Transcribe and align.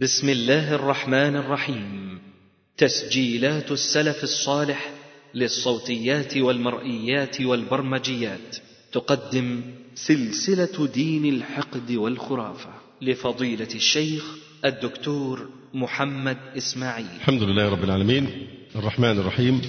بسم 0.00 0.28
الله 0.28 0.74
الرحمن 0.74 1.36
الرحيم. 1.36 2.18
تسجيلات 2.76 3.72
السلف 3.72 4.22
الصالح 4.22 4.90
للصوتيات 5.34 6.36
والمرئيات 6.36 7.40
والبرمجيات. 7.40 8.56
تقدم 8.92 9.60
سلسلة 9.94 10.86
دين 10.94 11.34
الحقد 11.34 11.92
والخرافة 11.92 12.70
لفضيلة 13.02 13.68
الشيخ 13.74 14.24
الدكتور 14.64 15.48
محمد 15.74 16.36
إسماعيل. 16.56 17.06
الحمد 17.16 17.42
لله 17.42 17.68
رب 17.68 17.84
العالمين. 17.84 18.26
الرحمن 18.76 19.18
الرحيم. 19.18 19.62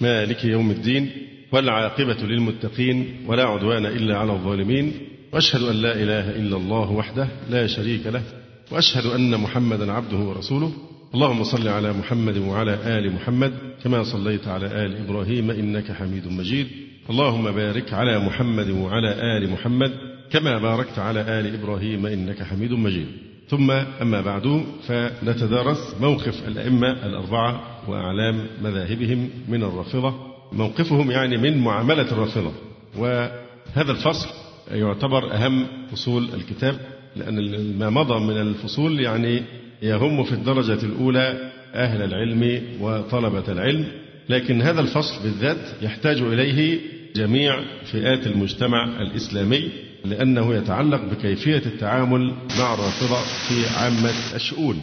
مالك 0.00 0.44
يوم 0.44 0.70
الدين. 0.70 1.10
والعاقبة 1.52 2.22
للمتقين. 2.22 3.24
ولا 3.26 3.44
عدوان 3.44 3.86
إلا 3.86 4.18
على 4.18 4.32
الظالمين. 4.32 5.08
وأشهد 5.32 5.62
أن 5.62 5.76
لا 5.76 5.92
إله 5.92 6.30
إلا 6.30 6.56
الله 6.56 6.90
وحده 6.90 7.28
لا 7.50 7.66
شريك 7.66 8.06
له. 8.06 8.41
وأشهد 8.72 9.06
أن 9.06 9.40
محمدا 9.40 9.92
عبده 9.92 10.16
ورسوله. 10.16 10.72
اللهم 11.14 11.44
صل 11.44 11.68
على 11.68 11.92
محمد 11.92 12.38
وعلى 12.38 12.98
آل 12.98 13.12
محمد 13.12 13.52
كما 13.84 14.02
صليت 14.02 14.48
على 14.48 14.66
آل 14.66 15.04
إبراهيم 15.04 15.50
إنك 15.50 15.92
حميد 15.92 16.26
مجيد. 16.26 16.66
اللهم 17.10 17.50
بارك 17.50 17.92
على 17.92 18.18
محمد 18.18 18.70
وعلى 18.70 19.36
آل 19.36 19.50
محمد 19.50 19.92
كما 20.30 20.58
باركت 20.58 20.98
على 20.98 21.20
آل 21.20 21.54
إبراهيم 21.54 22.06
إنك 22.06 22.42
حميد 22.42 22.72
مجيد. 22.72 23.06
ثم 23.48 23.70
أما 23.70 24.20
بعد 24.20 24.64
فنتدارس 24.86 25.94
موقف 26.00 26.48
الأئمة 26.48 26.90
الأربعة 27.06 27.60
وأعلام 27.88 28.46
مذاهبهم 28.62 29.30
من 29.48 29.62
الرافضة. 29.62 30.14
موقفهم 30.52 31.10
يعني 31.10 31.36
من 31.36 31.58
معاملة 31.58 32.12
الرافضة. 32.12 32.52
وهذا 32.98 33.92
الفصل 33.92 34.28
يعتبر 34.70 35.32
أهم 35.34 35.66
فصول 35.92 36.28
الكتاب. 36.34 36.91
لأن 37.16 37.78
ما 37.78 37.90
مضى 37.90 38.20
من 38.20 38.40
الفصول 38.40 39.00
يعني 39.00 39.42
يهم 39.82 40.24
في 40.24 40.32
الدرجة 40.32 40.86
الأولى 40.86 41.52
أهل 41.74 42.02
العلم 42.02 42.62
وطلبة 42.80 43.52
العلم 43.52 43.86
لكن 44.28 44.62
هذا 44.62 44.80
الفصل 44.80 45.22
بالذات 45.22 45.82
يحتاج 45.82 46.20
إليه 46.20 46.80
جميع 47.16 47.60
فئات 47.84 48.26
المجتمع 48.26 48.84
الإسلامي 49.02 49.70
لأنه 50.04 50.54
يتعلق 50.54 51.00
بكيفية 51.04 51.62
التعامل 51.66 52.34
مع 52.58 52.74
الرافضة 52.74 53.16
في 53.48 53.76
عامة 53.76 54.12
الشؤون. 54.34 54.80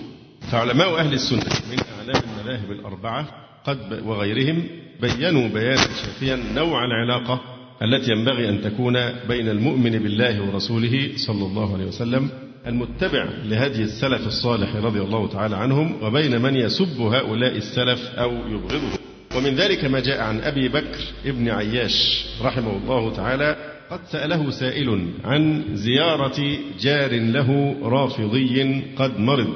فعلماء 0.52 1.00
أهل 1.00 1.14
السنة 1.14 1.44
من 1.72 1.78
أعلام 1.98 2.24
المذاهب 2.38 2.72
الأربعة 2.72 3.28
قد 3.66 4.02
وغيرهم 4.06 4.64
بينوا 5.02 5.48
بيانا 5.48 5.88
شافيا 6.06 6.40
نوع 6.56 6.86
العلاقة 6.86 7.59
التي 7.82 8.12
ينبغي 8.12 8.50
أن 8.50 8.62
تكون 8.62 8.94
بين 9.28 9.50
المؤمن 9.50 9.92
بالله 9.92 10.42
ورسوله 10.42 11.10
صلى 11.16 11.46
الله 11.46 11.74
عليه 11.74 11.86
وسلم 11.86 12.30
المتبع 12.68 13.30
لهدي 13.46 13.84
السلف 13.84 14.28
الصالح 14.28 14.76
رضي 14.76 15.02
الله 15.02 15.28
تعالى 15.28 15.56
عنهم 15.56 16.04
وبين 16.04 16.42
من 16.42 16.56
يسب 16.56 17.02
هؤلاء 17.02 17.58
السلف 17.58 18.10
أو 18.18 18.32
يبغضهم. 18.32 18.92
ومن 19.36 19.56
ذلك 19.56 19.86
ما 19.86 20.00
جاء 20.00 20.22
عن 20.22 20.40
أبي 20.40 20.68
بكر 20.70 21.00
ابن 21.26 21.50
عياش 21.50 22.26
رحمه 22.42 22.78
الله 22.78 23.14
تعالى 23.16 23.56
قد 23.92 24.00
سأله 24.12 24.50
سائل 24.52 25.08
عن 25.24 25.64
زيارة 25.74 26.58
جار 26.82 27.12
له 27.14 27.76
رافضي 27.84 28.84
قد 28.96 29.20
مرض 29.20 29.56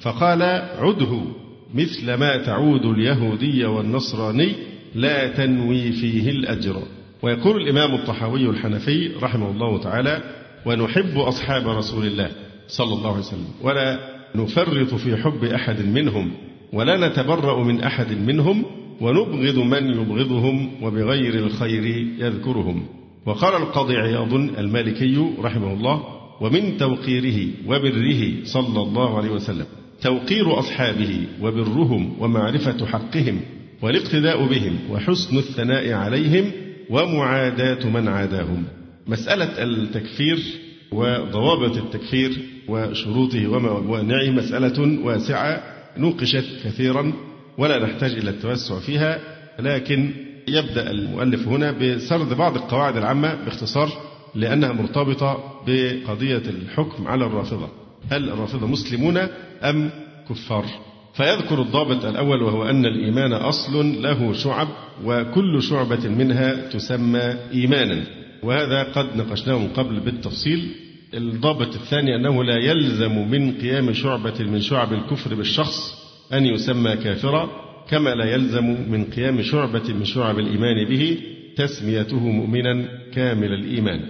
فقال 0.00 0.42
عده 0.78 1.22
مثل 1.74 2.14
ما 2.14 2.36
تعود 2.36 2.86
اليهودي 2.86 3.64
والنصراني 3.64 4.52
لا 4.94 5.28
تنوي 5.28 5.92
فيه 5.92 6.30
الأجر. 6.30 6.82
ويقول 7.22 7.62
الإمام 7.62 7.94
الطحاوي 7.94 8.48
الحنفي 8.48 9.10
رحمه 9.22 9.50
الله 9.50 9.78
تعالى 9.82 10.22
ونحب 10.66 11.18
أصحاب 11.18 11.68
رسول 11.68 12.06
الله 12.06 12.30
صلى 12.68 12.94
الله 12.94 13.10
عليه 13.10 13.18
وسلم 13.18 13.48
ولا 13.62 13.98
نفرط 14.34 14.94
في 14.94 15.16
حب 15.16 15.44
أحد 15.44 15.86
منهم 15.86 16.32
ولا 16.72 17.08
نتبرأ 17.08 17.64
من 17.64 17.80
أحد 17.80 18.12
منهم 18.12 18.64
ونبغض 19.00 19.58
من 19.58 19.86
يبغضهم 19.86 20.70
وبغير 20.82 21.34
الخير 21.34 21.84
يذكرهم. 22.18 22.86
وقال 23.26 23.62
القاضي 23.62 23.96
عياض 23.96 24.34
المالكي 24.34 25.34
رحمه 25.38 25.72
الله 25.72 26.02
ومن 26.40 26.76
توقيره 26.76 27.48
وبره 27.66 28.44
صلى 28.44 28.82
الله 28.82 29.18
عليه 29.18 29.30
وسلم 29.30 29.66
توقير 30.02 30.58
أصحابه 30.58 31.26
وبرهم 31.42 32.16
ومعرفة 32.20 32.86
حقهم 32.86 33.40
والاقتداء 33.82 34.46
بهم 34.46 34.78
وحسن 34.90 35.38
الثناء 35.38 35.92
عليهم 35.92 36.50
ومعاداة 36.90 37.86
من 37.88 38.08
عاداهم. 38.08 38.64
مسألة 39.06 39.62
التكفير 39.62 40.38
وضوابط 40.92 41.76
التكفير 41.76 42.38
وشروطه 42.68 43.46
وموانعه 43.46 44.30
مسألة 44.30 45.04
واسعة 45.04 45.62
نوقشت 45.96 46.44
كثيرا 46.64 47.12
ولا 47.58 47.78
نحتاج 47.84 48.10
إلى 48.10 48.30
التوسع 48.30 48.78
فيها 48.78 49.18
لكن 49.58 50.10
يبدأ 50.48 50.90
المؤلف 50.90 51.48
هنا 51.48 51.72
بسرد 51.72 52.34
بعض 52.34 52.56
القواعد 52.56 52.96
العامة 52.96 53.44
باختصار 53.44 53.88
لأنها 54.34 54.72
مرتبطة 54.72 55.62
بقضية 55.66 56.42
الحكم 56.48 57.08
على 57.08 57.26
الرافضة. 57.26 57.68
هل 58.10 58.28
الرافضة 58.30 58.66
مسلمون 58.66 59.16
أم 59.62 59.90
كفار؟ 60.30 60.64
فيذكر 61.14 61.62
الضابط 61.62 62.04
الأول 62.04 62.42
وهو 62.42 62.64
أن 62.64 62.86
الإيمان 62.86 63.32
أصل 63.32 64.02
له 64.02 64.32
شعب 64.32 64.68
وكل 65.04 65.62
شعبة 65.62 66.08
منها 66.08 66.68
تسمى 66.68 67.34
إيمانا. 67.54 68.02
وهذا 68.42 68.82
قد 68.82 69.16
ناقشناه 69.16 69.58
من 69.58 69.68
قبل 69.68 70.00
بالتفصيل. 70.00 70.68
الضابط 71.14 71.74
الثاني 71.74 72.16
أنه 72.16 72.44
لا 72.44 72.56
يلزم 72.56 73.30
من 73.30 73.52
قيام 73.52 73.92
شعبة 73.92 74.40
من 74.40 74.60
شعب 74.60 74.92
الكفر 74.92 75.34
بالشخص 75.34 76.02
أن 76.32 76.46
يسمى 76.46 76.96
كافرا 76.96 77.50
كما 77.90 78.10
لا 78.10 78.24
يلزم 78.24 78.90
من 78.90 79.04
قيام 79.04 79.42
شعبة 79.42 79.94
من 79.94 80.04
شعب 80.04 80.38
الإيمان 80.38 80.88
به 80.88 81.18
تسميته 81.56 82.18
مؤمنا 82.18 82.88
كامل 83.14 83.52
الإيمان. 83.52 84.00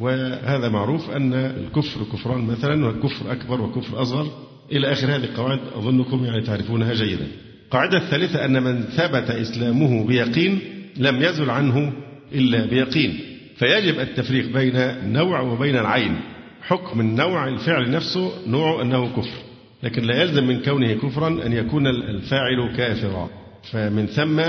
وهذا 0.00 0.68
معروف 0.68 1.10
أن 1.10 1.34
الكفر 1.34 2.00
كفران 2.12 2.44
مثلا 2.44 2.86
والكفر 2.86 3.32
أكبر 3.32 3.60
وكفر 3.60 4.02
أصغر. 4.02 4.51
إلى 4.72 4.92
آخر 4.92 5.06
هذه 5.06 5.24
القواعد 5.24 5.60
أظنكم 5.74 6.24
يعني 6.24 6.40
تعرفونها 6.40 6.94
جيدا. 6.94 7.26
القاعدة 7.64 7.98
الثالثة 7.98 8.44
أن 8.44 8.62
من 8.62 8.82
ثبت 8.82 9.30
إسلامه 9.30 10.06
بيقين 10.06 10.58
لم 10.96 11.22
يزل 11.22 11.50
عنه 11.50 11.92
إلا 12.32 12.66
بيقين. 12.66 13.20
فيجب 13.56 14.00
التفريق 14.00 14.52
بين 14.52 14.76
النوع 14.76 15.40
وبين 15.40 15.76
العين. 15.76 16.20
حكم 16.62 17.00
النوع 17.00 17.48
الفعل 17.48 17.90
نفسه 17.90 18.32
نوع 18.46 18.82
أنه 18.82 19.16
كفر. 19.16 19.38
لكن 19.82 20.02
لا 20.02 20.22
يلزم 20.22 20.46
من 20.46 20.60
كونه 20.62 20.92
كفرا 20.92 21.46
أن 21.46 21.52
يكون 21.52 21.86
الفاعل 21.86 22.76
كافرا. 22.76 23.30
فمن 23.72 24.06
ثم 24.06 24.40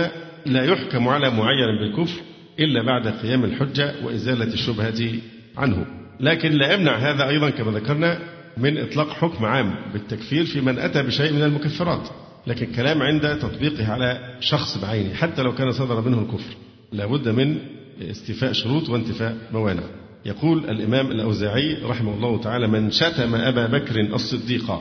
لا 0.46 0.64
يحكم 0.64 1.08
على 1.08 1.30
معين 1.30 1.80
بالكفر 1.80 2.22
إلا 2.60 2.84
بعد 2.84 3.08
قيام 3.08 3.44
الحجة 3.44 3.94
وإزالة 4.04 4.54
الشبهة 4.54 5.12
عنه. 5.58 5.86
لكن 6.20 6.52
لا 6.52 6.74
يمنع 6.74 6.96
هذا 6.96 7.30
أيضا 7.30 7.50
كما 7.50 7.72
ذكرنا 7.72 8.20
من 8.58 8.78
إطلاق 8.78 9.10
حكم 9.10 9.46
عام 9.46 9.76
بالتكفير 9.94 10.46
في 10.46 10.62
من 10.62 10.80
أتى 10.80 11.04
بشيء 11.04 11.34
من 11.34 11.44
المكفرات 11.44 12.10
لكن 12.48 12.66
كلام 12.66 13.02
عند 13.02 13.40
تطبيقه 13.40 13.92
على 13.92 14.38
شخص 14.40 14.78
بعينه 14.78 15.14
حتى 15.14 15.42
لو 15.42 15.56
كان 15.56 15.72
صدر 15.72 16.02
منه 16.02 16.22
الكفر 16.22 16.54
لابد 16.92 17.30
من 17.30 17.58
استيفاء 18.02 18.52
شروط 18.52 18.90
وانتفاء 18.90 19.38
موانع. 19.54 19.84
يقول 20.26 20.70
الإمام 20.70 21.12
الأوزاعي 21.12 21.74
رحمه 21.84 22.14
الله 22.14 22.42
تعالى 22.42 22.68
من 22.68 22.92
شتم 22.92 23.36
أبا 23.36 23.68
بكر 23.68 24.00
الصديق 24.00 24.72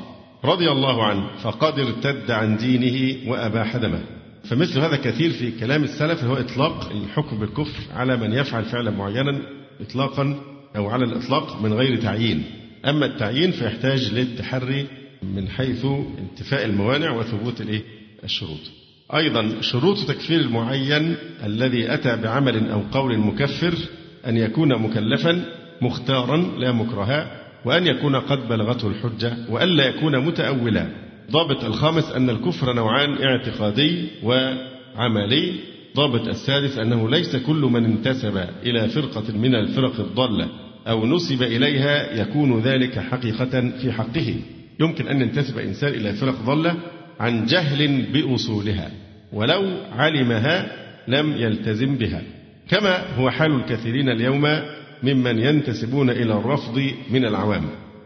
رضي 0.45 0.71
الله 0.71 1.05
عنه 1.05 1.37
فقد 1.43 1.79
ارتد 1.79 2.31
عن 2.31 2.57
دينه 2.57 3.31
وأباح 3.31 3.77
دمه 3.77 4.01
فمثل 4.45 4.81
هذا 4.81 4.97
كثير 4.97 5.31
في 5.31 5.51
كلام 5.51 5.85
السلف 5.85 6.25
هو 6.25 6.35
إطلاق 6.35 6.91
الحكم 6.91 7.39
بالكفر 7.39 7.93
على 7.95 8.17
من 8.17 8.33
يفعل 8.33 8.65
فعلا 8.65 8.91
معينا 8.91 9.43
إطلاقا 9.81 10.41
أو 10.77 10.89
على 10.91 11.05
الإطلاق 11.05 11.63
من 11.63 11.73
غير 11.73 12.03
تعيين. 12.03 12.45
أما 12.87 13.07
التعيين 13.07 13.51
فيحتاج 13.51 14.15
للتحري 14.15 14.87
من 15.23 15.49
حيث 15.49 15.87
انتفاء 16.19 16.65
الموانع 16.65 17.11
وثبوت 17.11 17.61
الإيه؟ 17.61 17.83
الشروط. 18.25 18.61
أيضا 19.15 19.61
شروط 19.61 19.99
تكفير 19.99 20.41
المعين 20.41 21.17
الذي 21.45 21.95
أتى 21.95 22.17
بعمل 22.17 22.71
أو 22.71 22.81
قول 22.93 23.19
مكفر 23.19 23.75
أن 24.27 24.37
يكون 24.37 24.83
مكلفا 24.83 25.45
مختارا 25.83 26.37
لا 26.37 26.73
مكرها 26.73 27.43
وأن 27.65 27.87
يكون 27.87 28.17
قد 28.17 28.49
بلغته 28.49 28.89
الحجة 28.89 29.37
وألا 29.51 29.87
يكون 29.89 30.19
متأولا 30.19 30.87
ضابط 31.31 31.65
الخامس 31.65 32.05
أن 32.05 32.31
الكفر 32.31 32.73
نوعان 32.73 33.23
اعتقادي 33.23 34.07
وعملي 34.23 35.55
ضابط 35.97 36.29
السادس 36.29 36.79
أنه 36.79 37.11
ليس 37.11 37.37
كل 37.37 37.57
من 37.57 37.85
انتسب 37.85 38.45
إلى 38.63 38.89
فرقة 38.89 39.33
من 39.37 39.55
الفرق 39.55 40.01
الضالة 40.01 40.49
أو 40.89 41.07
نسب 41.07 41.43
إليها 41.43 42.21
يكون 42.21 42.61
ذلك 42.61 42.99
حقيقة 42.99 43.71
في 43.83 43.93
حقه. 43.93 44.35
يمكن 44.81 45.09
أن 45.09 45.21
ينتسب 45.21 45.59
إنسان 45.59 45.95
إلى 45.95 46.13
فرق 46.13 46.35
ضالة 46.47 46.77
عن 47.21 47.47
جهل 47.47 48.03
بأصولها 48.13 48.91
ولو 49.33 49.63
علمها 49.93 50.73
لم 51.09 51.33
يلتزم 51.37 51.97
بها. 51.97 52.23
كما 52.69 53.15
هو 53.17 53.31
حال 53.31 53.55
الكثيرين 53.55 54.09
اليوم 54.09 54.61
ممن 55.03 55.39
ينتسبون 55.39 56.11
إلى 56.11 56.33
الرفض 56.35 56.91
من 57.11 57.25
العوام. 57.25 57.65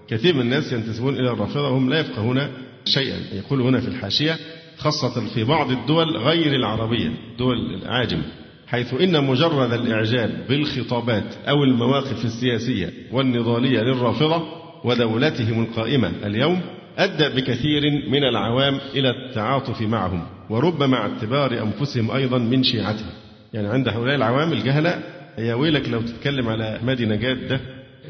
كثير 0.08 0.34
من 0.34 0.40
الناس 0.40 0.72
ينتسبون 0.72 1.14
إلى 1.14 1.30
الرافضة 1.30 1.70
وهم 1.70 1.90
لا 1.90 2.00
يفقهون 2.00 2.48
شيئا. 2.84 3.16
يقول 3.32 3.60
هنا 3.60 3.80
في 3.80 3.88
الحاشية 3.88 4.36
خاصة 4.78 5.26
في 5.34 5.44
بعض 5.44 5.70
الدول 5.70 6.16
غير 6.16 6.54
العربية 6.54 7.10
دول 7.38 7.74
الأعاجم 7.74 8.22
حيث 8.66 8.94
إن 8.94 9.24
مجرد 9.24 9.72
الإعجاب 9.72 10.30
بالخطابات 10.48 11.34
أو 11.48 11.64
المواقف 11.64 12.24
السياسية 12.24 12.92
والنضالية 13.12 13.80
للرافضة 13.80 14.42
ودولتهم 14.84 15.62
القائمة 15.62 16.12
اليوم 16.24 16.60
أدى 16.98 17.28
بكثير 17.28 17.82
من 18.10 18.24
العوام 18.24 18.80
إلى 18.94 19.10
التعاطف 19.10 19.82
معهم 19.82 20.22
وربما 20.50 20.96
اعتبار 20.96 21.62
أنفسهم 21.62 22.10
أيضا 22.10 22.38
من 22.38 22.62
شيعتهم 22.62 23.10
يعني 23.54 23.68
عند 23.68 23.88
هؤلاء 23.88 24.14
العوام 24.16 24.52
الجهلة 24.52 25.02
يا 25.38 25.54
ويلك 25.54 25.88
لو 25.88 26.00
تتكلم 26.00 26.48
على 26.48 26.80
مادي 26.84 27.06
نجاة 27.06 27.34
ده 27.34 27.60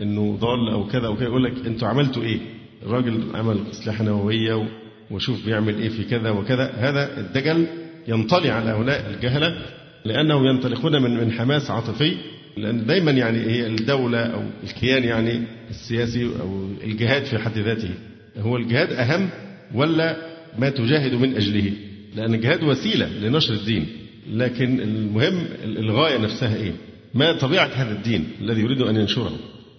إنه 0.02 0.37
ضال 0.41 0.69
أو 0.73 0.87
كذا 0.87 1.06
أو 1.06 1.17
كذا 1.17 1.25
يقول 1.25 1.44
لك 1.44 1.52
أنتوا 1.67 1.88
عملتوا 1.88 2.23
إيه؟ 2.23 2.38
الراجل 2.82 3.23
عمل 3.35 3.59
اسلحه 3.70 4.05
نووية 4.05 4.69
وشوف 5.11 5.47
بيعمل 5.47 5.79
إيه 5.79 5.88
في 5.88 6.05
كذا 6.05 6.31
وكذا 6.31 6.73
هذا 6.79 7.20
الدجل 7.20 7.67
ينطلي 8.09 8.50
على 8.50 8.70
هؤلاء 8.70 9.11
الجهلة 9.11 9.56
لأنهم 10.06 10.47
ينطلقون 10.47 11.03
من 11.03 11.17
من 11.17 11.32
حماس 11.32 11.70
عاطفي 11.70 12.17
لأن 12.56 12.87
دايما 12.87 13.11
يعني 13.11 13.38
هي 13.38 13.67
الدولة 13.67 14.19
أو 14.19 14.43
الكيان 14.64 15.05
يعني 15.05 15.43
السياسي 15.70 16.25
أو 16.41 16.69
الجهاد 16.85 17.25
في 17.25 17.38
حد 17.38 17.58
ذاته 17.58 17.91
هو 18.38 18.56
الجهاد 18.56 18.93
أهم 18.93 19.29
ولا 19.75 20.17
ما 20.58 20.70
تجاهد 20.70 21.14
من 21.14 21.37
أجله؟ 21.37 21.73
لأن 22.17 22.35
الجهاد 22.35 22.62
وسيلة 22.62 23.08
لنشر 23.08 23.55
الدين 23.55 23.87
لكن 24.32 24.81
المهم 24.81 25.44
الغاية 25.64 26.19
نفسها 26.19 26.56
إيه؟ 26.56 26.73
ما 27.14 27.38
طبيعة 27.38 27.70
هذا 27.75 27.93
الدين 27.93 28.25
الذي 28.41 28.61
يريد 28.61 28.82
أن 28.82 28.97
ينشره؟ 28.97 29.32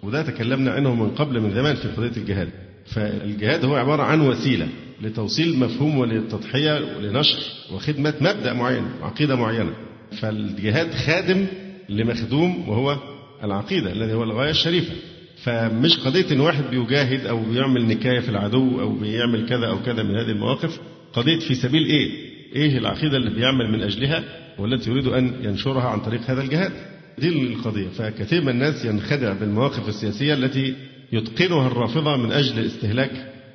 وده 0.03 0.21
تكلمنا 0.21 0.71
عنه 0.71 0.95
من 0.95 1.09
قبل 1.09 1.41
من 1.41 1.53
زمان 1.53 1.75
في 1.75 1.87
قضية 1.87 2.17
الجهاد. 2.17 2.49
فالجهاد 2.85 3.65
هو 3.65 3.75
عبارة 3.75 4.03
عن 4.03 4.21
وسيلة 4.21 4.67
لتوصيل 5.01 5.59
مفهوم 5.59 5.97
وللتضحيه 5.97 6.97
ولنشر 6.97 7.39
وخدمة 7.73 8.13
مبدأ 8.21 8.53
معين 8.53 8.83
وعقيده 9.01 9.35
معينة. 9.35 9.73
فالجهاد 10.11 10.91
خادم 10.93 11.45
لمخدوم 11.89 12.69
وهو 12.69 12.97
العقيدة 13.43 13.91
الذي 13.91 14.13
هو 14.13 14.23
الغاية 14.23 14.49
الشريفة. 14.49 14.93
فمش 15.43 15.97
قضية 15.97 16.31
إن 16.31 16.39
واحد 16.39 16.63
بيجاهد 16.71 17.25
أو 17.25 17.43
بيعمل 17.43 17.85
نكاية 17.87 18.19
في 18.19 18.29
العدو 18.29 18.81
أو 18.81 18.95
بيعمل 18.95 19.45
كذا 19.49 19.67
أو 19.67 19.83
كذا 19.83 20.03
من 20.03 20.15
هذه 20.15 20.31
المواقف 20.31 20.79
قضية 21.13 21.39
في 21.39 21.55
سبيل 21.55 21.85
إيه؟ 21.85 22.11
إيه 22.55 22.77
العقيدة 22.77 23.17
اللي 23.17 23.29
بيعمل 23.29 23.71
من 23.71 23.81
أجلها 23.81 24.23
والتي 24.59 24.89
يريد 24.89 25.07
أن 25.07 25.33
ينشرها 25.41 25.89
عن 25.89 25.99
طريق 25.99 26.21
هذا 26.21 26.41
الجهاد. 26.41 26.71
دي 27.17 27.29
القضية 27.29 27.87
فكثير 27.87 28.41
من 28.41 28.49
الناس 28.49 28.85
ينخدع 28.85 29.33
بالمواقف 29.33 29.89
السياسية 29.89 30.33
التي 30.33 30.75
يتقنها 31.11 31.67
الرافضة 31.67 32.17
من 32.17 32.31
أجل 32.31 32.65
استهلاك 32.65 33.11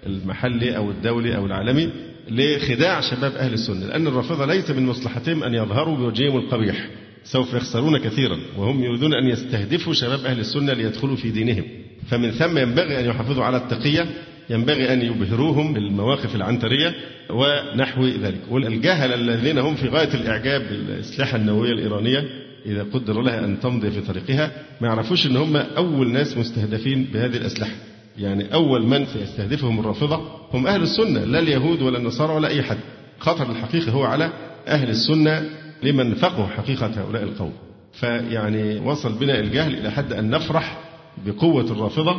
المحلي 0.07 0.77
أو 0.77 0.91
الدولي 0.91 1.37
أو 1.37 1.47
العالمي 1.47 1.91
لخداع 2.31 3.01
شباب 3.01 3.33
أهل 3.33 3.53
السنة 3.53 3.87
لأن 3.87 4.07
الرافضة 4.07 4.47
ليس 4.47 4.71
من 4.71 4.87
مصلحتهم 4.87 5.43
أن 5.43 5.55
يظهروا 5.55 5.97
بوجههم 5.97 6.37
القبيح 6.37 6.89
سوف 7.25 7.55
يخسرون 7.55 7.99
كثيرا 7.99 8.39
وهم 8.57 8.85
يريدون 8.85 9.15
أن 9.15 9.27
يستهدفوا 9.29 9.93
شباب 9.93 10.25
أهل 10.25 10.41
السنة 10.41 10.73
ليدخلوا 10.73 11.17
في 11.17 11.31
دينهم. 11.31 11.65
فمن 12.11 12.31
ثم 12.31 12.59
ينبغي 12.59 13.01
أن 13.01 13.05
يحافظوا 13.05 13.45
على 13.45 13.57
التقية 13.57 14.07
ينبغي 14.51 14.93
أن 14.93 15.03
يبهروهم 15.03 15.75
بالمواقف 15.75 16.35
العنترية 16.35 16.95
ونحو 17.31 18.07
ذلك. 18.07 18.41
والجهل 18.51 19.13
الذين 19.13 19.59
هم 19.59 19.75
في 19.75 19.89
غاية 19.89 20.15
الإعجاب 20.15 20.63
بالأسلحة 20.69 21.37
النووية 21.37 21.73
الإيرانية 21.73 22.25
إذا 22.67 22.83
قدر 22.83 23.23
لها 23.23 23.45
أن 23.45 23.61
تمضي 23.61 23.91
في 23.91 24.01
طريقها 24.01 24.51
ما 24.81 24.89
يعرفوش 24.89 25.27
أن 25.27 25.37
هم 25.37 25.57
أول 25.57 26.13
ناس 26.13 26.37
مستهدفين 26.37 27.05
بهذه 27.05 27.37
الأسلحة. 27.37 27.92
يعني 28.19 28.55
أول 28.55 28.87
من 28.87 29.07
سيستهدفهم 29.07 29.81
الرافضة 29.81 30.21
هم 30.53 30.67
أهل 30.67 30.83
السنة 30.83 31.25
لا 31.25 31.39
اليهود 31.39 31.83
ولا 31.83 31.99
النصارى 31.99 32.35
ولا 32.35 32.49
أي 32.49 32.63
حد 32.63 32.79
خطر 33.19 33.51
الحقيقي 33.51 33.93
هو 33.93 34.05
على 34.05 34.33
أهل 34.69 34.91
السنة 34.91 35.51
لمن 35.83 36.15
فقهوا 36.15 36.47
حقيقة 36.47 36.87
هؤلاء 36.87 37.23
القوم. 37.23 37.53
فيعني 37.93 38.81
وصل 38.81 39.13
بنا 39.19 39.41
الجهل 39.41 39.75
إلى 39.75 39.91
حد 39.91 40.13
أن 40.13 40.31
نفرح 40.31 40.79
بقوة 41.27 41.65
الرافضة 41.65 42.17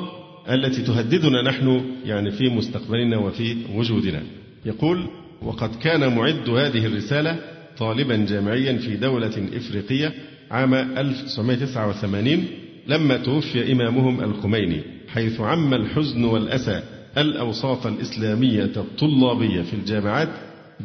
التي 0.50 0.82
تهددنا 0.82 1.42
نحن 1.42 1.82
يعني 2.06 2.32
في 2.32 2.50
مستقبلنا 2.50 3.18
وفي 3.18 3.58
وجودنا. 3.76 4.24
يقول 4.66 5.08
وقد 5.42 5.76
كان 5.76 6.16
معد 6.16 6.50
هذه 6.50 6.86
الرسالة 6.86 7.40
طالبا 7.78 8.26
جامعيا 8.30 8.78
في 8.78 8.96
دولة 8.96 9.48
إفريقية 9.54 10.14
عام 10.52 10.74
1989 10.74 12.46
لما 12.88 13.18
توفي 13.18 13.72
إمامهم 13.72 14.24
الخميني. 14.24 14.82
حيث 15.14 15.42
عم 15.42 15.74
الحزن 15.74 16.24
والأسى 16.24 16.84
الأوساط 17.18 17.86
الإسلامية 17.86 18.72
الطلابية 18.78 19.62
في 19.62 19.74
الجامعات 19.74 20.30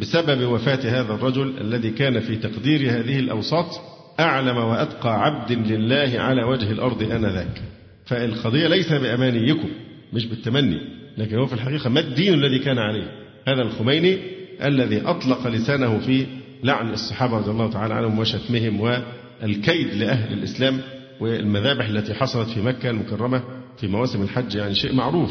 بسبب 0.00 0.48
وفاة 0.48 1.00
هذا 1.00 1.14
الرجل 1.14 1.54
الذي 1.60 1.90
كان 1.90 2.20
في 2.20 2.36
تقدير 2.36 2.90
هذه 2.90 3.18
الأوساط 3.18 3.80
أعلم 4.20 4.56
وأتقى 4.56 5.22
عبد 5.24 5.52
لله 5.52 6.12
على 6.20 6.44
وجه 6.44 6.70
الأرض 6.70 7.02
آنذاك. 7.02 7.62
فالقضية 8.06 8.68
ليس 8.68 8.92
بأمانيكم 8.92 9.68
مش 10.12 10.26
بالتمني 10.26 10.80
لكن 11.18 11.36
هو 11.36 11.46
في 11.46 11.52
الحقيقة 11.52 11.90
ما 11.90 12.00
الدين 12.00 12.34
الذي 12.34 12.58
كان 12.58 12.78
عليه؟ 12.78 13.10
هذا 13.48 13.62
الخميني 13.62 14.18
الذي 14.64 15.00
أطلق 15.00 15.46
لسانه 15.46 15.98
في 15.98 16.26
لعن 16.64 16.90
الصحابة 16.90 17.36
رضي 17.38 17.50
الله 17.50 17.70
تعالى 17.70 17.94
عنهم 17.94 18.18
وشتمهم 18.18 18.80
والكيد 18.80 19.94
لأهل 19.94 20.32
الإسلام 20.32 20.80
والمذابح 21.20 21.88
التي 21.88 22.14
حصلت 22.14 22.48
في 22.48 22.60
مكة 22.60 22.90
المكرمة 22.90 23.42
في 23.80 23.86
مواسم 23.86 24.22
الحج 24.22 24.54
يعني 24.54 24.74
شيء 24.74 24.92
معروف. 24.92 25.30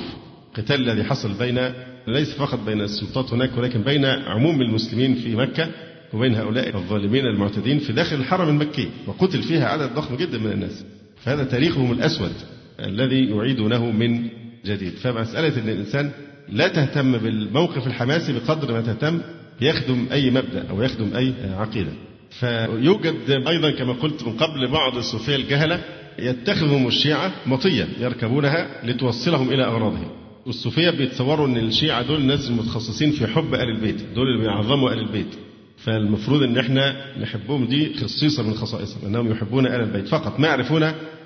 قتال 0.54 0.90
الذي 0.90 1.04
حصل 1.04 1.34
بين 1.34 1.74
ليس 2.08 2.34
فقط 2.34 2.60
بين 2.66 2.82
السلطات 2.82 3.34
هناك 3.34 3.58
ولكن 3.58 3.82
بين 3.82 4.06
عموم 4.06 4.62
المسلمين 4.62 5.16
في 5.16 5.36
مكة 5.36 5.70
وبين 6.14 6.36
هؤلاء 6.36 6.78
الظالمين 6.78 7.26
المعتدين 7.26 7.80
في 7.80 7.94
داخل 7.94 8.16
الحرم 8.16 8.50
المكي 8.50 8.90
وقتل 9.08 9.44
فيها 9.44 9.68
عدد 9.68 9.94
ضخم 9.96 10.16
جدا 10.16 10.38
من 10.38 10.52
الناس. 10.52 10.86
فهذا 11.24 11.44
تاريخهم 11.44 11.92
الأسود 11.92 12.32
الذي 12.80 13.30
يعيدونه 13.30 13.92
من 13.92 14.30
جديد. 14.66 14.94
فمسألة 14.94 15.62
أن 15.64 15.70
الإنسان 15.70 16.12
لا 16.50 16.68
تهتم 16.68 17.18
بالموقف 17.18 17.88
الحماسي 17.88 18.34
بقدر 18.34 18.74
ما 18.74 18.82
تهتم 18.82 19.22
يخدم 19.62 20.06
أي 20.12 20.32
مبدأ 20.32 20.70
أو 20.70 20.82
يخدم 20.82 21.16
أي 21.16 21.34
عقيدة. 21.58 21.92
فيوجد 22.40 23.16
أيضا 23.48 23.72
كما 23.72 23.94
قلت 23.94 24.24
من 24.24 24.34
قبل 24.34 24.68
بعض 24.68 24.98
الصوفية 24.98 25.36
الجهلة 25.36 25.82
يتخذهم 26.20 26.88
الشيعة 26.88 27.32
مطية 27.46 27.88
يركبونها 28.00 28.82
لتوصلهم 28.84 29.50
إلى 29.50 29.64
أغراضهم. 29.64 30.08
والصوفية 30.46 30.90
بيتصوروا 30.90 31.48
أن 31.48 31.58
الشيعة 31.58 32.02
دول 32.02 32.18
الناس 32.22 32.50
المتخصصين 32.50 33.12
في 33.12 33.28
حب 33.28 33.54
آل 33.54 33.70
البيت 33.70 34.02
دول 34.16 34.28
اللي 34.28 34.44
بيعظموا 34.44 34.94
آل 34.94 35.00
البيت. 35.00 35.36
فالمفروض 35.78 36.44
إن 36.44 36.58
إحنا 36.58 36.96
نحبهم 37.22 37.66
دي 37.66 37.94
خصيصه 37.94 38.44
من 38.44 38.54
خصائصهم 38.54 39.06
إنهم 39.06 39.32
يحبون 39.32 39.66
آل 39.66 39.82
البيت. 39.82 40.08
فقط 40.08 40.40
ما 40.40 40.48
يعرفون 40.48 40.84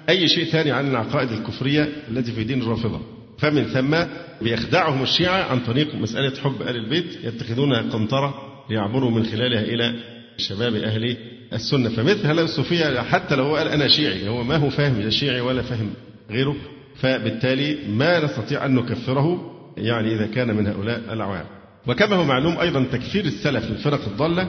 أي 0.10 0.28
شيء 0.28 0.46
ثاني 0.46 0.72
عن 0.72 0.88
العقائد 0.92 1.32
الكفرية 1.32 1.90
التي 2.12 2.32
في 2.32 2.44
دين 2.44 2.62
الرافضة. 2.62 3.00
فمن 3.38 3.64
ثم 3.64 3.98
بيخدعهم 4.42 5.04
الشيعة 5.04 5.44
عن 5.44 5.60
طريق 5.60 5.96
مسألة 5.96 6.34
حب 6.44 6.62
أهل 6.62 6.76
البيت 6.76 7.18
يتخذونها 7.24 7.82
قنطرة 7.82 8.34
ليعبروا 8.70 9.12
من 9.12 9.24
خلالها 9.24 9.62
إلى 9.62 9.94
شباب 10.38 10.76
أهل 10.76 11.18
السنة. 11.54 11.90
فمثل 11.90 12.28
هؤلاء 12.28 12.46
الصوفية 12.46 13.02
حتى 13.02 13.36
لو 13.36 13.44
هو 13.44 13.56
قال 13.56 13.68
أنا 13.68 13.88
شيعي 13.88 14.30
هو 14.30 14.44
ما 14.44 14.56
هو 14.56 14.70
فاهم 14.70 15.02
لا 15.02 15.10
شيعي 15.10 15.42
ولا 15.42 15.62
فاهم 15.62 15.94
غيره 16.30 16.56
فبالتالي 16.96 17.78
ما 17.88 18.26
نستطيع 18.26 18.66
أن 18.66 18.76
نكفره 18.76 19.52
يعني 19.78 20.16
إذا 20.16 20.28
كان 20.28 20.56
من 20.56 20.68
هؤلاء 20.68 21.14
العوام. 21.14 21.46
وكما 21.88 22.16
هو 22.16 22.24
معلوم 22.24 22.60
أيضا 22.60 22.84
تكفير 22.84 23.26
السلف 23.26 23.72
للفرق 23.72 24.08
الضالة 24.08 24.48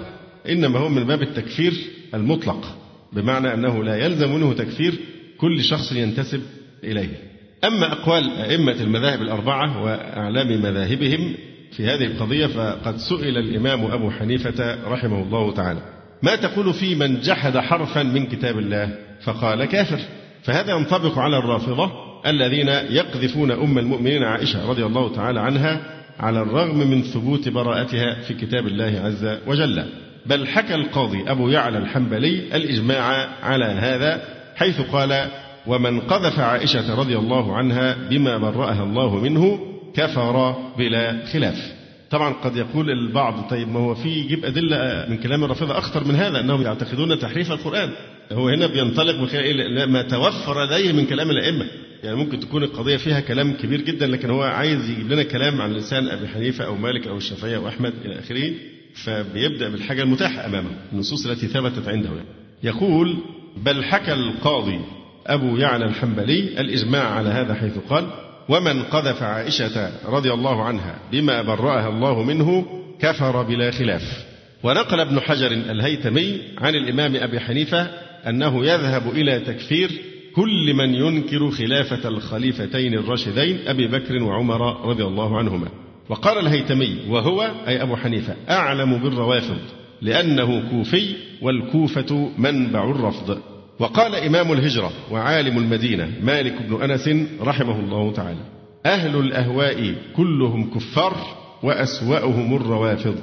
إنما 0.48 0.78
هو 0.78 0.88
من 0.88 1.04
باب 1.04 1.22
التكفير 1.22 1.72
المطلق 2.14 2.76
بمعنى 3.12 3.54
أنه 3.54 3.84
لا 3.84 3.96
يلزم 3.96 4.34
منه 4.34 4.52
تكفير 4.52 4.94
كل 5.38 5.64
شخص 5.64 5.92
ينتسب 5.92 6.42
إليه. 6.84 7.32
أما 7.64 7.92
أقوال 7.92 8.30
أئمة 8.30 8.72
المذاهب 8.72 9.22
الأربعة 9.22 9.82
وأعلام 9.82 10.62
مذاهبهم 10.62 11.34
في 11.72 11.86
هذه 11.86 12.04
القضية 12.04 12.46
فقد 12.46 12.96
سئل 12.96 13.38
الإمام 13.38 13.84
أبو 13.84 14.10
حنيفة 14.10 14.88
رحمه 14.88 15.22
الله 15.22 15.54
تعالى. 15.54 15.80
ما 16.22 16.36
تقول 16.36 16.74
في 16.74 16.94
من 16.94 17.20
جحد 17.20 17.58
حرفا 17.58 18.02
من 18.02 18.26
كتاب 18.26 18.58
الله؟ 18.58 18.88
فقال 19.24 19.64
كافر. 19.64 19.98
فهذا 20.42 20.72
ينطبق 20.72 21.18
على 21.18 21.38
الرافضة 21.38 21.92
الذين 22.26 22.68
يقذفون 22.68 23.50
أم 23.50 23.78
المؤمنين 23.78 24.22
عائشة 24.22 24.68
رضي 24.70 24.86
الله 24.86 25.14
تعالى 25.14 25.40
عنها 25.40 25.80
على 26.20 26.42
الرغم 26.42 26.78
من 26.90 27.02
ثبوت 27.02 27.48
براءتها 27.48 28.14
في 28.22 28.34
كتاب 28.34 28.66
الله 28.66 29.00
عز 29.04 29.38
وجل. 29.46 29.84
بل 30.26 30.46
حكى 30.46 30.74
القاضي 30.74 31.30
أبو 31.30 31.48
يعلى 31.48 31.78
الحنبلي 31.78 32.56
الإجماع 32.56 33.28
على 33.42 33.64
هذا 33.64 34.22
حيث 34.56 34.80
قال 34.80 35.28
ومن 35.66 36.00
قذف 36.00 36.38
عائشة 36.38 36.94
رضي 36.94 37.16
الله 37.16 37.56
عنها 37.56 37.96
بما 38.10 38.38
برأها 38.38 38.82
الله 38.82 39.16
منه 39.16 39.58
كفر 39.94 40.56
بلا 40.78 41.26
خلاف. 41.32 41.81
طبعا 42.12 42.32
قد 42.32 42.56
يقول 42.56 42.90
البعض 42.90 43.50
طيب 43.50 43.68
ما 43.68 43.80
هو 43.80 43.94
في 43.94 44.08
يجيب 44.08 44.44
أدلة 44.44 45.06
من 45.08 45.18
كلام 45.18 45.44
الرافضة 45.44 45.78
أخطر 45.78 46.04
من 46.04 46.14
هذا 46.14 46.40
أنهم 46.40 46.62
يعتقدون 46.62 47.18
تحريف 47.18 47.52
القرآن. 47.52 47.90
هو 48.32 48.48
هنا 48.48 48.66
بينطلق 48.66 49.20
من 49.20 49.26
خلال 49.26 49.90
ما 49.90 50.02
توفر 50.02 50.64
لديه 50.64 50.92
من 50.92 51.06
كلام 51.06 51.30
الأئمة. 51.30 51.66
يعني 52.04 52.16
ممكن 52.16 52.40
تكون 52.40 52.62
القضية 52.62 52.96
فيها 52.96 53.20
كلام 53.20 53.52
كبير 53.52 53.80
جدا 53.80 54.06
لكن 54.06 54.30
هو 54.30 54.42
عايز 54.42 54.90
يجيب 54.90 55.12
لنا 55.12 55.22
كلام 55.22 55.60
عن 55.60 55.72
لسان 55.72 56.08
أبي 56.08 56.28
حنيفة 56.28 56.64
أو 56.64 56.74
مالك 56.74 57.06
أو 57.06 57.16
الشافعية 57.16 57.56
أو 57.56 57.68
أحمد 57.68 57.92
إلى 58.04 58.18
آخره 58.18 58.50
فبيبدأ 58.94 59.68
بالحاجة 59.68 60.02
المتاحة 60.02 60.46
أمامه. 60.46 60.70
النصوص 60.92 61.26
التي 61.26 61.46
ثبتت 61.46 61.88
عنده 61.88 62.08
يعني. 62.08 62.28
يقول 62.62 63.16
بل 63.56 63.84
حكى 63.84 64.12
القاضي 64.12 64.80
أبو 65.26 65.56
يعلى 65.56 65.84
الحنبلي 65.84 66.60
الإجماع 66.60 67.14
على 67.14 67.28
هذا 67.28 67.54
حيث 67.54 67.78
قال 67.90 68.06
ومن 68.48 68.82
قذف 68.82 69.22
عائشة 69.22 69.90
رضي 70.06 70.32
الله 70.32 70.64
عنها 70.64 70.98
بما 71.12 71.42
برأها 71.42 71.88
الله 71.88 72.22
منه 72.22 72.66
كفر 73.00 73.42
بلا 73.42 73.70
خلاف. 73.70 74.24
ونقل 74.62 75.00
ابن 75.00 75.20
حجر 75.20 75.50
الهيتمي 75.52 76.40
عن 76.58 76.74
الإمام 76.74 77.16
أبي 77.16 77.40
حنيفة 77.40 77.90
أنه 78.28 78.66
يذهب 78.66 79.10
إلى 79.10 79.40
تكفير 79.40 79.90
كل 80.36 80.74
من 80.74 80.94
ينكر 80.94 81.50
خلافة 81.50 82.08
الخليفتين 82.08 82.94
الراشدين 82.94 83.58
أبي 83.66 83.86
بكر 83.86 84.22
وعمر 84.22 84.88
رضي 84.88 85.04
الله 85.04 85.38
عنهما. 85.38 85.68
وقال 86.08 86.38
الهيتمي 86.38 86.96
وهو 87.08 87.50
أي 87.68 87.82
أبو 87.82 87.96
حنيفة 87.96 88.34
أعلم 88.50 88.98
بالروافض 88.98 89.58
لأنه 90.02 90.70
كوفي 90.70 91.14
والكوفة 91.42 92.30
منبع 92.38 92.90
الرفض. 92.90 93.51
وقال 93.82 94.14
إمام 94.14 94.52
الهجرة 94.52 94.92
وعالم 95.10 95.58
المدينة 95.58 96.12
مالك 96.22 96.62
بن 96.62 96.82
أنس 96.82 97.08
رحمه 97.40 97.80
الله 97.80 98.12
تعالى 98.12 98.40
أهل 98.86 99.16
الأهواء 99.16 99.94
كلهم 100.16 100.70
كفار 100.74 101.16
وأسوأهم 101.62 102.56
الروافض. 102.56 103.16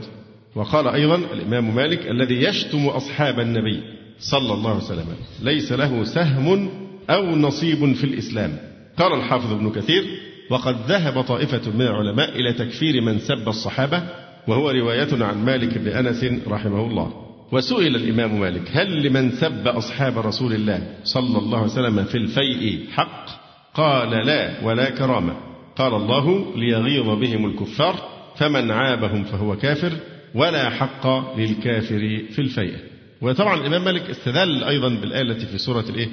وقال 0.56 0.88
أيضا 0.88 1.16
الإمام 1.16 1.76
مالك 1.76 2.08
الذي 2.08 2.44
يشتم 2.44 2.86
أصحاب 2.86 3.40
النبي 3.40 3.84
صلى 4.20 4.54
الله 4.54 4.70
عليه 4.70 4.84
وسلم 4.84 5.06
ليس 5.42 5.72
له 5.72 6.04
سهم 6.04 6.70
أو 7.10 7.36
نصيب 7.36 7.94
في 7.94 8.04
الإسلام. 8.04 8.58
قال 8.98 9.14
الحافظ 9.14 9.54
ابن 9.54 9.70
كثير 9.70 10.04
وقد 10.50 10.76
ذهب 10.88 11.22
طائفة 11.22 11.72
من 11.72 11.82
العلماء 11.82 12.30
إلى 12.30 12.54
تكفير 12.54 13.02
من 13.02 13.20
سب 13.20 13.50
الصحابة 13.50 14.04
وهو 14.48 14.70
رواية 14.70 15.24
عن 15.24 15.46
مالك 15.46 15.78
بن 15.78 15.88
أنس 15.88 16.26
رحمه 16.48 16.86
الله. 16.86 17.29
وسئل 17.52 17.96
الإمام 17.96 18.40
مالك 18.40 18.72
هل 18.72 19.08
لمن 19.08 19.32
سب 19.32 19.68
أصحاب 19.68 20.18
رسول 20.18 20.54
الله 20.54 20.98
صلى 21.04 21.38
الله 21.38 21.58
عليه 21.58 21.72
وسلم 21.72 22.04
في 22.04 22.18
الفيء 22.18 22.90
حق؟ 22.92 23.26
قال 23.74 24.10
لا 24.10 24.64
ولا 24.64 24.90
كرامة. 24.90 25.38
قال 25.76 25.94
الله 25.94 26.56
ليغيظ 26.56 27.10
بهم 27.20 27.46
الكفار 27.46 27.96
فمن 28.36 28.72
عابهم 28.72 29.24
فهو 29.24 29.56
كافر 29.56 29.92
ولا 30.36 30.70
حق 30.70 31.38
للكافر 31.38 32.22
في 32.32 32.40
الفيء. 32.40 32.76
وطبعا 33.22 33.60
الإمام 33.60 33.86
مالك 33.86 34.10
استدل 34.10 34.64
أيضا 34.64 34.90
بالآية 34.90 35.22
التي 35.22 35.46
في 35.46 35.58
سورة 35.58 35.86
الإيه؟ 35.90 36.08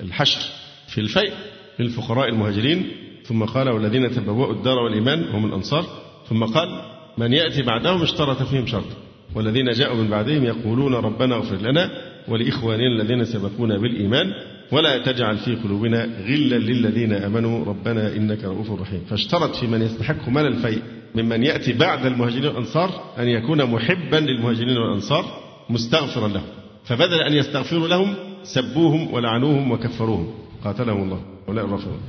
الحشر. 0.00 0.40
في 0.88 1.00
الفيء 1.00 1.32
للفقراء 1.78 2.28
المهاجرين 2.28 2.92
ثم 3.24 3.44
قال 3.44 3.70
والذين 3.70 4.10
تبوأوا 4.10 4.52
الدار 4.52 4.78
والإيمان 4.78 5.24
هم 5.24 5.46
الأنصار 5.46 5.84
ثم 6.28 6.44
قال 6.44 6.82
من 7.18 7.32
يأتي 7.32 7.62
بعدهم 7.62 8.02
اشترط 8.02 8.42
فيهم 8.42 8.66
شرطا 8.66 8.96
والذين 9.34 9.70
جاءوا 9.70 9.96
من 9.96 10.10
بعدهم 10.10 10.44
يقولون 10.44 10.94
ربنا 10.94 11.34
اغفر 11.34 11.56
لنا 11.56 11.90
ولإخواننا 12.28 13.02
الذين 13.02 13.24
سبقونا 13.24 13.78
بالإيمان 13.78 14.26
ولا 14.72 14.98
تجعل 14.98 15.36
في 15.36 15.54
قلوبنا 15.54 16.04
غلا 16.04 16.58
للذين 16.58 17.12
آمنوا. 17.12 17.64
ربنا 17.64 18.16
إنك 18.16 18.44
رؤوف 18.44 18.80
رحيم. 18.80 19.00
فاشترط 19.10 19.56
في 19.56 19.66
من 19.66 19.82
يستحق 19.82 20.28
مال 20.28 20.46
الفيء 20.46 20.82
ممن 21.14 21.42
يأتي 21.42 21.72
بعد 21.72 22.06
المهاجرين 22.06 22.46
والأنصار 22.46 22.90
أن 23.18 23.28
يكون 23.28 23.64
محبا 23.64 24.16
للمهاجرين 24.16 24.76
والأنصار 24.76 25.24
مستغفرا 25.70 26.28
لهم. 26.28 26.46
فبدل 26.84 27.20
أن 27.20 27.32
يستغفروا 27.32 27.88
لهم 27.88 28.14
سبوهم 28.42 29.14
ولعنوهم 29.14 29.70
وكفروهم. 29.72 30.34
قاتلهم 30.64 31.02
الله. 31.02 31.20
هؤلاء 31.48 31.64
الرافضون. 31.64 32.00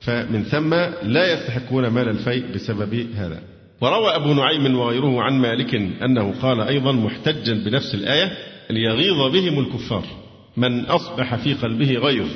فمن 0.00 0.42
ثم 0.42 0.74
لا 1.02 1.32
يستحقون 1.32 1.88
مال 1.88 2.08
الفيء 2.08 2.44
بسبب 2.54 3.06
هذا. 3.14 3.42
وروى 3.80 4.16
أبو 4.16 4.34
نعيم 4.34 4.78
وغيره 4.78 5.22
عن 5.22 5.38
مالك 5.38 5.74
أنه 5.74 6.34
قال 6.42 6.60
أيضا 6.60 6.92
محتجا 6.92 7.54
بنفس 7.54 7.94
الآية 7.94 8.32
ليغيظ 8.70 9.32
بهم 9.32 9.58
الكفار. 9.58 10.04
من 10.56 10.84
أصبح 10.84 11.34
في 11.34 11.54
قلبه 11.54 11.92
غيظ 11.92 12.28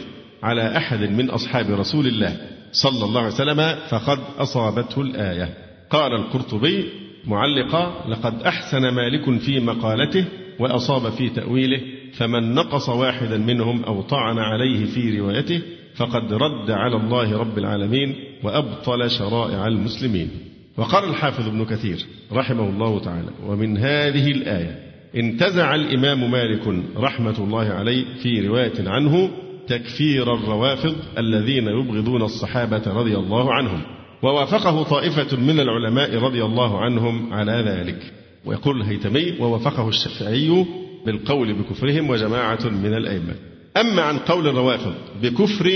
على 0.42 0.76
أحد 0.76 1.00
من 1.00 1.30
أصحاب 1.30 1.70
رسول 1.70 2.06
الله 2.06 2.36
صلى 2.72 3.04
الله 3.04 3.20
عليه 3.20 3.34
وسلم 3.34 3.76
فقد 3.88 4.18
أصابته 4.38 5.00
الآية. 5.02 5.54
قال 5.90 6.12
القرطبي 6.12 6.84
معلقا 7.24 8.04
لقد 8.08 8.42
أحسن 8.42 8.88
مالك 8.88 9.40
في 9.40 9.60
مقالته 9.60 10.24
وأصاب 10.58 11.12
في 11.12 11.28
تأويله 11.28 11.80
فمن 12.12 12.54
نقص 12.54 12.88
واحدا 12.88 13.38
منهم 13.38 13.84
أو 13.84 14.02
طعن 14.02 14.38
عليه 14.38 14.84
في 14.84 15.18
روايته 15.18 15.60
فقد 15.96 16.32
رد 16.32 16.70
على 16.70 16.96
الله 16.96 17.38
رب 17.38 17.58
العالمين 17.58 18.14
وأبطل 18.42 19.10
شرائع 19.10 19.66
المسلمين. 19.66 20.30
وقال 20.76 21.04
الحافظ 21.04 21.46
ابن 21.46 21.64
كثير 21.64 22.06
رحمه 22.32 22.68
الله 22.68 23.00
تعالى 23.00 23.28
ومن 23.46 23.78
هذه 23.78 24.30
الآية 24.30 24.92
انتزع 25.16 25.74
الإمام 25.74 26.30
مالك 26.30 26.84
رحمة 26.96 27.38
الله 27.38 27.68
عليه 27.68 28.04
في 28.22 28.46
رواية 28.48 28.88
عنه 28.88 29.30
تكفير 29.68 30.34
الروافض 30.34 30.96
الذين 31.18 31.66
يبغضون 31.68 32.22
الصحابة 32.22 32.82
رضي 32.86 33.16
الله 33.16 33.54
عنهم 33.54 33.82
ووافقه 34.22 34.82
طائفة 34.82 35.36
من 35.36 35.60
العلماء 35.60 36.18
رضي 36.18 36.44
الله 36.44 36.80
عنهم 36.80 37.32
على 37.32 37.52
ذلك. 37.52 38.12
ويقول 38.44 38.80
الهيتمي 38.80 39.34
ووافقه 39.40 39.88
الشافعي 39.88 40.66
بالقول 41.06 41.52
بكفرهم 41.52 42.10
وجماعة 42.10 42.68
من 42.68 42.94
الأئمة. 42.94 43.34
أما 43.76 44.02
عن 44.02 44.18
قول 44.18 44.48
الروافض 44.48 44.94
بكفر 45.22 45.72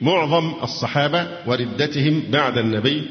معظم 0.00 0.52
الصحابة 0.62 1.28
وردتهم 1.46 2.22
بعد 2.32 2.58
النبي 2.58 3.02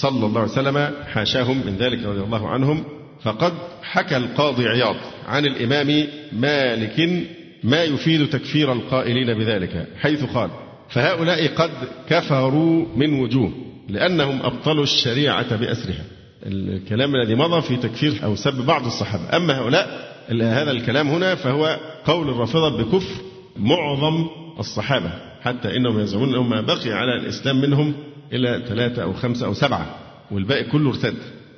صلى 0.00 0.26
الله 0.26 0.40
عليه 0.40 0.52
وسلم 0.52 0.90
حاشاهم 1.06 1.66
من 1.66 1.76
ذلك 1.76 2.04
رضي 2.04 2.20
الله 2.20 2.48
عنهم 2.48 2.84
فقد 3.22 3.52
حكى 3.82 4.16
القاضي 4.16 4.68
عياض 4.68 4.96
عن 5.26 5.46
الإمام 5.46 6.06
مالك 6.32 7.26
ما 7.64 7.82
يفيد 7.82 8.28
تكفير 8.30 8.72
القائلين 8.72 9.38
بذلك 9.38 9.88
حيث 10.00 10.24
قال 10.24 10.50
فهؤلاء 10.88 11.46
قد 11.46 11.70
كفروا 12.08 12.86
من 12.96 13.20
وجوه 13.20 13.52
لأنهم 13.88 14.42
أبطلوا 14.42 14.82
الشريعة 14.82 15.56
بأسرها. 15.56 16.04
الكلام 16.46 17.14
الذي 17.14 17.34
مضى 17.34 17.60
في 17.60 17.76
تكفير 17.76 18.20
أو 18.24 18.34
سب 18.34 18.66
بعض 18.66 18.86
الصحابة. 18.86 19.36
أما 19.36 19.58
هؤلاء 19.58 20.14
هذا 20.30 20.70
الكلام 20.70 21.08
هنا 21.08 21.34
فهو 21.34 21.78
قول 22.04 22.28
الرافضة 22.28 22.82
بكفر 22.82 23.22
معظم 23.56 24.26
الصحابة 24.58 25.10
حتى 25.42 25.76
إنهم 25.76 26.00
يزعمون 26.00 26.28
أنه 26.28 26.42
ما 26.42 26.60
بقي 26.60 26.92
على 26.92 27.16
الإسلام 27.20 27.60
منهم 27.60 27.94
إلى 28.32 28.62
ثلاثة 28.68 29.02
أو 29.02 29.12
خمسة 29.12 29.46
أو 29.46 29.54
سبعة 29.54 29.96
والباقي 30.30 30.64
كله 30.64 30.90
ارتد. 30.90 31.14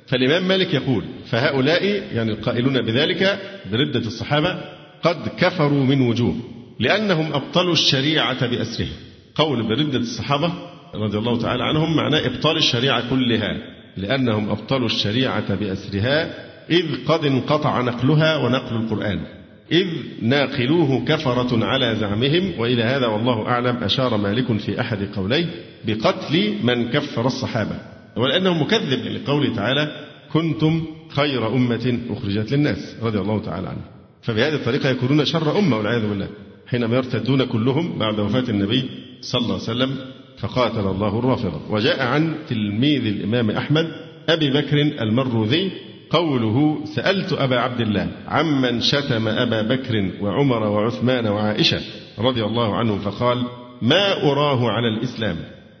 فالإمام 0.07 0.47
مالك 0.47 0.73
يقول 0.73 1.03
فهؤلاء 1.25 1.83
يعني 2.13 2.31
القائلون 2.31 2.81
بذلك 2.81 3.39
بردة 3.71 3.99
الصحابة 3.99 4.61
قد 5.03 5.27
كفروا 5.37 5.83
من 5.83 6.01
وجوه 6.01 6.35
لأنهم 6.79 7.33
أبطلوا 7.33 7.73
الشريعة 7.73 8.47
بأسرها 8.47 8.97
قول 9.35 9.63
بردة 9.63 9.99
الصحابة 9.99 10.53
رضي 10.95 11.17
الله 11.17 11.41
تعالى 11.41 11.63
عنهم 11.63 11.95
معناه 11.95 12.25
إبطال 12.25 12.57
الشريعة 12.57 13.09
كلها 13.09 13.57
لأنهم 13.97 14.49
أبطلوا 14.49 14.85
الشريعة 14.85 15.55
بأسرها 15.55 16.33
إذ 16.69 17.05
قد 17.05 17.25
انقطع 17.25 17.81
نقلها 17.81 18.37
ونقل 18.37 18.75
القرآن. 18.75 19.36
إذ 19.71 19.87
ناقلوه 20.21 21.05
كفرة 21.05 21.65
على 21.65 21.95
زعمهم 21.95 22.59
وإلى 22.59 22.83
هذا 22.83 23.07
والله 23.07 23.47
أعلم 23.47 23.75
أشار 23.83 24.17
مالك 24.17 24.57
في 24.57 24.81
أحد 24.81 25.07
قوليه 25.15 25.45
بقتل 25.87 26.53
من 26.63 26.89
كفر 26.89 27.25
الصحابة. 27.25 27.79
ولأنه 28.17 28.53
مكذب 28.53 29.05
لقوله 29.05 29.55
تعالى 29.55 30.07
كنتم 30.33 30.85
خير 31.09 31.55
أمة 31.55 31.99
أخرجت 32.09 32.51
للناس 32.51 32.95
رضي 33.01 33.19
الله 33.19 33.41
تعالى 33.41 33.67
عنه. 33.67 33.81
فبهذه 34.21 34.55
الطريقة 34.55 34.89
يكونون 34.89 35.25
شر 35.25 35.59
أمة 35.59 35.77
والعياذ 35.77 36.09
بالله 36.09 36.27
حينما 36.67 36.95
يرتدون 36.95 37.43
كلهم 37.43 37.99
بعد 37.99 38.19
وفاة 38.19 38.49
النبي 38.49 38.89
صلى 39.21 39.41
الله 39.41 39.53
عليه 39.53 39.63
وسلم 39.63 39.95
فقاتل 40.37 40.87
الله 40.87 41.19
الرافضة. 41.19 41.61
وجاء 41.69 42.01
عن 42.01 42.35
تلميذ 42.49 43.05
الإمام 43.05 43.51
أحمد 43.51 43.87
أبي 44.29 44.49
بكر 44.49 44.81
المروذي 44.81 45.71
قوله 46.09 46.85
سألت 46.85 47.33
أبا 47.33 47.59
عبد 47.59 47.81
الله 47.81 48.11
عمن 48.27 48.81
شتم 48.81 49.27
أبا 49.27 49.61
بكر 49.61 50.11
وعمر 50.21 50.63
وعثمان 50.63 51.27
وعائشة 51.27 51.81
رضي 52.19 52.43
الله 52.43 52.75
عنهم 52.75 52.99
فقال 52.99 53.43
ما 53.81 54.23
أراه 54.31 54.69
على 54.71 54.87
الإسلام؟ 54.87 55.37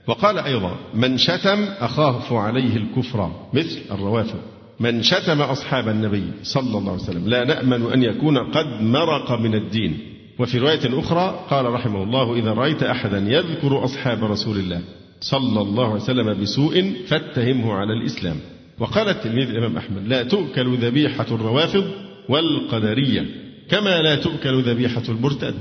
وقال 0.07 0.39
أيضا 0.39 0.75
من 0.93 1.17
شتم 1.17 1.63
أخاف 1.79 2.33
عليه 2.33 2.77
الكفر 2.77 3.31
مثل 3.53 3.79
الروافض. 3.91 4.39
من 4.79 5.03
شتم 5.03 5.41
أصحاب 5.41 5.87
النبي 5.89 6.23
صلى 6.43 6.77
الله 6.77 6.91
عليه 6.91 7.01
وسلم 7.01 7.27
لا 7.27 7.43
نأمن 7.43 7.91
أن 7.93 8.03
يكون 8.03 8.37
قد 8.37 8.81
مرق 8.81 9.39
من 9.39 9.55
الدين. 9.55 9.97
وفي 10.39 10.57
رواية 10.57 10.99
أخرى 10.99 11.45
قال 11.49 11.65
رحمه 11.65 12.03
الله 12.03 12.35
إذا 12.35 12.53
رأيت 12.53 12.83
أحدا 12.83 13.17
يذكر 13.17 13.83
أصحاب 13.83 14.23
رسول 14.23 14.57
الله 14.57 14.81
صلى 15.21 15.61
الله 15.61 15.85
عليه 15.85 16.01
وسلم 16.01 16.41
بسوء 16.41 16.93
فاتهمه 17.07 17.73
على 17.73 17.93
الإسلام. 17.93 18.35
وقال 18.79 19.09
التلميذ 19.09 19.49
الإمام 19.49 19.77
أحمد 19.77 20.07
لا 20.07 20.23
تؤكل 20.23 20.77
ذبيحة 20.77 21.25
الروافض 21.31 21.85
والقدرية 22.29 23.25
كما 23.69 24.01
لا 24.01 24.15
تؤكل 24.15 24.61
ذبيحة 24.61 25.03
المرتد 25.09 25.55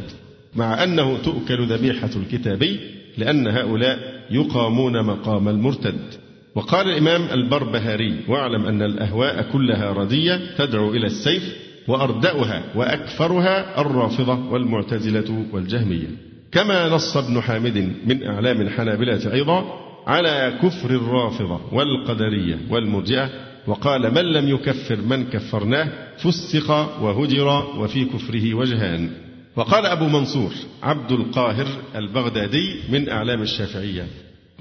مع 0.56 0.84
أنه 0.84 1.18
تؤكل 1.18 1.66
ذبيحة 1.66 2.10
الكتابي 2.16 2.80
لأن 3.18 3.46
هؤلاء 3.46 3.98
يقامون 4.30 5.02
مقام 5.02 5.48
المرتد. 5.48 6.00
وقال 6.54 6.88
الإمام 6.88 7.22
البربهاري 7.32 8.20
واعلم 8.28 8.66
أن 8.66 8.82
الأهواء 8.82 9.42
كلها 9.52 9.92
ردية 9.92 10.40
تدعو 10.58 10.90
إلى 10.90 11.06
السيف 11.06 11.56
وأردأها 11.88 12.62
وأكثرها 12.74 13.80
الرافضة 13.80 14.50
والمعتزلة 14.50 15.44
والجهمية. 15.52 16.08
كما 16.52 16.88
نص 16.88 17.16
ابن 17.16 17.40
حامد 17.40 17.92
من 18.06 18.26
إعلام 18.26 18.60
الحنابلة 18.60 19.32
أيضا 19.32 19.86
على 20.06 20.58
كفر 20.62 20.90
الرافضة 20.90 21.60
والقدرية 21.72 22.58
والمرجئة. 22.70 23.30
وقال 23.66 24.14
من 24.14 24.24
لم 24.32 24.48
يكفر 24.48 24.96
من 24.96 25.24
كفرناه 25.24 25.88
فسق 26.18 26.70
وهجر 27.02 27.48
وفي 27.78 28.04
كفره 28.04 28.54
وجهان. 28.54 29.10
وقال 29.56 29.86
أبو 29.86 30.04
منصور 30.04 30.52
عبد 30.82 31.12
القاهر 31.12 31.66
البغدادي 31.96 32.74
من 32.92 33.08
أعلام 33.08 33.42
الشافعية 33.42 34.06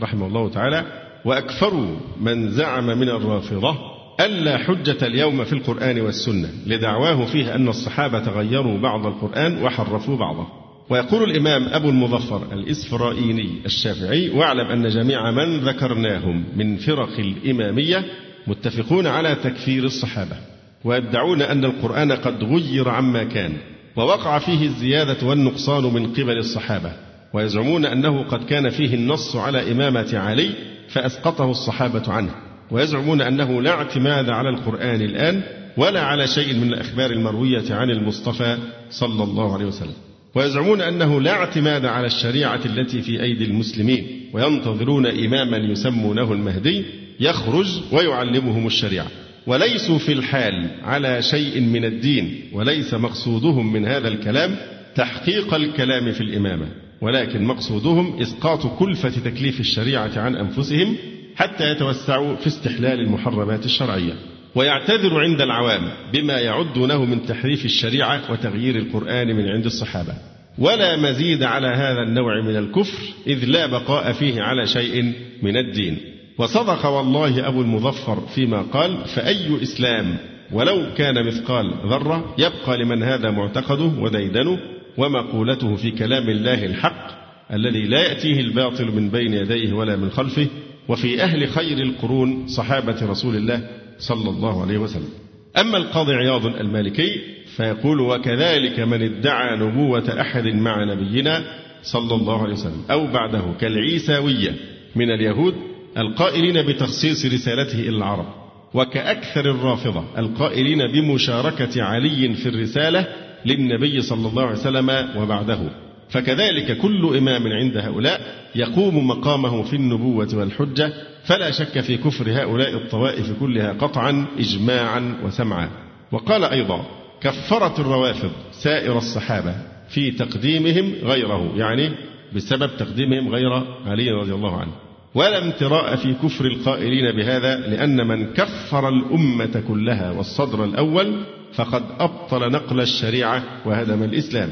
رحمه 0.02 0.28
الله 0.28 0.50
تعالى 0.50 0.86
وأكفروا 1.26 1.96
من 2.22 2.52
زعم 2.52 2.86
من 2.86 3.10
الرافضة 3.10 3.78
ألا 4.20 4.58
حجة 4.58 4.98
اليوم 5.06 5.44
في 5.44 5.54
القرآن 5.54 6.02
والسنة 6.02 6.50
لدعواه 6.66 7.26
فيه 7.26 7.56
أن 7.56 7.68
الصحابة 7.68 8.20
غيروا 8.20 8.78
بعض 8.78 9.06
القرآن 9.06 9.64
وحرفوا 9.64 10.18
بعضه. 10.18 10.48
ويقول 10.90 11.32
الإمام 11.32 11.68
أبو 11.68 11.90
المظفر 11.90 12.54
الإسفرائيني 12.54 13.62
الشافعي 13.66 14.30
واعلم 14.30 14.68
أن 14.68 14.88
جميع 14.90 15.32
من 15.32 15.60
ذكرناهم 15.60 16.44
من 16.56 16.78
فرق 16.78 17.20
الإمامية 17.20 18.06
متفقون 18.48 19.08
على 19.08 19.36
تكفير 19.36 19.84
الصحابة 19.84 20.36
ويدعون 20.84 21.42
أن 21.42 21.66
القرآن 21.66 22.12
قد 22.12 22.44
غير 22.44 22.90
عما 22.90 23.24
كان 23.24 23.54
ووقع 23.96 24.40
فيه 24.40 24.66
الزيادة 24.66 25.28
والنقصان 25.28 25.84
من 25.84 26.14
قبل 26.14 26.38
الصحابة 26.38 26.92
ويزعمون 27.34 27.86
أنه 27.86 28.24
قد 28.24 28.46
كان 28.46 28.70
فيه 28.70 28.96
النص 28.96 29.36
على 29.36 29.72
إمامة 29.72 30.18
علي 30.18 30.50
فأسقطه 30.90 31.52
الصحابة 31.52 32.12
عنه 32.14 32.32
ويزعمون 32.72 33.22
أنه 33.22 33.62
لا 33.62 33.72
اعتماد 33.72 34.30
على 34.30 34.50
القرآن 34.50 35.02
الآن 35.02 35.42
ولا 35.78 36.02
على 36.02 36.28
شيء 36.28 36.54
من 36.54 36.74
الأخبار 36.74 37.12
المروية 37.12 37.74
عن 37.74 37.90
المصطفى 37.90 38.58
صلى 38.90 39.24
الله 39.24 39.54
عليه 39.54 39.66
وسلم. 39.66 40.05
ويزعمون 40.36 40.82
أنه 40.82 41.22
لا 41.22 41.32
اعتماد 41.32 41.86
على 41.86 42.08
الشريعة 42.08 42.60
التي 42.66 43.02
في 43.02 43.22
أيدي 43.24 43.46
المسلمين 43.46 44.30
وينتظرون 44.34 45.06
إماما 45.06 45.58
يسمونه 45.58 46.34
المهدي 46.34 46.86
يخرج 47.20 47.68
ويعلمهم 47.92 48.68
الشريعة. 48.68 49.08
وليسوا 49.48 49.98
في 49.98 50.12
الحال 50.14 50.70
على 50.84 51.22
شيء 51.22 51.62
من 51.62 51.86
الدين 51.86 52.42
وليس 52.54 52.94
مقصودهم 52.94 53.74
من 53.74 53.86
هذا 53.86 54.08
الكلام 54.08 54.56
تحقيق 54.96 55.54
الكلام 55.54 56.12
في 56.12 56.22
الإمامة 56.22 56.68
ولكن 57.02 57.44
مقصودهم 57.44 58.22
إسقاط 58.22 58.68
كلفة 58.80 59.10
تكليف 59.10 59.60
الشريعة 59.60 60.12
عن 60.20 60.36
أنفسهم 60.36 60.96
حتى 61.36 61.72
يتوسعوا 61.72 62.36
في 62.36 62.48
استحلال 62.48 63.00
المحرمات 63.00 63.66
الشرعية. 63.66 64.14
ويعتذر 64.56 65.20
عند 65.20 65.42
العوام 65.42 65.82
بما 66.14 66.40
يعدونه 66.40 67.06
من 67.06 67.26
تحريف 67.26 67.66
الشريعة 67.66 68.32
وتغيير 68.32 68.76
القرآن 68.76 69.36
من 69.36 69.50
عند 69.50 69.66
الصحابة. 69.66 70.14
ولا 70.60 70.96
مزيد 70.96 71.44
على 71.44 71.68
هذا 71.68 72.02
النوع 72.02 72.42
من 72.42 72.56
الكفر 72.56 73.00
إذ 73.28 73.46
لا 73.46 73.66
بقاء 73.66 74.12
فيه 74.12 74.42
على 74.42 74.68
شيء 74.68 75.14
من 75.44 75.58
الدين. 75.58 75.98
وصدق 76.38 76.86
والله 76.86 77.48
أبو 77.48 77.62
المظفر 77.62 78.28
فيما 78.36 78.62
قال 78.62 79.06
فأي 79.06 79.64
إسلام 79.64 80.18
ولو 80.52 80.94
كان 80.98 81.28
مثقال 81.28 81.74
ذرة 81.86 82.36
يبقى 82.38 82.78
لمن 82.78 83.04
هذا 83.04 83.32
معتقده 83.32 83.92
وديدنه 84.00 84.60
ومقولته 84.98 85.76
في 85.76 85.92
كلام 85.92 86.30
الله 86.30 86.66
الحق 86.66 87.08
الذي 87.54 87.84
لا 87.84 88.00
يأتيه 88.00 88.40
الباطل 88.40 88.86
من 88.86 89.10
بين 89.10 89.34
يديه 89.34 89.74
ولا 89.74 89.96
من 89.96 90.10
خلفه 90.10 90.48
وفي 90.88 91.24
أهل 91.24 91.48
خير 91.48 91.78
القرون 91.78 92.48
صحابة 92.48 92.96
رسول 93.02 93.36
الله 93.36 93.70
صلى 94.00 94.30
الله 94.30 94.62
عليه 94.62 94.78
وسلم. 94.78 95.10
أما 95.58 95.78
القاضي 95.78 96.14
عياض 96.14 96.46
المالكي 96.46 97.22
فيقول 97.56 98.00
وكذلك 98.02 98.80
من 98.80 99.02
ادعى 99.02 99.58
نبوة 99.58 100.22
أحد 100.22 100.48
مع 100.48 100.84
نبينا 100.84 101.44
صلى 101.84 102.16
الله 102.16 102.42
عليه 102.44 102.54
وسلم 102.54 102.82
أو 102.92 103.08
بعده 103.08 103.44
كالعيساوية 103.60 104.56
من 104.96 105.12
اليهود 105.12 105.54
القائلين 105.98 106.62
بتخصيص 106.68 107.26
رسالته 107.26 107.80
إلى 107.80 107.98
العرب 107.98 108.26
وكأكثر 108.74 109.52
الرافضة 109.52 110.04
القائلين 110.18 110.88
بمشاركة 110.88 111.84
علي 111.84 112.34
في 112.34 112.50
الرسالة 112.50 113.08
للنبي 113.46 114.02
صلى 114.02 114.28
الله 114.28 114.44
عليه 114.44 114.60
وسلم 114.60 115.10
وبعده. 115.18 115.60
فكذلك 116.10 116.78
كل 116.78 117.18
إمام 117.18 117.48
عند 117.48 117.78
هؤلاء 117.78 118.22
يقوم 118.56 119.08
مقامه 119.08 119.64
في 119.64 119.76
النبوة 119.76 120.30
والحجة 120.34 120.94
فلا 121.24 121.52
شك 121.52 121.80
في 121.80 121.98
كفر 121.98 122.32
هؤلاء 122.32 122.74
الطوائف 122.74 123.40
كلها 123.40 123.74
قطعا 123.74 124.26
إجماعا 124.40 125.18
وسمعا. 125.24 125.70
وقال 126.12 126.44
أيضا 126.44 126.86
كفرت 127.22 127.80
الروافض 127.80 128.32
سائر 128.52 128.98
الصحابة 128.98 129.56
في 129.90 130.12
تقديمهم 130.12 130.94
غيره 131.04 131.54
يعني 131.56 131.92
بسبب 132.36 132.70
تقديمهم 132.78 133.30
غير 133.30 133.54
علي 133.86 134.12
رضي 134.12 134.34
الله 134.34 134.58
عنه. 134.58 134.72
ولا 135.16 135.44
امتراء 135.46 135.96
في 135.96 136.14
كفر 136.14 136.46
القائلين 136.46 137.16
بهذا 137.16 137.56
لأن 137.56 138.08
من 138.08 138.34
كفر 138.34 138.90
الأمة 138.90 139.64
كلها 139.68 140.12
والصدر 140.12 140.64
الأول 140.64 141.24
فقد 141.54 141.84
أبطل 142.00 142.52
نقل 142.52 142.82
الشريعة 142.82 143.44
وهدم 143.66 144.04
الإسلام. 144.04 144.50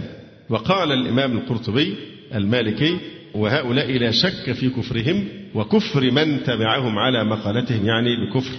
وقال 0.49 0.91
الإمام 0.91 1.38
القرطبي 1.38 1.95
المالكي 2.36 2.97
وهؤلاء 3.36 3.91
لا 3.97 4.12
شك 4.12 4.51
في 4.51 4.69
كفرهم 4.69 5.27
وكفر 5.56 6.12
من 6.12 6.43
تبعهم 6.43 6.99
على 6.99 7.23
مقالتهم 7.23 7.86
يعني 7.86 8.10
بكفر 8.25 8.51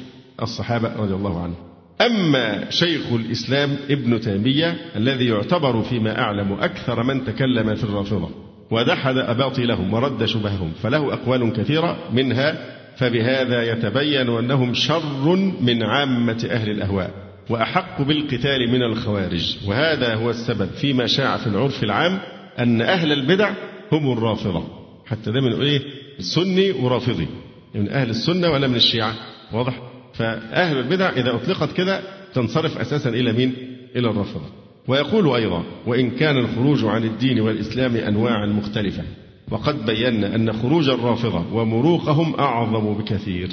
الصحابة 0.42 0.96
رضي 0.96 1.14
الله 1.14 1.42
عنهم. 1.42 1.56
أما 2.00 2.70
شيخ 2.70 3.12
الإسلام 3.12 3.76
ابن 3.90 4.20
تيمية 4.20 4.76
الذي 4.96 5.24
يعتبر 5.26 5.82
فيما 5.82 6.18
أعلم 6.18 6.52
أكثر 6.52 7.02
من 7.02 7.24
تكلم 7.24 7.74
في 7.74 7.84
الرافضة 7.84 8.30
ودحد 8.70 9.16
أباطيلهم 9.16 9.94
ورد 9.94 10.24
شبههم 10.24 10.72
فله 10.82 11.12
أقوال 11.12 11.52
كثيرة 11.52 11.98
منها 12.12 12.74
فبهذا 12.96 13.72
يتبين 13.72 14.28
أنهم 14.28 14.74
شر 14.74 15.36
من 15.60 15.82
عامة 15.82 16.48
أهل 16.50 16.70
الأهواء. 16.70 17.23
وأحق 17.50 18.02
بالقتال 18.02 18.70
من 18.70 18.82
الخوارج. 18.82 19.56
وهذا 19.66 20.14
هو 20.14 20.30
السبب 20.30 20.70
فيما 20.70 21.06
شاع 21.06 21.36
في 21.36 21.46
العرف 21.46 21.84
العام 21.84 22.18
أن 22.58 22.82
أهل 22.82 23.12
البدع 23.12 23.54
هم 23.92 24.12
الرافضة. 24.12 24.64
حتى 25.06 25.32
دايما 25.32 25.48
نقول 25.48 25.66
إيه؟ 25.66 25.82
سني 26.18 26.70
ورافضي. 26.70 27.26
من 27.74 27.88
أهل 27.88 28.10
السنة 28.10 28.50
ولا 28.50 28.66
من 28.66 28.76
الشيعة؟ 28.76 29.14
واضح؟ 29.52 29.80
فأهل 30.14 30.78
البدع 30.78 31.10
إذا 31.10 31.34
أطلقت 31.34 31.72
كده 31.72 32.00
تنصرف 32.34 32.78
أساسا 32.78 33.10
إلى 33.10 33.32
مين؟ 33.32 33.54
إلى 33.96 34.10
الرافضة. 34.10 34.46
ويقول 34.88 35.34
أيضا 35.34 35.64
وإن 35.86 36.10
كان 36.10 36.38
الخروج 36.38 36.84
عن 36.84 37.04
الدين 37.04 37.40
والإسلام 37.40 37.96
أنواعا 37.96 38.46
مختلفة 38.46 39.02
وقد 39.50 39.86
بينا 39.86 40.34
أن 40.34 40.52
خروج 40.52 40.88
الرافضة 40.88 41.44
ومروقهم 41.52 42.34
أعظم 42.34 42.94
بكثير. 42.94 43.48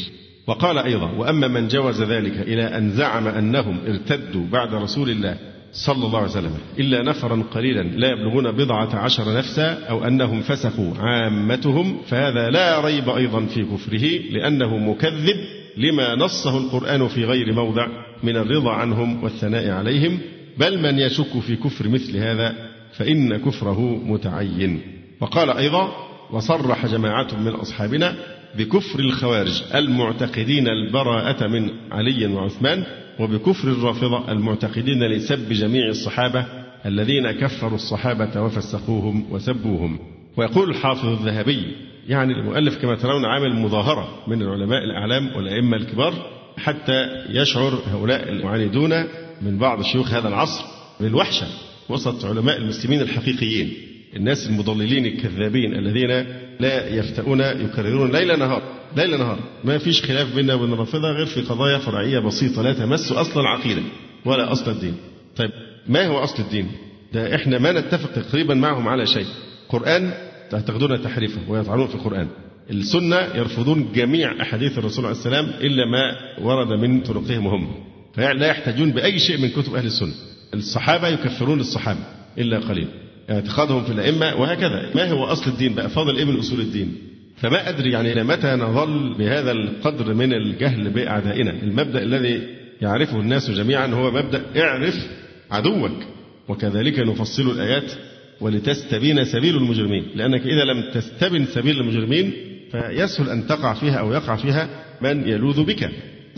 وقال 0.47 0.77
أيضا 0.77 1.11
وأما 1.11 1.47
من 1.47 1.67
جوز 1.67 2.01
ذلك 2.01 2.37
إلى 2.37 2.63
أن 2.63 2.91
زعم 2.91 3.27
أنهم 3.27 3.79
ارتدوا 3.87 4.45
بعد 4.51 4.73
رسول 4.73 5.09
الله 5.09 5.37
صلى 5.73 6.05
الله 6.05 6.17
عليه 6.19 6.29
وسلم 6.29 6.57
إلا 6.79 7.03
نفرا 7.03 7.43
قليلا 7.51 7.81
لا 7.81 8.07
يبلغون 8.07 8.51
بضعة 8.51 8.95
عشر 8.95 9.37
نفسا 9.37 9.83
أو 9.89 10.03
أنهم 10.03 10.41
فسقوا 10.41 10.93
عامتهم 10.97 11.97
فهذا 12.07 12.49
لا 12.49 12.85
ريب 12.85 13.09
أيضا 13.09 13.45
في 13.45 13.63
كفره 13.63 14.31
لأنه 14.31 14.77
مكذب 14.77 15.37
لما 15.77 16.15
نصه 16.15 16.57
القرآن 16.57 17.07
في 17.07 17.25
غير 17.25 17.53
موضع 17.53 17.87
من 18.23 18.37
الرضا 18.37 18.71
عنهم 18.71 19.23
والثناء 19.23 19.69
عليهم. 19.69 20.19
بل 20.57 20.81
من 20.81 20.99
يشك 20.99 21.39
في 21.39 21.55
كفر 21.55 21.87
مثل 21.89 22.17
هذا 22.17 22.55
فإن 22.93 23.37
كفره 23.37 24.01
متعين. 24.05 24.81
وقال 25.21 25.49
أيضا 25.49 25.91
وصرح 26.31 26.85
جماعة 26.85 27.27
من 27.39 27.51
أصحابنا 27.51 28.15
بكفر 28.57 28.99
الخوارج 28.99 29.63
المعتقدين 29.75 30.67
البراءة 30.67 31.47
من 31.47 31.69
علي 31.91 32.25
وعثمان 32.25 32.83
وبكفر 33.19 33.67
الرافضة 33.67 34.31
المعتقدين 34.31 35.03
لسب 35.03 35.49
جميع 35.49 35.87
الصحابة 35.87 36.45
الذين 36.85 37.31
كفروا 37.31 37.75
الصحابة 37.75 38.41
وفسقوهم 38.41 39.25
وسبوهم. 39.31 39.99
ويقول 40.37 40.69
الحافظ 40.69 41.07
الذهبي 41.07 41.75
يعني 42.07 42.33
المؤلف 42.33 42.81
كما 42.81 42.95
ترون 42.95 43.25
عامل 43.25 43.55
مظاهرة 43.55 44.23
من 44.27 44.41
العلماء 44.41 44.83
الأعلام 44.83 45.35
والأئمة 45.35 45.77
الكبار 45.77 46.13
حتى 46.57 47.25
يشعر 47.29 47.79
هؤلاء 47.93 48.29
المعاندون 48.29 49.03
من 49.41 49.57
بعض 49.57 49.81
شيوخ 49.81 50.13
هذا 50.13 50.27
العصر 50.27 50.63
بالوحشة 50.99 51.47
وسط 51.89 52.25
علماء 52.25 52.57
المسلمين 52.57 53.01
الحقيقيين 53.01 53.73
الناس 54.15 54.47
المضللين 54.49 55.05
الكذابين 55.05 55.75
الذين 55.75 56.25
لا 56.61 56.87
يفتؤون 56.95 57.39
يكررون 57.41 58.11
ليل 58.11 58.39
نهار 58.39 58.61
ليل 58.97 59.19
نهار. 59.19 59.39
ما 59.63 59.77
فيش 59.77 60.01
خلاف 60.01 60.35
بيننا 60.35 60.53
وبين 60.53 60.73
الرافضة 60.73 61.11
غير 61.11 61.25
في 61.25 61.41
قضايا 61.41 61.77
فرعية 61.77 62.19
بسيطة 62.19 62.61
لا 62.61 62.73
تمس 62.73 63.11
أصل 63.11 63.39
العقيدة 63.39 63.81
ولا 64.25 64.51
أصل 64.51 64.71
الدين. 64.71 64.95
طيب 65.35 65.51
ما 65.87 66.07
هو 66.07 66.17
أصل 66.23 66.43
الدين؟ 66.43 66.71
ده 67.13 67.35
إحنا 67.35 67.59
ما 67.59 67.71
نتفق 67.71 68.11
تقريبا 68.11 68.53
معهم 68.53 68.87
على 68.87 69.05
شيء. 69.05 69.25
قرآن 69.69 70.13
يعتقدون 70.53 71.01
تحريفه 71.01 71.41
ويطعنون 71.47 71.87
في 71.87 71.95
القرآن. 71.95 72.27
السنة 72.69 73.15
يرفضون 73.15 73.91
جميع 73.95 74.41
أحاديث 74.41 74.77
الرسول 74.77 75.05
عليه 75.05 75.17
السلام 75.17 75.45
إلا 75.45 75.85
ما 75.85 76.15
ورد 76.45 76.79
من 76.79 77.01
طرقهم 77.01 77.47
هم. 77.47 77.75
فلا 78.13 78.47
يحتاجون 78.47 78.91
بأي 78.91 79.19
شيء 79.19 79.37
من 79.41 79.49
كتب 79.49 79.75
أهل 79.75 79.85
السنة. 79.85 80.13
الصحابة 80.53 81.07
يكفرون 81.07 81.59
الصحابة 81.59 81.99
إلا 82.37 82.59
قليل. 82.59 82.87
اعتقادهم 83.29 83.83
في 83.83 83.91
الأئمة 83.91 84.35
وهكذا. 84.35 84.89
ما 84.95 85.11
هو 85.11 85.25
أصل 85.25 85.51
الدين 85.51 85.75
بقى؟ 85.75 85.89
فاضل 85.89 86.17
إيه 86.17 86.25
من 86.25 86.39
أصول 86.39 86.59
الدين؟ 86.59 86.97
فما 87.37 87.69
أدري 87.69 87.91
يعني 87.91 88.13
إلى 88.13 88.23
متى 88.23 88.47
نظل 88.55 89.13
بهذا 89.17 89.51
القدر 89.51 90.13
من 90.13 90.33
الجهل 90.33 90.89
بأعدائنا. 90.89 91.51
المبدأ 91.63 92.03
الذي 92.03 92.41
يعرفه 92.81 93.19
الناس 93.19 93.51
جميعا 93.51 93.87
هو 93.87 94.11
مبدأ 94.11 94.41
اعرف 94.57 94.95
عدوك 95.51 95.91
وكذلك 96.47 96.99
نفصل 96.99 97.51
الآيات 97.51 97.91
ولتستبين 98.41 99.25
سبيل 99.25 99.57
المجرمين. 99.57 100.05
لأنك 100.15 100.41
إذا 100.41 100.63
لم 100.63 100.91
تستبن 100.93 101.45
سبيل 101.45 101.79
المجرمين 101.79 102.33
فيسهل 102.71 103.29
أن 103.29 103.47
تقع 103.47 103.73
فيها 103.73 103.95
أو 103.99 104.13
يقع 104.13 104.35
فيها 104.35 104.69
من 105.01 105.27
يلوذ 105.27 105.63
بك. 105.63 105.89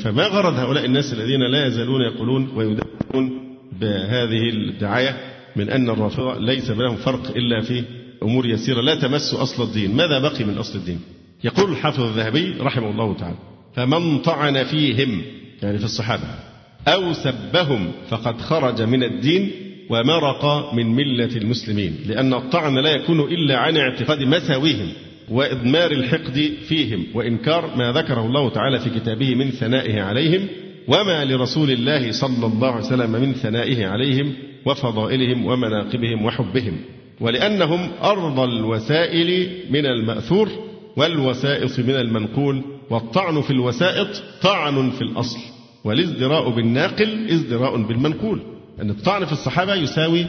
فما 0.04 0.24
غرض 0.28 0.54
هؤلاء 0.54 0.86
الناس 0.86 1.14
الذين 1.14 1.52
لا 1.52 1.68
يزالون 1.68 2.02
يقولون 2.02 2.50
ويدعون 2.56 3.58
بهذه 3.82 4.50
الدعاية؟ 4.50 5.33
من 5.56 5.70
أن 5.70 5.90
الرافضة 5.90 6.40
ليس 6.40 6.72
بينهم 6.72 6.96
فرق 6.96 7.36
إلا 7.36 7.62
في 7.62 7.84
أمور 8.24 8.46
يسيرة 8.46 8.82
لا 8.82 8.96
تمس 8.96 9.34
أصل 9.34 9.64
الدين. 9.64 9.96
ماذا 9.96 10.20
بقي 10.20 10.44
من 10.44 10.58
أصل 10.58 10.80
الدين؟ 10.80 11.00
يقول 11.44 11.72
الحافظ 11.72 12.02
الذهبي 12.04 12.56
رحمه 12.60 12.90
الله 12.90 13.18
تعالى 13.18 13.38
فمن 13.76 14.20
طعن 14.20 14.64
فيهم 14.64 15.22
يعني 15.64 15.78
في 15.78 15.84
الصحابة 15.84 16.24
أو 16.88 17.14
سبهم 17.14 17.92
فقد 18.10 18.42
خرج 18.42 18.82
من 18.82 19.04
الدين 19.04 19.52
ومرق 19.90 20.74
من 20.74 20.96
ملة 20.96 21.36
المسلمين 21.36 21.96
لأن 22.08 22.34
الطعن 22.34 22.78
لا 22.78 22.90
يكون 22.90 23.20
إلا 23.20 23.58
عن 23.58 23.78
اعتقاد 23.78 24.24
مساويهم 24.24 24.90
وإضمار 25.30 25.92
الحقد 25.92 26.54
فيهم 26.68 27.06
وإنكار 27.14 27.76
ما 27.76 27.92
ذكره 27.92 28.26
الله 28.26 28.50
تعالى 28.50 28.80
في 28.80 28.90
كتابه 28.90 29.36
من 29.36 29.50
ثنائه 29.52 30.02
عليهم 30.02 30.48
وما 30.88 31.26
لرسول 31.26 31.72
الله 31.72 32.12
صلى 32.12 32.46
الله 32.46 32.72
عليه 32.72 32.86
وسلم 32.86 33.12
من 33.12 33.34
ثنائه 33.34 33.88
عليهم 33.88 34.34
وفضائلهم 34.66 35.46
ومناقبهم 35.46 36.26
وحبهم 36.26 36.78
ولأنهم 37.22 37.92
أرض 38.04 38.40
الوسائل 38.40 39.50
من 39.70 39.86
المأثور 39.86 40.50
والوسائط 40.98 41.80
من 41.80 41.96
المنقول 41.96 42.64
والطعن 42.90 43.42
في 43.42 43.52
الوسائط 43.52 44.24
طعن 44.42 44.90
في 44.90 45.02
الأصل 45.02 45.40
والازدراء 45.84 46.50
بالناقل 46.50 47.30
ازدراء 47.30 47.82
بالمنقول. 47.84 48.42
أن 48.82 48.90
الطعن 48.90 49.26
في 49.26 49.32
الصحابة 49.32 49.76
يساوي 49.76 50.26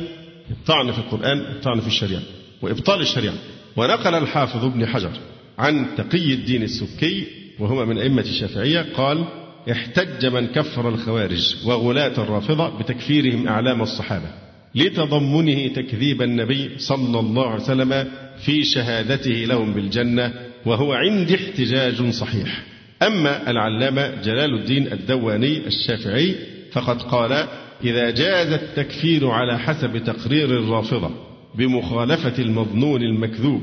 الطعن 0.50 0.92
في 0.92 0.98
القرآن 0.98 1.38
الطعن 1.38 1.80
في 1.80 1.86
الشريعة 1.86 2.22
وإبطال 2.62 3.00
الشريعة. 3.00 3.34
ونقل 3.76 4.14
الحافظ 4.14 4.64
ابن 4.64 4.86
حجر 4.86 5.10
عن 5.58 5.86
تقي 5.96 6.34
الدين 6.34 6.62
السكي 6.62 7.26
وهما 7.60 7.84
من 7.84 7.98
أئمة 7.98 8.22
الشافعية 8.22 8.86
قال 8.96 9.24
احتج 9.72 10.26
من 10.26 10.46
كفر 10.46 10.88
الخوارج 10.88 11.56
وغلاة 11.66 12.22
الرافضة 12.22 12.78
بتكفيرهم 12.78 13.48
أعلام 13.48 13.82
الصحابة 13.82 14.28
لتضمنه 14.74 15.68
تكذيب 15.68 16.22
النبي 16.22 16.70
صلى 16.78 17.20
الله 17.20 17.46
عليه 17.50 17.62
وسلم 17.62 18.08
في 18.44 18.64
شهادته 18.64 19.30
لهم 19.30 19.72
بالجنة 19.72 20.32
وهو 20.66 20.92
عندي 20.92 21.34
احتجاج 21.34 22.10
صحيح. 22.10 22.62
أما 23.02 23.50
العلامة 23.50 24.22
جلال 24.22 24.54
الدين 24.54 24.92
الدواني 24.92 25.66
الشافعي 25.66 26.34
فقد 26.72 27.02
قال 27.02 27.46
إذا 27.84 28.10
جاز 28.10 28.52
التكفير 28.52 29.30
على 29.30 29.58
حسب 29.58 30.04
تقرير 30.04 30.50
الرافضة 30.58 31.10
بمخالفة 31.54 32.42
المظنون 32.42 33.02
المكذوب 33.02 33.62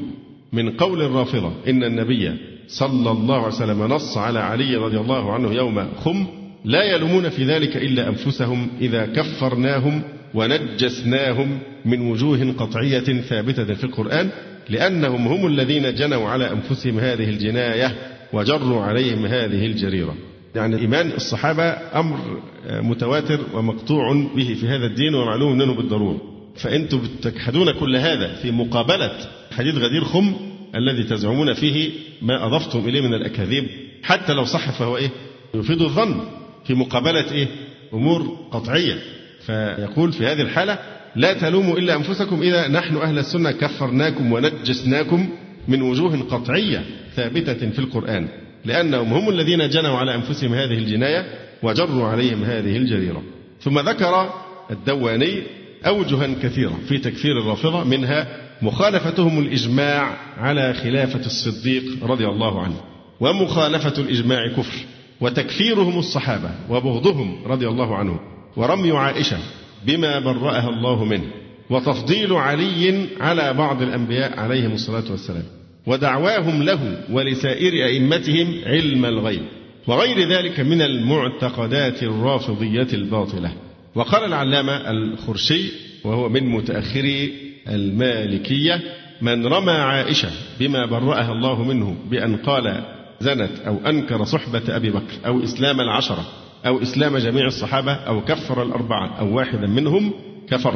من 0.53 0.69
قول 0.69 1.01
الرافضة 1.01 1.53
إن 1.67 1.83
النبي 1.83 2.31
صلى 2.71 3.11
الله 3.11 3.35
عليه 3.35 3.47
وسلم 3.47 3.83
نص 3.83 4.17
على 4.17 4.39
علي 4.39 4.75
رضي 4.75 4.97
الله 4.97 5.33
عنه 5.33 5.53
يوم 5.53 5.87
خم 6.03 6.25
لا 6.65 6.83
يلومون 6.83 7.29
في 7.29 7.43
ذلك 7.43 7.77
إلا 7.77 8.07
أنفسهم 8.09 8.67
إذا 8.81 9.05
كفرناهم 9.05 10.01
ونجسناهم 10.33 11.59
من 11.85 12.11
وجوه 12.11 12.53
قطعية 12.57 13.21
ثابتة 13.21 13.73
في 13.73 13.83
القرآن 13.83 14.29
لأنهم 14.69 15.27
هم 15.27 15.47
الذين 15.47 15.95
جنوا 15.95 16.29
على 16.29 16.51
أنفسهم 16.51 16.99
هذه 16.99 17.29
الجناية 17.29 17.95
وجروا 18.33 18.81
عليهم 18.81 19.25
هذه 19.25 19.65
الجريرة. 19.65 20.15
يعني 20.55 20.77
إيمان 20.77 21.11
الصحابة 21.11 21.63
أمر 21.95 22.17
متواتر 22.69 23.39
ومقطوع 23.53 24.13
به 24.35 24.53
في 24.59 24.67
هذا 24.67 24.85
الدين 24.85 25.15
ومعلوم 25.15 25.57
منه 25.57 25.73
بالضرورة. 25.73 26.21
فأنتم 26.55 27.01
تجحدون 27.21 27.71
كل 27.71 27.95
هذا 27.95 28.33
في 28.33 28.51
مقابلة 28.51 29.11
حديث 29.51 29.75
غدير 29.75 30.03
خم 30.03 30.33
الذي 30.75 31.03
تزعمون 31.03 31.53
فيه 31.53 31.91
ما 32.21 32.45
أضفتم 32.45 32.79
إليه 32.79 33.01
من 33.01 33.13
الأكاذيب 33.13 33.67
حتى 34.03 34.33
لو 34.33 34.45
صح 34.45 34.71
فهو 34.71 34.97
إيه؟ 34.97 35.09
يفيد 35.55 35.81
الظن 35.81 36.21
في 36.65 36.73
مقابلة 36.73 37.31
إيه؟ 37.31 37.47
أمور 37.93 38.37
قطعية. 38.51 38.97
فيقول 39.45 40.13
في 40.13 40.25
هذه 40.25 40.41
الحالة 40.41 40.79
لا 41.15 41.33
تلوموا 41.33 41.77
إلا 41.77 41.95
أنفسكم 41.95 42.41
إذا 42.41 42.67
نحن 42.67 42.97
أهل 42.97 43.19
السنة 43.19 43.51
كفرناكم 43.51 44.31
ونجسناكم 44.31 45.29
من 45.67 45.81
وجوه 45.81 46.19
قطعية 46.19 46.85
ثابتة 47.15 47.69
في 47.69 47.79
القرآن 47.79 48.27
لأنهم 48.65 49.13
هم 49.13 49.29
الذين 49.29 49.69
جنوا 49.69 49.97
على 49.97 50.15
أنفسهم 50.15 50.53
هذه 50.53 50.77
الجناية 50.77 51.25
وجروا 51.63 52.07
عليهم 52.07 52.43
هذه 52.43 52.77
الجريرة. 52.77 53.23
ثم 53.61 53.79
ذكر 53.79 54.33
الدواني 54.71 55.43
أوجها 55.85 56.27
كثيرة 56.43 56.79
في 56.87 56.97
تكفير 56.97 57.39
الرافضة 57.41 57.83
منها 57.83 58.27
مخالفتهم 58.61 59.39
الإجماع 59.39 60.17
على 60.37 60.73
خلافة 60.73 61.25
الصديق 61.25 61.83
رضي 62.03 62.27
الله 62.27 62.61
عنه 62.61 62.75
ومخالفة 63.19 64.01
الإجماع 64.01 64.47
كفر 64.47 64.85
وتكفيرهم 65.21 65.99
الصحابة 65.99 66.49
وبغضهم 66.69 67.43
رضي 67.45 67.67
الله 67.67 67.95
عنهم 67.95 68.19
ورمي 68.57 68.91
عائشة 68.91 69.37
بما 69.85 70.19
برأها 70.19 70.69
الله 70.69 71.05
منه 71.05 71.27
وتفضيل 71.69 72.33
علي 72.33 73.05
على 73.19 73.53
بعض 73.53 73.81
الأنبياء 73.81 74.39
عليهم 74.39 74.71
الصلاة 74.71 75.11
والسلام 75.11 75.43
ودعواهم 75.85 76.63
له 76.63 76.97
ولسائر 77.11 77.85
أئمتهم 77.85 78.61
علم 78.65 79.05
الغيب 79.05 79.41
وغير 79.87 80.29
ذلك 80.29 80.59
من 80.59 80.81
المعتقدات 80.81 82.03
الرافضية 82.03 82.87
الباطلة. 82.93 83.51
وقال 83.95 84.23
العلامة 84.23 84.91
الخرشي 84.91 85.71
وهو 86.03 86.29
من 86.29 86.43
متأخري 86.49 87.50
المالكية 87.67 88.81
من 89.21 89.45
رمى 89.45 89.71
عائشة 89.71 90.29
بما 90.59 90.85
برأها 90.85 91.31
الله 91.31 91.63
منه 91.63 91.97
بأن 92.09 92.35
قال 92.35 92.83
زنت 93.19 93.59
أو 93.67 93.77
أنكر 93.87 94.23
صحبة 94.23 94.75
أبي 94.75 94.89
بكر 94.89 95.13
أو 95.25 95.43
إسلام 95.43 95.81
العشرة 95.81 96.25
أو 96.65 96.81
إسلام 96.81 97.17
جميع 97.17 97.47
الصحابة 97.47 97.93
أو 97.93 98.21
كفر 98.25 98.63
الأربعة 98.63 99.19
أو 99.19 99.35
واحدا 99.35 99.67
منهم 99.67 100.13
كفر. 100.49 100.75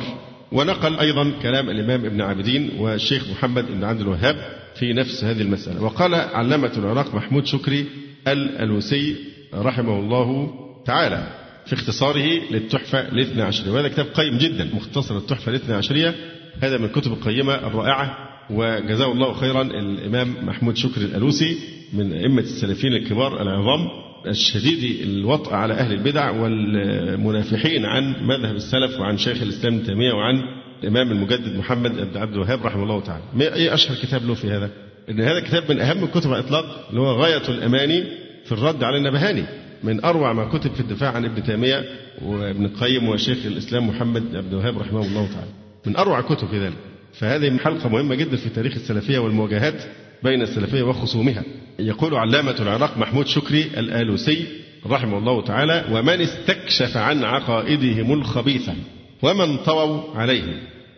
ونقل 0.52 1.00
أيضا 1.00 1.32
كلام 1.42 1.70
الإمام 1.70 2.06
ابن 2.06 2.22
عابدين 2.22 2.72
والشيخ 2.80 3.30
محمد 3.32 3.66
بن 3.68 3.84
عبد 3.84 4.02
الوهاب 4.02 4.36
في 4.76 4.94
نفس 4.94 5.24
هذه 5.24 5.42
المسألة. 5.42 5.84
وقال 5.84 6.16
علامة 6.16 6.72
العراق 6.78 7.16
محمود 7.16 7.46
شكري 7.46 7.86
الألوسي 8.28 9.16
رحمه 9.54 10.00
الله 10.00 10.54
تعالى 10.86 11.28
في 11.66 11.74
اختصاره 11.74 12.42
للتحفة 12.52 13.00
الاثنى 13.00 13.42
عشرية. 13.42 13.72
وهذا 13.72 13.88
كتاب 13.88 14.06
قيم 14.06 14.38
جدا 14.38 14.70
مختصر 14.74 15.18
التحفة 15.18 15.50
الاثنى 15.50 15.76
عشرية. 15.76 16.16
هذا 16.62 16.78
من 16.78 16.86
الكتب 16.86 17.12
القيمة 17.12 17.54
الرائعة 17.54 18.18
وجزاه 18.50 19.12
الله 19.12 19.34
خيرا 19.34 19.62
الإمام 19.62 20.36
محمود 20.46 20.78
شكري 20.78 21.06
الألوسي 21.06 21.58
من 21.94 22.14
أئمة 22.14 22.42
السلفيين 22.42 22.94
الكبار 22.94 23.42
العظام 23.42 23.88
الشديد 24.28 25.02
الوطأ 25.08 25.56
على 25.56 25.74
أهل 25.74 25.94
البدع 25.94 26.30
والمنافحين 26.32 27.86
عن 27.86 28.16
مذهب 28.28 28.56
السلف 28.56 29.00
وعن 29.00 29.18
شيخ 29.18 29.42
الإسلام 29.42 29.74
ابن 29.74 29.86
تيمية 29.86 30.14
وعن 30.14 30.42
الإمام 30.84 31.12
المجدد 31.12 31.58
محمد 31.58 31.92
بن 31.92 32.20
عبد 32.20 32.34
الوهاب 32.34 32.66
رحمه 32.66 32.84
الله 32.84 33.02
تعالى. 33.02 33.24
إيه 33.56 33.74
أشهر 33.74 33.98
كتاب 33.98 34.26
له 34.26 34.34
في 34.34 34.52
هذا؟ 34.52 34.70
إن 35.10 35.22
هذا 35.22 35.40
كتاب 35.40 35.64
من 35.70 35.80
أهم 35.80 36.04
الكتب 36.04 36.34
على 36.34 36.40
الإطلاق 36.40 36.88
اللي 36.90 37.02
هو 37.02 37.12
غاية 37.12 37.50
الأماني 37.50 38.04
في 38.46 38.52
الرد 38.52 38.84
على 38.84 38.98
النبهاني. 38.98 39.44
من 39.84 40.06
أروع 40.06 40.34
ما 40.34 40.46
كتب 40.46 40.74
في 40.74 40.80
الدفاع 40.80 41.12
عن 41.12 41.26
ابن 41.26 41.44
تيمية 41.44 41.86
وابن 42.22 42.66
القيم 42.66 43.10
وشيخ 43.10 43.46
الإسلام 43.46 43.88
محمد 43.88 44.32
بن 44.32 44.38
عبد 44.38 44.54
الوهاب 44.54 44.78
رحمه 44.78 45.06
الله 45.06 45.28
تعالى. 45.34 45.65
من 45.86 45.96
أروع 45.96 46.22
كتب 46.22 46.48
في 46.48 46.60
ذلك. 46.60 46.78
فهذه 47.14 47.58
حلقة 47.58 47.90
مهمة 47.90 48.16
جدا 48.16 48.38
في 48.38 48.50
تاريخ 48.50 48.74
السلفية 48.76 49.20
والمواجهات 49.20 49.84
بين 50.24 50.42
السلفية 50.42 50.84
وخصومها. 50.84 51.44
يقول 51.80 52.16
علامة 52.16 52.56
العراق 52.60 52.98
محمود 52.98 53.28
شكري 53.28 53.64
الآلوسي 53.78 54.46
رحمه 54.88 55.18
الله 55.18 55.42
تعالى 55.42 55.86
ومن 55.92 56.22
استكشف 56.22 56.98
عن 56.98 57.24
عقائدهم 57.24 58.14
الخبيثة 58.14 58.74
ومن 59.22 59.58
طووا 59.58 60.16
عليهم. 60.16 60.54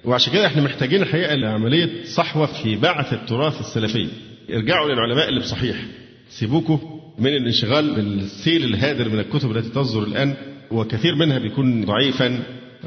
وعشان 0.06 0.34
كده 0.34 0.46
إحنا 0.48 0.62
محتاجين 0.62 1.02
الحقيقة 1.02 1.36
لعملية 1.36 2.04
صحوة 2.04 2.46
في 2.46 2.76
بعث 2.76 3.14
التراث 3.14 3.60
السلفي. 3.60 4.08
ارجعوا 4.54 4.90
للعلماء 4.90 5.30
اللي 5.30 5.40
بصحيح. 5.40 5.78
سيبوكوا 6.30 6.78
من 7.20 7.28
الانشغال 7.28 7.96
بالسيل 7.96 8.64
الهادر 8.64 9.10
من 9.10 9.20
الكتب 9.20 9.52
التي 9.58 9.70
تصدر 9.70 10.04
الآن 10.04 10.34
وكثير 10.72 11.16
منها 11.16 11.40
بيكون 11.40 11.86
ضعيفا 11.86 12.40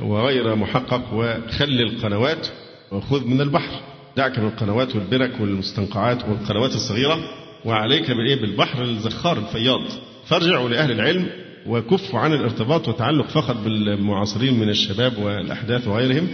وغير 0.03 0.57
محقق 0.57 1.15
وخلي 1.15 1.83
القنوات 1.83 2.47
وخذ 2.93 3.27
من 3.27 3.41
البحر. 3.41 3.81
دعك 4.17 4.39
من 4.39 4.47
القنوات 4.47 4.97
والبرك 4.97 5.41
والمستنقعات 5.41 6.29
والقنوات 6.29 6.75
الصغيرة 6.75 7.19
وعليك 7.65 8.11
بالإيه؟ 8.11 8.41
بالبحر 8.41 8.83
الزخار 8.83 9.39
الفياض. 9.39 9.81
فارجعوا 10.27 10.69
لأهل 10.69 10.91
العلم 10.91 11.27
وكفوا 11.67 12.19
عن 12.19 12.33
الارتباط 12.33 12.89
والتعلق 12.89 13.27
فقط 13.27 13.57
بالمعاصرين 13.65 14.61
من 14.61 14.69
الشباب 14.69 15.19
والأحداث 15.19 15.89
وغيرهم 15.89 16.29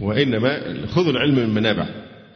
وإنما 0.00 0.74
خذوا 0.94 1.12
العلم 1.12 1.34
من 1.34 1.54
منابع. 1.54 1.86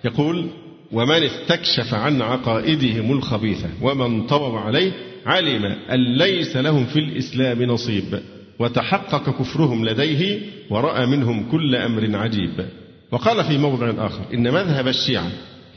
يقول 0.05 0.47
ومن 0.93 1.23
استكشف 1.23 1.95
عن 1.95 2.23
عقائدهم 2.23 3.12
الخبيثة 3.12 3.69
ومن 3.83 4.27
طوب 4.27 4.57
عليه 4.57 4.93
علم 5.27 5.65
أن 5.65 6.17
ليس 6.17 6.57
لهم 6.57 6.87
في 6.87 6.99
الإسلام 6.99 7.62
نصيب. 7.62 8.21
وتحقق 8.59 9.38
كفرهم 9.38 9.85
لديه 9.85 10.40
ورأى 10.71 11.07
منهم 11.07 11.51
كل 11.51 11.77
أمر 11.77 12.16
عجيب. 12.16 12.66
وقال 13.12 13.45
في 13.45 13.59
موضع 13.59 14.07
آخر 14.07 14.21
إن 14.35 14.53
مذهب 14.53 14.88
الشيعة 14.88 15.31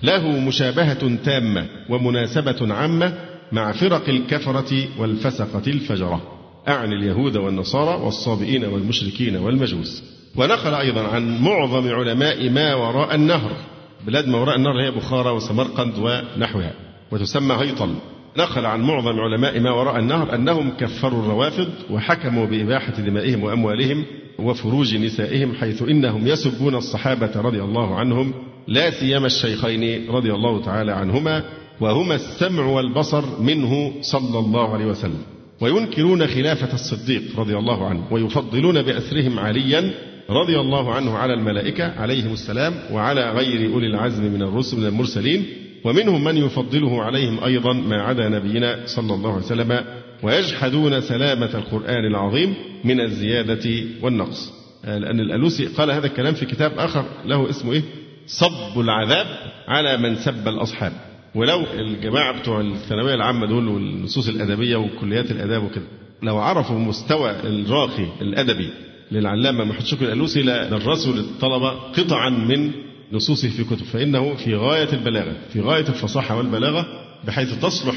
له 0.04 0.28
مشابهة 0.28 1.15
تامة 1.26 1.65
ومناسبة 1.89 2.74
عامة 2.74 3.13
مع 3.52 3.72
فرق 3.72 4.10
الكفرة 4.10 4.88
والفسقة 5.00 5.63
الفجرة 5.68 6.22
أعني 6.68 6.96
اليهود 6.96 7.38
والنصارى 7.38 8.02
والصابئين 8.02 8.65
والمشركين 8.65 9.36
والمجوس. 9.36 10.04
ونقل 10.36 10.74
أيضا 10.74 11.08
عن 11.08 11.42
معظم 11.42 11.88
علماء 11.88 12.50
ما 12.50 12.76
وراء 12.76 13.15
النهر 13.15 13.52
بلاد 14.08 14.28
ما 14.28 14.38
وراء 14.38 14.56
النهر 14.56 14.82
هي 14.82 14.92
بخارى 14.92 15.30
وسمرقند 15.30 15.94
ونحوها 15.98 16.74
وتسمى 17.12 17.56
هيطل. 17.56 17.96
نقل 18.39 18.65
عن 18.65 18.82
معظم 18.82 19.19
علماء 19.19 19.60
ما 19.60 19.71
وراء 19.71 19.99
النهر 19.99 20.36
أنهم 20.36 20.71
كفروا 20.80 21.23
الروافض 21.23 21.69
وحكموا 21.89 22.45
بإباحة 22.45 22.93
دمائهم 23.02 23.43
وأموالهم 23.43 24.06
وفروج 24.39 24.95
نسائهم 24.95 25.54
حيث 25.54 25.82
إنهم 25.82 26.28
يسبون 26.28 26.75
الصحابة 26.75 27.32
رضي 27.36 27.62
الله 27.62 27.95
عنهم 27.95 28.34
لا 28.67 28.91
سيما 28.91 29.28
الشيخين 29.28 30.10
رضي 30.12 30.34
الله 30.34 30.62
تعالى 30.62 30.91
عنهما 30.91 31.43
وهما 31.80 32.15
السمع 32.15 32.65
والبصر 32.65 33.23
منه 33.41 33.91
صلى 34.02 34.39
الله 34.39 34.73
عليه 34.73 34.86
وسلم. 34.86 35.21
وينكرون 35.62 36.28
خلافة 36.28 36.73
الصديق 36.73 37.21
رضي 37.38 37.58
الله 37.58 37.88
عنه 37.88 38.04
ويفضلون 38.12 38.82
بأسرهم 38.82 39.39
عليا 39.39 39.91
رضي 40.30 40.60
الله 40.60 40.93
عنه 40.93 41.17
على 41.17 41.34
الملائكة 41.34 41.84
عليهم 41.99 42.34
السلام 42.34 42.73
وعلى 42.91 43.32
غير 43.32 43.73
أولي 43.73 43.88
العزم 43.88 44.23
من 44.23 44.41
الرسل 44.41 44.78
من 44.78 44.86
المرسلين 44.86 45.45
ومنهم 45.84 46.24
من 46.24 46.38
يفضله 46.38 47.04
عليهم 47.04 47.44
أيضا 47.44 47.74
ما 47.74 48.02
عدا 48.02 48.30
نبينا 48.30 48.80
صلى 48.86 49.13
الله 49.13 49.34
عليه 49.34 49.46
وسلم 49.46 49.86
ويجحدون 50.24 51.02
سلامة 51.02 51.50
القرآن 51.56 52.06
العظيم 52.06 52.54
من 52.84 53.02
الزيادة 53.02 53.84
والنقص. 54.02 54.54
لأن 54.84 55.20
الألوسي 55.20 55.65
قال 55.65 55.92
هذا 55.92 56.08
الكلام 56.08 56.34
في 56.34 56.46
كتاب 56.46 56.72
آخر 56.80 57.06
له 57.26 57.50
اسمه 57.50 57.74
إيه؟ 57.74 57.82
صب 58.28 58.80
العذاب 58.80 59.28
على 59.68 59.98
من 59.98 60.15
سب 60.15 60.48
الأصحاب. 60.48 60.92
ولو 61.36 61.63
الجماعة 61.80 62.39
بتوع 62.39 62.62
الثانوية 62.62 63.15
العامة 63.15 63.48
دول 63.48 63.68
والنصوص 63.68 64.28
الأدبية 64.28 64.76
وكليات 64.76 65.32
الآداب 65.32 65.63
وكده 65.63 65.86
لو 66.24 66.38
عرفوا 66.38 66.80
مستوى 66.80 67.32
الراقي 67.32 68.06
الأدبي 68.22 68.70
للعلامة 69.12 69.63
محمد 69.63 69.86
شكري 69.86 70.08
الألوسي 70.08 70.42
لدرسوا 70.42 71.13
للطلبة 71.13 71.70
قطعا 71.70 72.30
من 72.30 72.72
نصوصه 73.12 73.50
في 73.50 73.63
كتب 73.63 73.84
فإنه 73.86 74.36
في 74.36 74.56
غاية 74.56 74.93
البلاغة 74.93 75.36
في 75.54 75.62
غاية 75.62 75.88
الفصاحة 75.89 76.38
والبلاغة 76.38 76.88
بحيث 77.28 77.60
تصلح 77.60 77.95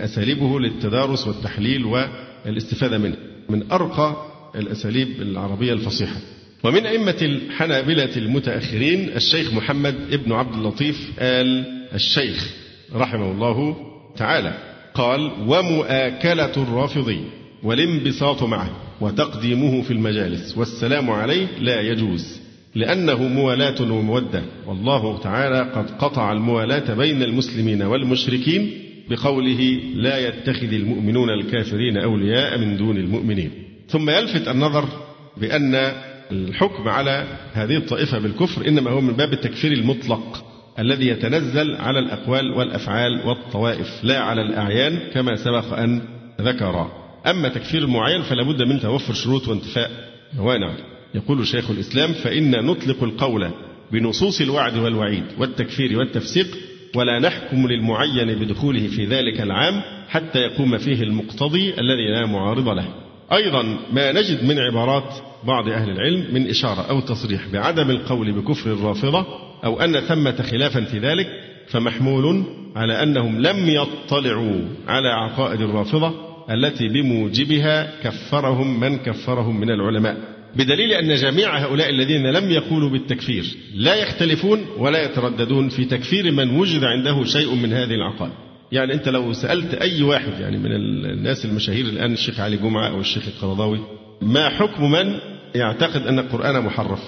أساليبه 0.00 0.60
للتدارس 0.60 1.26
والتحليل 1.26 1.84
والاستفادة 1.84 2.98
منه 2.98 3.16
من 3.48 3.72
أرقى 3.72 4.16
الأساليب 4.56 5.22
العربية 5.22 5.72
الفصيحة. 5.72 6.16
ومن 6.64 6.86
أئمة 6.86 7.16
الحنابلة 7.22 8.16
المتأخرين 8.16 9.08
الشيخ 9.08 9.52
محمد 9.52 9.94
ابن 10.12 10.32
عبد 10.32 10.54
اللطيف 10.54 11.12
آل 11.18 11.64
الشيخ 11.94 12.50
رحمه 12.94 13.30
الله 13.32 13.76
تعالى. 14.16 14.58
قال 14.94 15.32
ومؤاكلة 15.46 16.52
الرافضي 16.56 17.20
والانبساط 17.62 18.42
معه 18.42 18.70
وتقديمه 19.00 19.82
في 19.82 19.90
المجالس 19.90 20.58
والسلام 20.58 21.10
عليه 21.10 21.46
لا 21.58 21.80
يجوز. 21.80 22.40
لأنه 22.74 23.22
موالاة 23.28 23.92
ومودة. 23.92 24.42
والله 24.66 25.18
تعالى 25.18 25.70
قد 25.74 25.90
قطع 25.90 26.32
الموالاة 26.32 26.94
بين 26.94 27.22
المسلمين 27.22 27.82
والمشركين 27.82 28.70
بقوله 29.10 29.80
لا 29.94 30.28
يتخذ 30.28 30.72
المؤمنون 30.72 31.30
الكافرين 31.30 31.96
أولياء 31.96 32.58
من 32.58 32.76
دون 32.76 32.96
المؤمنين. 32.96 33.50
ثم 33.88 34.10
يلفت 34.10 34.48
النظر 34.48 34.88
بأن 35.36 35.92
الحكم 36.32 36.88
على 36.88 37.26
هذه 37.52 37.76
الطائفة 37.76 38.18
بالكفر 38.18 38.68
إنما 38.68 38.90
هو 38.90 39.00
من 39.00 39.12
باب 39.12 39.32
التكفير 39.32 39.72
المطلق 39.72 40.44
الذي 40.78 41.08
يتنزل 41.08 41.76
على 41.76 41.98
الأقوال 41.98 42.52
والأفعال 42.52 43.26
والطوائف 43.26 44.04
لا 44.04 44.18
على 44.18 44.42
الأعيان 44.42 44.98
كما 45.14 45.36
سبق 45.36 45.78
أن 45.78 46.00
ذكر. 46.40 46.90
أما 47.26 47.48
تكفير 47.48 47.82
المعين 47.82 48.22
فلا 48.22 48.42
بد 48.42 48.62
من 48.62 48.80
توفر 48.80 49.14
شروط 49.14 49.48
وانتفاء. 49.48 49.90
موانع 50.36 50.74
يقول 51.14 51.46
شيخ 51.46 51.70
الإسلام 51.70 52.12
فإن 52.12 52.64
نطلق 52.64 53.02
القول 53.02 53.50
بنصوص 53.92 54.40
الوعد 54.40 54.76
والوعيد 54.76 55.24
والتكفير 55.38 55.98
والتفسيق 55.98 56.46
ولا 56.94 57.18
نحكم 57.18 57.66
للمعين 57.66 58.38
بدخوله 58.38 58.86
في 58.86 59.04
ذلك 59.04 59.40
العام 59.40 59.82
حتى 60.08 60.38
يقوم 60.38 60.78
فيه 60.78 61.02
المقتضي 61.02 61.74
الذي 61.78 62.10
لا 62.10 62.26
معارض 62.26 62.68
له. 62.68 62.88
أيضا 63.32 63.62
ما 63.92 64.12
نجد 64.12 64.44
من 64.44 64.58
عبارات 64.58 65.14
بعض 65.46 65.68
أهل 65.68 65.90
العلم 65.90 66.34
من 66.34 66.48
إشارة 66.48 66.80
أو 66.80 67.00
تصريح 67.00 67.48
بعدم 67.52 67.90
القول 67.90 68.32
بكفر 68.32 68.72
الرافضة 68.72 69.26
أو 69.64 69.80
أن 69.80 70.00
ثمة 70.00 70.42
خلافا 70.42 70.84
في 70.84 70.98
ذلك 70.98 71.26
فمحمول 71.68 72.44
على 72.76 73.02
أنهم 73.02 73.40
لم 73.40 73.68
يطلعوا 73.68 74.60
على 74.88 75.08
عقائد 75.08 75.60
الرافضة 75.60 76.14
التي 76.50 76.88
بموجبها 76.88 78.00
كفرهم 78.02 78.80
من 78.80 78.98
كفرهم 78.98 79.60
من 79.60 79.70
العلماء. 79.70 80.33
بدليل 80.56 80.92
أن 80.92 81.14
جميع 81.14 81.58
هؤلاء 81.58 81.90
الذين 81.90 82.26
لم 82.26 82.50
يقولوا 82.50 82.90
بالتكفير 82.90 83.44
لا 83.74 83.94
يختلفون 83.94 84.66
ولا 84.78 85.04
يترددون 85.04 85.68
في 85.68 85.84
تكفير 85.84 86.32
من 86.32 86.50
وجد 86.50 86.84
عنده 86.84 87.24
شيء 87.24 87.54
من 87.54 87.72
هذه 87.72 87.94
العقائد. 87.94 88.32
يعني 88.72 88.94
أنت 88.94 89.08
لو 89.08 89.32
سألت 89.32 89.74
أي 89.74 90.02
واحد 90.02 90.40
يعني 90.40 90.58
من 90.58 90.72
الناس 91.10 91.44
المشاهير 91.44 91.84
الآن 91.84 92.12
الشيخ 92.12 92.40
علي 92.40 92.56
جمعة 92.56 92.88
أو 92.88 93.00
الشيخ 93.00 93.22
القرضاوي 93.28 93.80
ما 94.22 94.48
حكم 94.48 94.90
من 94.90 95.18
يعتقد 95.54 96.06
أن 96.06 96.18
القرآن 96.18 96.64
محرف؟ 96.64 97.00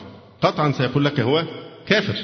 قطعا 0.43 0.73
سيقول 0.73 1.05
لك 1.05 1.21
هو 1.21 1.45
كافر. 1.87 2.15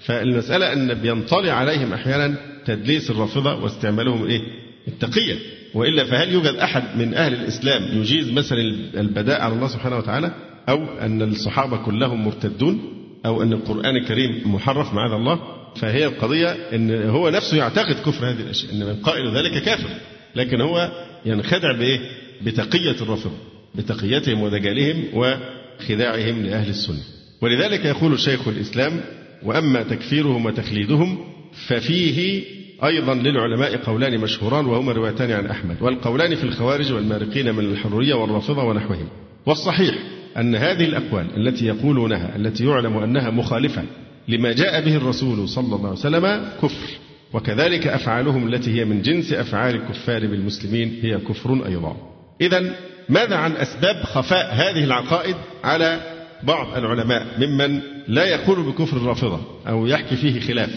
فالمسألة 0.00 0.72
أن 0.72 0.94
بينطلي 0.94 1.50
عليهم 1.50 1.92
أحيانا 1.92 2.34
تدليس 2.66 3.10
الرافضة 3.10 3.62
واستعمالهم 3.62 4.26
إيه؟ 4.26 4.40
التقية. 4.88 5.36
وإلا 5.74 6.04
فهل 6.04 6.32
يوجد 6.32 6.54
أحد 6.54 6.82
من 6.96 7.14
أهل 7.14 7.34
الإسلام 7.34 7.98
يجيز 8.00 8.32
مثلا 8.32 8.60
البداء 8.94 9.40
على 9.40 9.54
الله 9.54 9.68
سبحانه 9.68 9.96
وتعالى؟ 9.96 10.51
أو 10.68 10.84
أن 11.00 11.22
الصحابة 11.22 11.76
كلهم 11.76 12.24
مرتدون 12.24 12.80
أو 13.26 13.42
أن 13.42 13.52
القرآن 13.52 13.96
الكريم 13.96 14.54
محرف 14.54 14.94
معاذ 14.94 15.12
الله 15.12 15.40
فهي 15.76 16.06
القضية 16.06 16.48
أن 16.48 17.08
هو 17.08 17.28
نفسه 17.28 17.56
يعتقد 17.56 17.94
كفر 17.94 18.30
هذه 18.30 18.40
الأشياء 18.40 18.72
أن 18.74 18.86
من 18.86 18.96
قائل 18.96 19.36
ذلك 19.36 19.62
كافر 19.62 19.88
لكن 20.36 20.60
هو 20.60 20.90
ينخدع 21.26 21.72
بإيه؟ 21.72 22.00
بتقية 22.42 22.96
الرافضة 23.02 23.36
بتقيتهم 23.74 24.42
ودجالهم 24.42 25.04
وخداعهم 25.14 26.42
لأهل 26.42 26.68
السنة. 26.68 27.02
ولذلك 27.40 27.84
يقول 27.84 28.18
شيخ 28.18 28.48
الإسلام 28.48 29.00
وأما 29.42 29.82
تكفيرهم 29.82 30.46
وتخليدهم 30.46 31.18
ففيه 31.66 32.42
أيضا 32.84 33.14
للعلماء 33.14 33.76
قولان 33.76 34.20
مشهوران 34.20 34.66
وهما 34.66 34.92
روايتان 34.92 35.30
عن 35.30 35.46
أحمد 35.46 35.76
والقولان 35.82 36.34
في 36.34 36.44
الخوارج 36.44 36.92
والمارقين 36.92 37.54
من 37.54 37.64
الحرية 37.64 38.14
والرافضة 38.14 38.64
ونحوهم. 38.64 39.08
والصحيح 39.46 39.94
أن 40.36 40.54
هذه 40.54 40.84
الأقوال 40.84 41.26
التي 41.36 41.66
يقولونها 41.66 42.36
التي 42.36 42.66
يعلم 42.66 42.96
أنها 42.96 43.30
مخالفة 43.30 43.82
لما 44.28 44.52
جاء 44.52 44.84
به 44.84 44.96
الرسول 44.96 45.48
صلى 45.48 45.76
الله 45.76 45.88
عليه 45.88 45.98
وسلم 45.98 46.48
كفر. 46.62 46.88
وكذلك 47.32 47.86
أفعالهم 47.86 48.48
التي 48.54 48.80
هي 48.80 48.84
من 48.84 49.02
جنس 49.02 49.32
أفعال 49.32 49.74
الكفار 49.74 50.26
بالمسلمين 50.26 50.98
هي 51.02 51.18
كفر 51.18 51.66
أيضا. 51.66 51.96
إذا 52.40 52.74
ماذا 53.08 53.36
عن 53.36 53.52
أسباب 53.52 54.02
خفاء 54.02 54.54
هذه 54.54 54.84
العقائد 54.84 55.36
على 55.64 56.00
بعض 56.42 56.76
العلماء 56.76 57.26
ممن 57.38 57.80
لا 58.08 58.24
يقول 58.24 58.62
بكفر 58.62 58.96
الرافضة 58.96 59.40
أو 59.68 59.86
يحكي 59.86 60.16
فيه 60.16 60.40
خلاف؟ 60.40 60.70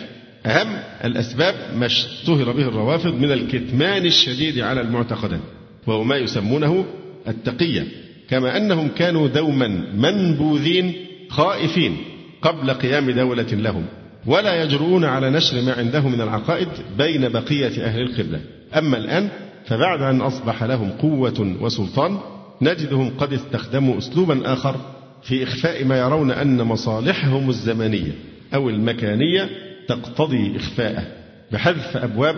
أهم 0.46 0.68
الأسباب 1.04 1.56
ما 1.78 1.86
اشتهر 1.86 2.52
به 2.52 2.68
الروافض 2.68 3.14
من 3.14 3.32
الكتمان 3.32 4.06
الشديد 4.06 4.60
على 4.60 4.82
المعتقدات 4.82 5.40
وهو 5.88 6.04
ما 6.04 6.18
يسمونه 6.18 6.86
التقية. 7.28 8.05
كما 8.30 8.58
أنهم 8.58 8.88
كانوا 8.88 9.28
دوما 9.28 9.68
منبوذين 9.96 10.94
خائفين 11.30 11.98
قبل 12.42 12.72
قيام 12.72 13.12
دولة 13.12 13.52
لهم 13.52 13.86
ولا 14.26 14.64
يجرؤون 14.64 15.06
على 15.06 15.30
نشر 15.30 15.62
ما 15.62 15.74
عندهم 15.74 16.12
من 16.12 16.22
العقائد 16.22 16.68
بين 16.98 17.30
بقية 17.30 17.86
أهل 17.86 18.02
القبلة. 18.02 18.42
أما 18.78 18.98
الآن 18.98 19.30
فبعد 19.66 20.02
أن 20.02 20.22
أصبح 20.22 20.64
لهم 20.64 20.90
قوة 20.90 21.56
وسلطان 21.62 22.18
نجدهم 22.62 23.10
قد 23.18 23.34
استخدموا 23.34 23.98
أسلوبا 23.98 24.54
آخر 24.54 24.76
في 25.24 25.44
إخفاء 25.44 25.86
ما 25.86 25.98
يرون 25.98 26.32
أن 26.32 26.62
مصالحهم 26.62 27.50
الزمنية 27.50 28.12
أو 28.54 28.70
المكانية 28.70 29.50
تقتضي 29.88 30.58
إخفاءه 30.58 31.04
بحذف 31.52 31.98
أبواب 31.98 32.36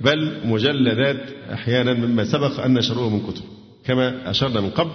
بل 0.00 0.32
مجلدات 0.44 1.20
أحيانا 1.52 1.94
مما 1.94 2.24
سبق 2.24 2.60
أن 2.60 2.74
نشروه 2.74 3.10
من 3.10 3.20
كتب. 3.20 3.44
كما 3.86 4.30
أشرنا 4.30 4.60
من 4.60 4.70
قبل 4.70 4.90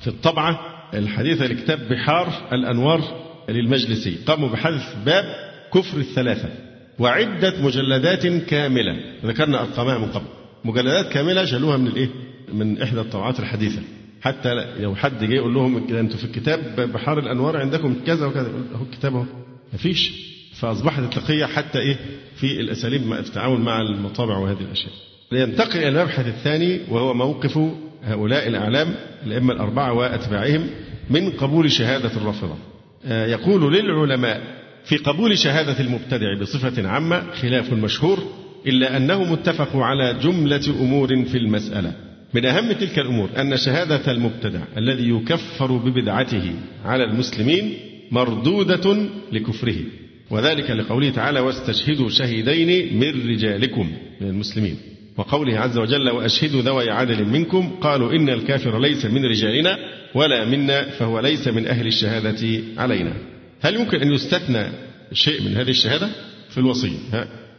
في 0.00 0.08
الطبعة 0.08 0.60
الحديثة 0.94 1.46
لكتاب 1.46 1.88
بحار 1.88 2.48
الأنوار 2.52 3.00
للمجلسي. 3.48 4.16
قاموا 4.26 4.48
بحذف 4.48 4.96
باب 5.06 5.24
كفر 5.74 5.98
الثلاثة 5.98 6.48
وعدة 6.98 7.62
مجلدات 7.62 8.26
كاملة. 8.26 8.96
ذكرنا 9.24 9.60
أرقامها 9.60 9.98
من 9.98 10.06
قبل. 10.06 10.26
مجلدات 10.64 11.12
كاملة 11.12 11.44
شالوها 11.44 11.76
من 11.76 11.86
الإيه؟ 11.86 12.08
من 12.52 12.82
إحدى 12.82 13.00
الطبعات 13.00 13.40
الحديثة. 13.40 13.82
حتى 14.22 14.54
لو 14.80 14.94
حد 14.94 15.24
جه 15.24 15.34
يقول 15.34 15.54
لهم 15.54 15.76
أنتوا 15.96 16.18
في 16.18 16.24
الكتاب 16.24 16.80
بحار 16.92 17.18
الأنوار 17.18 17.56
عندكم 17.56 17.96
كذا 18.06 18.26
وكذا 18.26 18.50
اهو 18.74 18.82
الكتاب 18.82 19.16
أهو. 19.16 19.24
مفيش. 19.72 20.12
فأصبحت 20.54 21.02
التقية 21.02 21.46
حتى 21.46 21.78
إيه؟ 21.78 21.96
في 22.36 22.60
الأساليب 22.60 23.12
التعامل 23.12 23.60
مع 23.60 23.80
المطابع 23.80 24.38
وهذه 24.38 24.60
الأشياء. 24.60 24.92
لينتقل 25.32 25.78
إلى 25.78 25.88
المبحث 25.88 26.26
الثاني 26.26 26.80
وهو 26.88 27.14
موقف 27.14 27.58
هؤلاء 28.04 28.48
الأعلام 28.48 28.94
الأئمة 29.26 29.52
الأربعة 29.52 29.92
وأتباعهم 29.92 30.66
من 31.10 31.30
قبول 31.30 31.72
شهادة 31.72 32.10
الرافضة. 32.16 32.56
آه، 33.04 33.26
يقول 33.26 33.74
للعلماء 33.74 34.40
في 34.84 34.96
قبول 34.96 35.38
شهادة 35.38 35.80
المبتدع 35.80 36.40
بصفة 36.40 36.88
عامة 36.88 37.30
خلاف 37.30 37.72
مشهور 37.72 38.18
إلا 38.66 38.96
أنهم 38.96 39.32
اتفقوا 39.32 39.84
على 39.84 40.18
جملة 40.22 40.74
أمور 40.80 41.24
في 41.24 41.38
المسألة. 41.38 41.92
من 42.34 42.46
أهم 42.46 42.72
تلك 42.72 42.98
الأمور 42.98 43.28
أن 43.38 43.56
شهادة 43.56 44.12
المبتدع 44.12 44.60
الذي 44.76 45.08
يكفر 45.08 45.76
ببدعته 45.76 46.52
على 46.84 47.04
المسلمين 47.04 47.74
مردودة 48.10 48.96
لكفره 49.32 49.76
وذلك 50.30 50.70
لقوله 50.70 51.10
تعالى 51.10 51.40
واستشهدوا 51.40 52.08
شهيدين 52.08 52.98
من 52.98 53.30
رجالكم 53.30 53.90
من 54.20 54.28
المسلمين 54.28 54.76
وقوله 55.16 55.58
عز 55.58 55.78
وجل 55.78 56.10
وأشهدوا 56.10 56.62
ذوي 56.62 56.90
عدل 56.90 57.24
منكم 57.24 57.70
قالوا 57.80 58.12
إن 58.12 58.28
الكافر 58.28 58.78
ليس 58.78 59.04
من 59.04 59.24
رجالنا 59.24 59.78
ولا 60.14 60.44
منا 60.44 60.84
فهو 60.90 61.20
ليس 61.20 61.48
من 61.48 61.66
أهل 61.66 61.86
الشهادة 61.86 62.60
علينا. 62.76 63.12
هل 63.60 63.74
يمكن 63.74 64.00
أن 64.00 64.12
يستثنى 64.12 64.66
شيء 65.12 65.42
من 65.42 65.56
هذه 65.56 65.70
الشهادة 65.70 66.08
في 66.50 66.58
الوصية؟ 66.58 66.98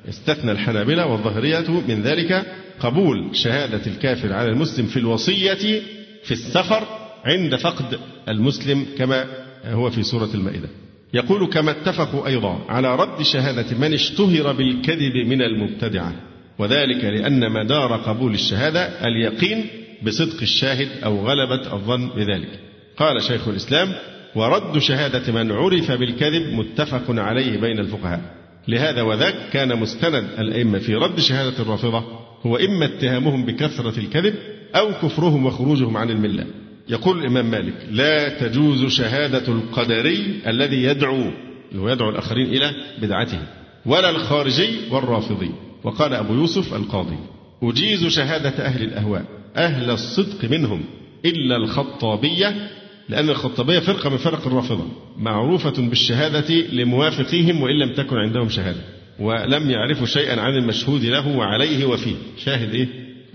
استثنى 0.09 0.51
الحنابلة 0.51 1.05
والظهرية 1.05 1.69
من 1.87 2.01
ذلك 2.01 2.45
قبول 2.79 3.29
شهادة 3.33 3.81
الكافر 3.87 4.33
على 4.33 4.49
المسلم 4.49 4.85
في 4.85 4.97
الوصية 4.97 5.81
في 6.23 6.31
السفر 6.31 6.87
عند 7.25 7.55
فقد 7.55 7.99
المسلم 8.29 8.85
كما 8.97 9.25
هو 9.65 9.89
في 9.89 10.03
سورة 10.03 10.29
المائدة. 10.33 10.67
يقول 11.13 11.49
كما 11.49 11.71
اتفقوا 11.71 12.27
أيضا 12.27 12.65
على 12.69 12.95
رد 12.95 13.21
شهادة 13.21 13.77
من 13.77 13.93
اشتهر 13.93 14.51
بالكذب 14.51 15.15
من 15.15 15.41
المبتدعة. 15.41 16.30
وذلك 16.61 17.03
لأن 17.03 17.51
مدار 17.51 17.93
قبول 17.97 18.33
الشهادة 18.33 19.07
اليقين 19.07 19.65
بصدق 20.03 20.41
الشاهد 20.41 20.87
أو 21.03 21.27
غلبة 21.27 21.73
الظن 21.73 22.09
بذلك. 22.09 22.59
قال 22.97 23.23
شيخ 23.23 23.47
الإسلام 23.47 23.93
ورد 24.35 24.77
شهادة 24.77 25.33
من 25.33 25.51
عرف 25.51 25.91
بالكذب 25.91 26.53
متفق 26.53 27.03
عليه 27.09 27.57
بين 27.57 27.79
الفقهاء. 27.79 28.21
لهذا 28.67 29.01
وذاك 29.01 29.35
كان 29.53 29.79
مستند 29.79 30.27
الأئمة 30.39 30.79
في 30.79 30.95
رد 30.95 31.19
شهادة 31.19 31.59
الرافضة 31.59 32.03
هو 32.45 32.55
إما 32.55 32.85
اتهامهم 32.85 33.45
بكثرة 33.45 33.99
الكذب 33.99 34.35
أو 34.75 34.91
كفرهم 34.93 35.45
وخروجهم 35.45 35.97
عن 35.97 36.09
الملة. 36.09 36.45
يقول 36.89 37.19
الإمام 37.19 37.51
مالك 37.51 37.73
لا 37.91 38.29
تجوز 38.29 38.85
شهادة 38.85 39.47
القدري 39.47 40.41
الذي 40.47 40.83
يدعو 40.83 41.31
اللي 41.71 41.81
هو 41.81 41.89
يدعو 41.89 42.09
الآخرين 42.09 42.47
إلى 42.47 42.71
بدعته 43.01 43.39
ولا 43.85 44.09
الخارجي 44.09 44.69
والرافضي. 44.91 45.51
وقال 45.83 46.13
أبو 46.13 46.33
يوسف 46.33 46.73
القاضي 46.73 47.17
أجيز 47.63 48.07
شهادة 48.07 48.49
أهل 48.65 48.83
الأهواء 48.83 49.25
أهل 49.55 49.89
الصدق 49.89 50.51
منهم 50.51 50.81
إلا 51.25 51.57
الخطابية 51.57 52.69
لأن 53.09 53.29
الخطابية 53.29 53.79
فرقة 53.79 54.09
من 54.09 54.17
فرق 54.17 54.47
الرافضة 54.47 54.85
معروفة 55.17 55.73
بالشهادة 55.81 56.55
لموافقيهم 56.55 57.61
وإن 57.61 57.79
لم 57.79 57.93
تكن 57.93 58.15
عندهم 58.15 58.49
شهادة 58.49 58.81
ولم 59.19 59.69
يعرفوا 59.71 60.05
شيئا 60.05 60.41
عن 60.41 60.57
المشهود 60.57 61.05
له 61.05 61.27
وعليه 61.37 61.85
وفيه. 61.85 62.15
شاهد 62.37 62.73
إيه؟ 62.75 62.87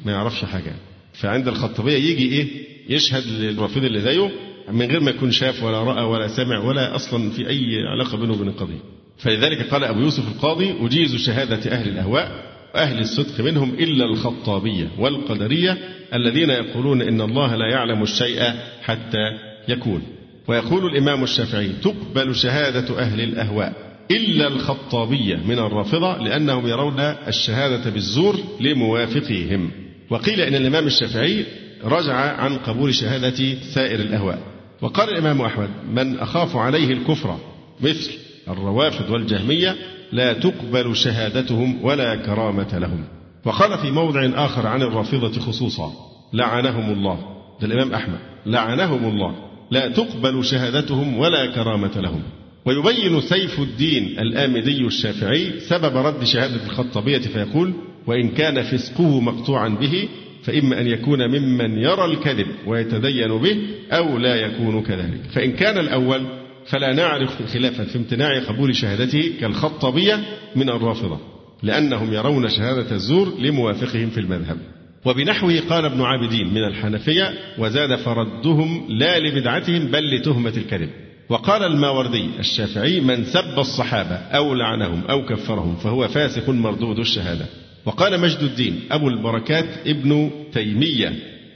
ما 0.04 0.12
يعرفش 0.12 0.44
حاجة. 0.44 0.74
فعند 1.12 1.48
الخطابية 1.48 1.96
يجي 1.96 2.32
إيه؟ 2.32 2.46
يشهد 2.88 3.26
للرافض 3.26 3.84
اللي 3.84 4.00
زيه 4.00 4.30
من 4.72 4.86
غير 4.86 5.00
ما 5.00 5.10
يكون 5.10 5.30
شاف 5.30 5.62
ولا 5.62 5.82
رأى 5.82 6.04
ولا 6.04 6.28
سمع 6.28 6.58
ولا 6.58 6.94
أصلا 6.96 7.30
في 7.30 7.48
أي 7.48 7.86
علاقة 7.92 8.18
بينه 8.18 8.32
وبين 8.32 8.48
القضية 8.48 8.95
فلذلك 9.18 9.70
قال 9.70 9.84
أبو 9.84 10.00
يوسف 10.00 10.28
القاضي 10.28 10.74
أجيز 10.80 11.16
شهادة 11.16 11.72
أهل 11.72 11.88
الأهواء 11.88 12.46
أهل 12.76 12.98
الصدق 12.98 13.44
منهم 13.44 13.74
إلا 13.74 14.04
الخطابية 14.04 14.88
والقدرية 14.98 15.78
الذين 16.14 16.50
يقولون 16.50 17.02
إن 17.02 17.20
الله 17.20 17.56
لا 17.56 17.70
يعلم 17.70 18.02
الشيء 18.02 18.42
حتى 18.82 19.38
يكون. 19.68 20.02
ويقول 20.48 20.86
الإمام 20.86 21.22
الشافعي 21.22 21.68
تقبل 21.82 22.34
شهادة 22.34 22.98
أهل 22.98 23.20
الأهواء 23.20 23.72
إلا 24.10 24.48
الخطابية 24.48 25.36
من 25.36 25.58
الرافضة 25.58 26.18
لأنهم 26.18 26.66
يرون 26.66 27.00
الشهادة 27.00 27.90
بالزور 27.90 28.36
لموافقيهم. 28.60 29.70
وقيل 30.10 30.40
إن 30.40 30.54
الإمام 30.54 30.86
الشافعي 30.86 31.44
رجع 31.84 32.14
عن 32.14 32.56
قبول 32.56 32.94
شهادة 32.94 33.54
سائر 33.74 34.00
الأهواء. 34.00 34.38
وقال 34.82 35.08
الإمام 35.08 35.40
أحمد 35.40 35.70
من 35.92 36.18
أخاف 36.18 36.56
عليه 36.56 36.92
الكفر 36.92 37.38
مثل 37.80 38.10
الروافض 38.48 39.10
والجهمية 39.10 39.76
لا 40.12 40.32
تقبل 40.32 40.96
شهادتهم 40.96 41.84
ولا 41.84 42.16
كرامة 42.16 42.78
لهم. 42.78 43.04
وقال 43.44 43.78
في 43.78 43.90
موضع 43.90 44.30
آخر 44.34 44.66
عن 44.66 44.82
الرافضة 44.82 45.40
خصوصا 45.40 45.92
لعنهم 46.32 46.92
الله. 46.92 47.18
ده 47.60 47.66
الإمام 47.66 47.94
أحمد. 47.94 48.18
لعنهم 48.46 49.04
الله. 49.04 49.34
لا 49.70 49.88
تقبل 49.88 50.44
شهادتهم 50.44 51.18
ولا 51.18 51.46
كرامة 51.46 52.00
لهم. 52.00 52.22
ويبين 52.64 53.20
سيف 53.20 53.60
الدين 53.60 54.18
الآمدي 54.18 54.86
الشافعي 54.86 55.60
سبب 55.60 55.96
رد 55.96 56.24
شهادة 56.24 56.64
الخطابية 56.66 57.18
فيقول 57.18 57.72
وإن 58.06 58.28
كان 58.28 58.62
فسقه 58.62 59.20
مقطوعا 59.20 59.68
به 59.68 60.08
فإما 60.42 60.80
أن 60.80 60.86
يكون 60.86 61.28
ممن 61.28 61.78
يرى 61.78 62.04
الكذب 62.04 62.46
ويتدين 62.66 63.38
به 63.38 63.56
أو 63.92 64.18
لا 64.18 64.34
يكون 64.34 64.82
كذلك. 64.82 65.20
فإن 65.34 65.52
كان 65.52 65.78
الأول 65.78 66.26
فلا 66.66 66.92
نعرف 66.92 67.52
خلافا 67.52 67.84
في 67.84 67.98
امتناع 67.98 68.38
قبول 68.38 68.76
شهادته 68.76 69.32
كالخطابية 69.40 70.24
من 70.56 70.68
الرافضة 70.68 71.20
لأنهم 71.62 72.12
يرون 72.12 72.48
شهادة 72.48 72.92
الزور 72.92 73.34
لموافقهم 73.38 74.10
في 74.10 74.20
المذهب. 74.20 74.58
وبنحوه 75.04 75.60
قال 75.70 75.84
ابن 75.84 76.02
عابدين 76.02 76.54
من 76.54 76.64
الحنفية 76.64 77.34
وزاد 77.58 77.96
فردهم 77.96 78.86
لا 78.88 79.18
لبدعتهم 79.18 79.86
بل 79.86 80.16
لتهمة 80.16 80.52
الكذب. 80.56 80.90
وقال 81.28 81.62
الماوردي 81.62 82.30
الشافعي 82.38 83.00
من 83.00 83.24
سب 83.24 83.58
الصحابة 83.58 84.14
أو 84.14 84.54
لعنهم 84.54 85.02
أو 85.10 85.26
كفرهم 85.26 85.76
فهو 85.76 86.08
فاسق 86.08 86.48
مردود 86.48 86.98
الشهادة. 86.98 87.46
وقال 87.84 88.20
مجد 88.20 88.42
الدين 88.42 88.80
أبو 88.90 89.08
البركات 89.08 89.68
ابن 89.86 90.30
تيمية 90.52 91.12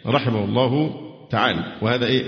رحمه 0.07 0.45
الله 0.45 0.95
تعالى. 1.31 1.73
وهذا 1.83 2.07
إيه؟ 2.07 2.25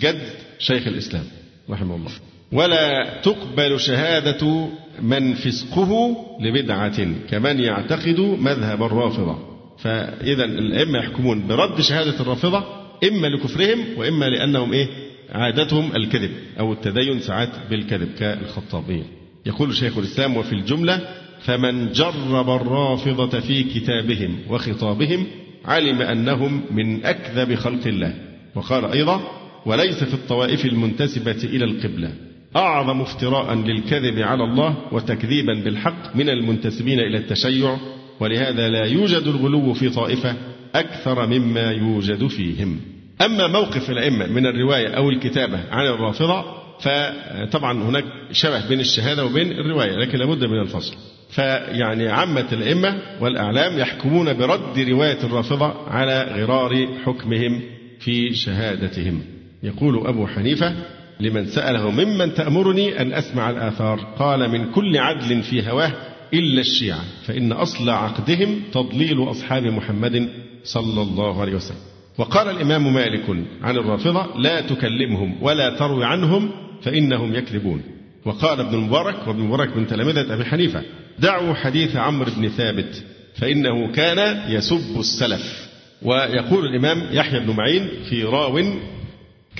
جد 0.00 0.22
شيخ 0.58 0.86
الإسلام. 0.86 1.39
رحمه 1.70 1.96
الله. 1.96 2.10
ولا 2.52 3.20
تقبل 3.22 3.80
شهادة 3.80 4.68
من 5.02 5.34
فسقه 5.34 6.16
لبدعة 6.40 7.06
كمن 7.30 7.60
يعتقد 7.60 8.20
مذهب 8.20 8.82
الرافضة. 8.82 9.38
فإذا 9.78 10.44
الأئمة 10.44 10.98
يحكمون 10.98 11.46
برد 11.46 11.80
شهادة 11.80 12.20
الرافضة 12.20 12.64
إما 13.04 13.26
لكفرهم 13.26 13.78
وإما 13.96 14.24
لأنهم 14.24 14.72
إيه؟ 14.72 14.86
عادتهم 15.32 15.96
الكذب 15.96 16.30
أو 16.58 16.72
التدين 16.72 17.20
ساعات 17.20 17.50
بالكذب 17.70 18.08
كالخطابية. 18.18 19.02
يقول 19.46 19.74
شيخ 19.74 19.98
الإسلام 19.98 20.36
وفي 20.36 20.52
الجملة 20.52 21.00
فمن 21.40 21.92
جرب 21.92 22.50
الرافضة 22.50 23.40
في 23.40 23.62
كتابهم 23.62 24.38
وخطابهم 24.48 25.26
علم 25.64 26.02
أنهم 26.02 26.62
من 26.70 27.04
أكذب 27.04 27.54
خلق 27.54 27.86
الله 27.86 28.14
وقال 28.54 28.84
أيضا 28.84 29.39
وليس 29.66 30.04
في 30.04 30.14
الطوائف 30.14 30.64
المنتسبة 30.64 31.44
إلى 31.44 31.64
القبلة. 31.64 32.12
أعظم 32.56 33.00
افتراء 33.00 33.54
للكذب 33.54 34.18
على 34.18 34.44
الله 34.44 34.76
وتكذيبا 34.92 35.54
بالحق 35.64 36.16
من 36.16 36.28
المنتسبين 36.28 37.00
إلى 37.00 37.18
التشيع 37.18 37.76
ولهذا 38.20 38.68
لا 38.68 38.84
يوجد 38.84 39.22
الغلو 39.26 39.74
في 39.74 39.88
طائفة 39.88 40.36
أكثر 40.74 41.26
مما 41.26 41.70
يوجد 41.70 42.26
فيهم. 42.26 42.80
أما 43.24 43.46
موقف 43.46 43.90
الأئمة 43.90 44.26
من 44.26 44.46
الرواية 44.46 44.88
أو 44.88 45.10
الكتابة 45.10 45.60
عن 45.70 45.86
الرافضة 45.86 46.44
فطبعا 46.80 47.82
هناك 47.82 48.04
شبه 48.32 48.68
بين 48.68 48.80
الشهادة 48.80 49.24
وبين 49.24 49.52
الرواية 49.52 49.96
لكن 49.96 50.18
لابد 50.18 50.44
من 50.44 50.60
الفصل. 50.60 50.96
فيعني 51.30 52.08
عامة 52.08 52.46
الأئمة 52.52 53.02
والأعلام 53.20 53.78
يحكمون 53.78 54.32
برد 54.32 54.78
رواية 54.78 55.18
الرافضة 55.24 55.88
على 55.88 56.22
غرار 56.22 56.88
حكمهم 57.04 57.62
في 58.00 58.34
شهادتهم. 58.34 59.22
يقول 59.62 60.06
أبو 60.06 60.26
حنيفة 60.26 60.74
لمن 61.20 61.46
سأله 61.46 61.90
ممن 61.90 62.34
تأمرني 62.34 63.00
أن 63.00 63.12
أسمع 63.12 63.50
الآثار؟ 63.50 64.00
قال 64.18 64.50
من 64.50 64.72
كل 64.72 64.98
عدل 64.98 65.42
في 65.42 65.70
هواه 65.70 65.92
إلا 66.34 66.60
الشيعة 66.60 67.00
فإن 67.26 67.52
أصل 67.52 67.90
عقدهم 67.90 68.60
تضليل 68.72 69.30
أصحاب 69.30 69.62
محمد 69.62 70.28
صلى 70.64 71.02
الله 71.02 71.40
عليه 71.40 71.54
وسلم. 71.54 71.78
وقال 72.18 72.48
الإمام 72.48 72.94
مالك 72.94 73.24
عن 73.62 73.76
الرافضة 73.76 74.26
لا 74.38 74.60
تكلمهم 74.60 75.42
ولا 75.42 75.76
تروي 75.76 76.04
عنهم 76.04 76.50
فإنهم 76.82 77.34
يكذبون 77.34 77.82
وقال 78.24 78.60
ابن 78.60 78.74
المبارك 78.74 79.28
وابن 79.28 79.40
المبارك 79.40 79.76
من 79.76 79.86
تلامذة 79.86 80.34
أبي 80.34 80.44
حنيفة 80.44 80.82
دعوا 81.18 81.54
حديث 81.54 81.96
عمرو 81.96 82.30
بن 82.36 82.48
ثابت 82.48 83.04
فإنه 83.34 83.92
كان 83.92 84.42
يسب 84.48 84.98
السلف 85.00 85.68
ويقول 86.02 86.66
الإمام 86.66 87.02
يحيى 87.10 87.40
بن 87.40 87.56
معين 87.56 87.88
في 88.08 88.24
راو 88.24 88.58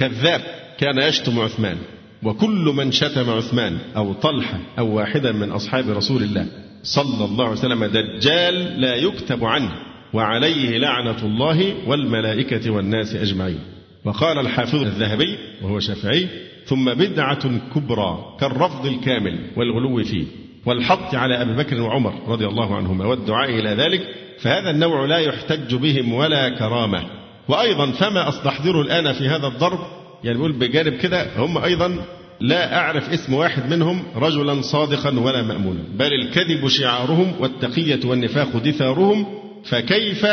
كذاب 0.01 0.41
كان 0.79 0.99
يشتم 0.99 1.41
عثمان 1.41 1.77
وكل 2.23 2.73
من 2.77 2.93
شتم 2.93 3.31
عثمان 3.31 3.79
أو 3.97 4.13
طلحة 4.13 4.59
أو 4.79 4.95
واحدا 4.97 5.33
من 5.33 5.51
أصحاب 5.51 5.91
رسول 5.91 6.23
الله 6.23 6.47
صلى 6.83 7.25
الله 7.25 7.45
عليه 7.45 7.59
وسلم 7.59 7.85
دجال 7.85 8.81
لا 8.81 8.95
يكتب 8.95 9.45
عنه 9.45 9.71
وعليه 10.13 10.79
لعنة 10.79 11.23
الله 11.23 11.75
والملائكة 11.87 12.71
والناس 12.71 13.15
أجمعين. 13.15 13.61
وقال 14.05 14.39
الحافظ 14.39 14.83
الذهبي 14.83 15.39
وهو 15.63 15.81
شافعي 15.81 16.29
ثم 16.67 16.95
بدعة 16.95 17.59
كبرى 17.75 18.37
كالرفض 18.41 18.87
الكامل 18.87 19.39
والغلو 19.57 20.05
فيه 20.05 20.25
والحط 20.67 21.15
على 21.15 21.43
أبي 21.43 21.53
بكر 21.53 21.81
وعمر 21.81 22.15
رضي 22.29 22.47
الله 22.47 22.77
عنهما 22.77 23.07
والدعاء 23.07 23.51
إلى 23.51 23.71
ذلك 23.71 24.09
فهذا 24.39 24.71
النوع 24.71 25.07
لا 25.07 25.19
يحتج 25.19 25.75
بهم 25.75 26.13
ولا 26.13 26.49
كرامة. 26.49 27.20
وأيضا 27.51 27.91
فما 27.91 28.29
أستحضر 28.29 28.81
الآن 28.81 29.13
في 29.13 29.29
هذا 29.29 29.47
الضرب؟ 29.47 29.79
يعني 30.25 30.37
بيقول 30.37 30.53
بجانب 30.53 30.95
كده 30.95 31.27
هم 31.37 31.59
أيضا 31.59 32.05
لا 32.41 32.79
أعرف 32.79 33.11
اسم 33.13 33.35
واحد 33.35 33.71
منهم 33.71 34.03
رجلا 34.17 34.63
صادقا 34.63 35.19
ولا 35.21 35.43
مأمونا 35.43 35.81
بل 35.95 36.13
الكذب 36.13 36.69
شعارهم 36.69 37.33
والتقية 37.41 38.01
والنفاق 38.05 38.57
دثارهم 38.57 39.27
فكيف 39.65 40.27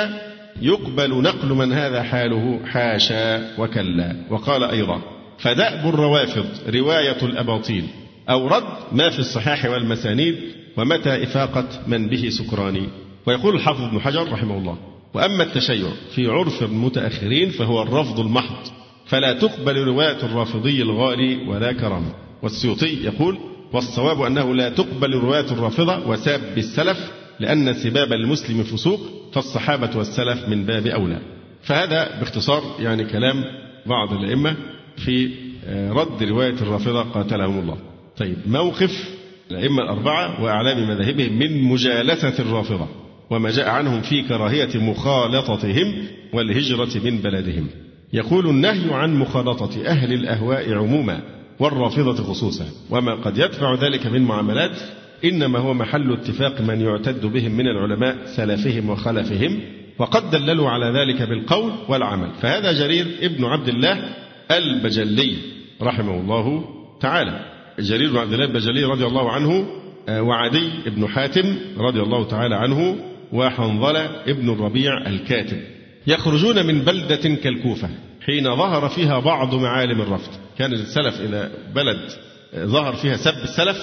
يقبل 0.62 1.22
نقل 1.22 1.48
من 1.54 1.74
هذا 1.74 2.04
حاله؟ 2.04 2.60
حاشا 2.66 3.56
وكلا. 3.58 4.16
وقال 4.30 4.64
أيضا 4.64 5.02
فدأب 5.40 5.90
الروافض 5.90 6.46
رواية 6.76 7.18
الأباطيل 7.24 7.84
أو 8.30 8.48
رد 8.48 8.64
ما 8.92 9.10
في 9.10 9.20
الصحاح 9.20 9.66
والمسانيد 9.66 10.36
ومتى 10.78 11.24
إفاقة 11.24 11.68
من 11.88 12.08
به 12.10 12.30
سكراني؟ 12.30 12.90
ويقول 13.26 13.56
الحافظ 13.56 13.82
ابن 13.82 14.00
حجر 14.00 14.32
رحمه 14.32 14.58
الله 14.58 14.78
وأما 15.14 15.44
التشيع 15.44 15.88
في 16.16 16.28
عرف 16.28 16.64
المتأخرين 16.64 17.50
فهو 17.50 17.82
الرفض 17.82 18.20
المحض 18.20 18.68
فلا 19.06 19.34
تقبل 19.34 19.78
رواية 19.78 20.24
الرافضي 20.24 20.82
الغالي 20.82 21.48
ولا 21.48 21.74
كرامة. 21.74 22.14
والسيوطي 22.44 23.04
يقول 23.04 23.38
والصواب 23.74 24.22
أنه 24.22 24.56
لا 24.56 24.70
تقبل 24.70 25.14
رواية 25.14 25.52
الرافضة 25.52 26.08
وساب 26.08 26.42
السلف 26.58 27.12
لأن 27.40 27.74
سباب 27.74 28.14
المسلم 28.14 28.64
فسوق 28.64 29.00
فالصحابة 29.34 29.98
والسلف 29.98 30.50
من 30.50 30.66
باب 30.66 30.88
أولى. 30.88 31.20
فهذا 31.64 32.20
باختصار 32.20 32.64
يعني 32.80 33.04
كلام 33.06 33.44
بعض 33.86 34.14
الأئمة 34.14 34.56
في 34.98 35.30
آه، 35.66 35.92
رد 35.92 36.24
رواية 36.24 36.54
الرافضة 36.54 37.02
قاتلهم 37.04 37.60
الله. 37.60 37.78
طيب 38.18 38.38
موقف 38.48 39.10
الأئمة 39.52 39.84
الأربعة 39.84 40.44
وأعلام 40.44 40.90
مذاهبهم 40.90 41.40
من 41.40 41.62
مجالسة 41.62 42.34
الرافضة. 42.40 42.88
وما 43.30 43.52
جاء 43.52 43.70
عنهم 43.70 44.02
في 44.02 44.22
كراهية 44.22 44.78
مخالطتهم 44.80 45.94
والهجرة 46.34 47.02
من 47.04 47.18
بلدهم. 47.18 47.68
يقول 48.14 48.50
النهي 48.50 48.94
عن 48.94 49.16
مخالطة 49.16 49.86
أهل 49.86 50.14
الأهواء 50.14 50.74
عموما 50.74 51.20
والرافضة 51.60 52.24
خصوصا. 52.24 52.66
وما 52.90 53.16
قد 53.16 53.38
يدفع 53.38 53.74
ذلك 53.74 54.08
من 54.08 54.22
معاملات 54.22 54.78
إنما 55.26 55.60
هو 55.60 55.74
محل 55.74 56.14
اتفاق 56.14 56.62
من 56.62 56.82
يعتد 56.82 57.26
بهم 57.26 57.52
من 57.52 57.68
العلماء 57.68 58.18
سلفهم 58.26 58.90
وخلفهم 58.90 59.60
وقد 60.00 60.30
دللوا 60.32 60.70
على 60.70 61.00
ذلك 61.00 61.30
بالقول 61.30 61.72
والعمل. 61.90 62.32
فهذا 62.42 62.72
جرير 62.72 63.06
ابن 63.22 63.46
عبد 63.46 63.68
الله 63.68 64.16
البجلي 64.52 65.36
رحمه 65.82 66.22
الله 66.22 66.64
تعالى. 67.00 67.58
جرير 67.80 68.12
بن 68.12 68.18
عبد 68.18 68.34
الله 68.34 68.46
البجلي 68.46 68.84
رضي 68.84 69.06
الله 69.06 69.32
عنه 69.32 69.68
آه، 70.10 70.22
وعدي 70.22 70.70
بن 70.86 71.08
حاتم 71.08 71.56
رضي 71.78 72.02
الله 72.02 72.24
تعالى 72.24 72.56
عنه 72.56 72.96
وحنظلة 73.34 74.06
ابن 74.06 74.50
الربيع 74.50 75.08
الكاتب. 75.08 75.62
يخرجون 76.08 76.66
من 76.66 76.82
بلدة 76.82 77.36
كالكوفة 77.36 77.90
حين 78.26 78.56
ظهر 78.56 78.90
فيها 78.90 79.20
بعض 79.20 79.56
معالم 79.56 80.02
الرفض. 80.02 80.32
كان 80.58 80.74
السلف 80.74 81.22
إذا 81.22 81.52
بلد 81.76 82.12
ظهر 82.56 82.94
فيها 82.94 83.18
سب 83.18 83.44
السلف 83.44 83.78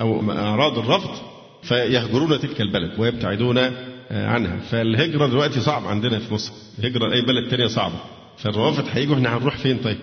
أو 0.00 0.32
أعراض 0.32 0.78
الرفض 0.78 1.10
فيهجرون 1.62 2.40
تلك 2.40 2.60
البلد 2.60 3.00
ويبتعدون 3.00 3.58
عنها. 4.10 4.56
فالهجرة 4.70 5.26
دلوقتي 5.26 5.60
صعب 5.60 5.86
عندنا 5.86 6.18
في 6.18 6.34
مصر. 6.34 6.52
الهجرة 6.78 7.08
لأي 7.08 7.20
بلد 7.20 7.50
تانية 7.50 7.66
صعبة. 7.66 8.00
فالروافض 8.38 8.84
هيجوا 8.92 9.14
إحنا 9.14 9.36
هنروح 9.36 9.56
فين 9.56 9.78
طيب؟ 9.78 9.98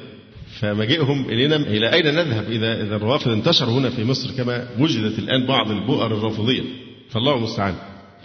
فمجيئهم 0.60 1.26
إلينا 1.30 1.56
إلى 1.56 1.94
أين 1.94 2.06
نذهب 2.16 2.52
إذا 2.52 2.82
إذا 2.82 2.96
الروافض 2.96 3.32
انتشروا 3.32 3.80
هنا 3.80 3.90
في 3.90 4.04
مصر 4.04 4.32
كما 4.38 4.68
وجدت 4.80 5.20
الآن 5.20 5.46
بعض 5.46 5.72
البؤر 5.72 6.06
الرافضية؟ 6.06 6.64
فالله 7.10 7.38
المستعان. 7.38 7.76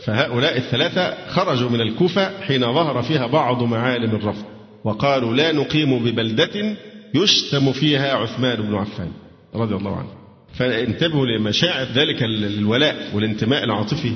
فهؤلاء 0.04 0.56
الثلاثة 0.56 1.28
خرجوا 1.28 1.70
من 1.70 1.80
الكوفة 1.80 2.40
حين 2.40 2.60
ظهر 2.60 3.02
فيها 3.02 3.26
بعض 3.26 3.62
معالم 3.62 4.10
الرفض 4.10 4.44
وقالوا 4.84 5.34
لا 5.34 5.52
نقيم 5.52 5.98
ببلدة 5.98 6.76
يشتم 7.14 7.72
فيها 7.72 8.14
عثمان 8.14 8.56
بن 8.62 8.74
عفان 8.74 9.08
رضي 9.54 9.74
الله 9.74 9.96
عنه. 9.96 10.08
فانتبهوا 10.54 11.26
لمشاعر 11.26 11.86
ذلك 11.94 12.22
الولاء 12.22 13.10
والانتماء 13.14 13.64
العاطفي 13.64 14.12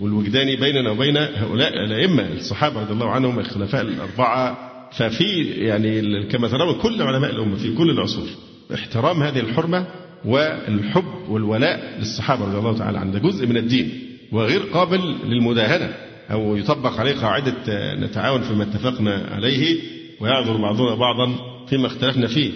والوجداني 0.00 0.56
بيننا 0.56 0.90
وبين 0.90 1.16
هؤلاء 1.16 1.84
الأئمة 1.84 2.32
الصحابة 2.32 2.80
رضي 2.80 2.92
الله 2.92 3.10
عنهم 3.10 3.38
الخلفاء 3.38 3.82
الأربعة. 3.82 4.68
ففي 4.92 5.42
يعني 5.42 6.22
كما 6.22 6.48
ترون 6.48 6.74
كل 6.74 7.02
علماء 7.02 7.30
الأمة 7.30 7.56
في 7.56 7.74
كل 7.74 7.90
العصور 7.90 8.26
احترام 8.74 9.22
هذه 9.22 9.40
الحرمة 9.40 9.86
والحب 10.24 11.28
والولاء 11.28 11.96
للصحابة 11.98 12.44
رضي 12.44 12.58
الله 12.58 12.78
تعالى 12.78 12.98
عنهم. 12.98 13.12
ده 13.12 13.18
جزء 13.18 13.46
من 13.46 13.56
الدين. 13.56 14.07
وغير 14.32 14.60
قابل 14.62 15.16
للمداهنة 15.24 15.94
أو 16.30 16.56
يطبق 16.56 17.00
عليه 17.00 17.12
قاعدة 17.12 17.54
نتعاون 17.94 18.40
فيما 18.42 18.62
اتفقنا 18.62 19.28
عليه 19.30 19.76
ويعذر 20.20 20.56
بعضنا 20.56 20.94
بعضا 20.94 21.34
فيما 21.68 21.86
اختلفنا 21.86 22.26
فيه. 22.26 22.50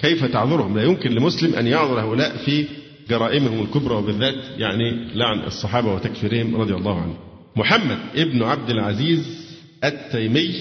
كيف 0.00 0.24
تعذرهم؟ 0.24 0.76
لا 0.76 0.84
يمكن 0.84 1.10
لمسلم 1.10 1.54
أن 1.54 1.66
يعذر 1.66 2.00
هؤلاء 2.00 2.36
في 2.36 2.64
جرائمهم 3.10 3.62
الكبرى 3.62 3.94
وبالذات 3.94 4.34
يعني 4.58 5.08
لعن 5.14 5.40
الصحابة 5.40 5.94
وتكفيرهم 5.94 6.56
رضي 6.56 6.74
الله 6.74 7.00
عنهم. 7.00 7.16
محمد 7.56 7.98
ابن 8.16 8.42
عبد 8.42 8.70
العزيز 8.70 9.46
التيمي 9.84 10.54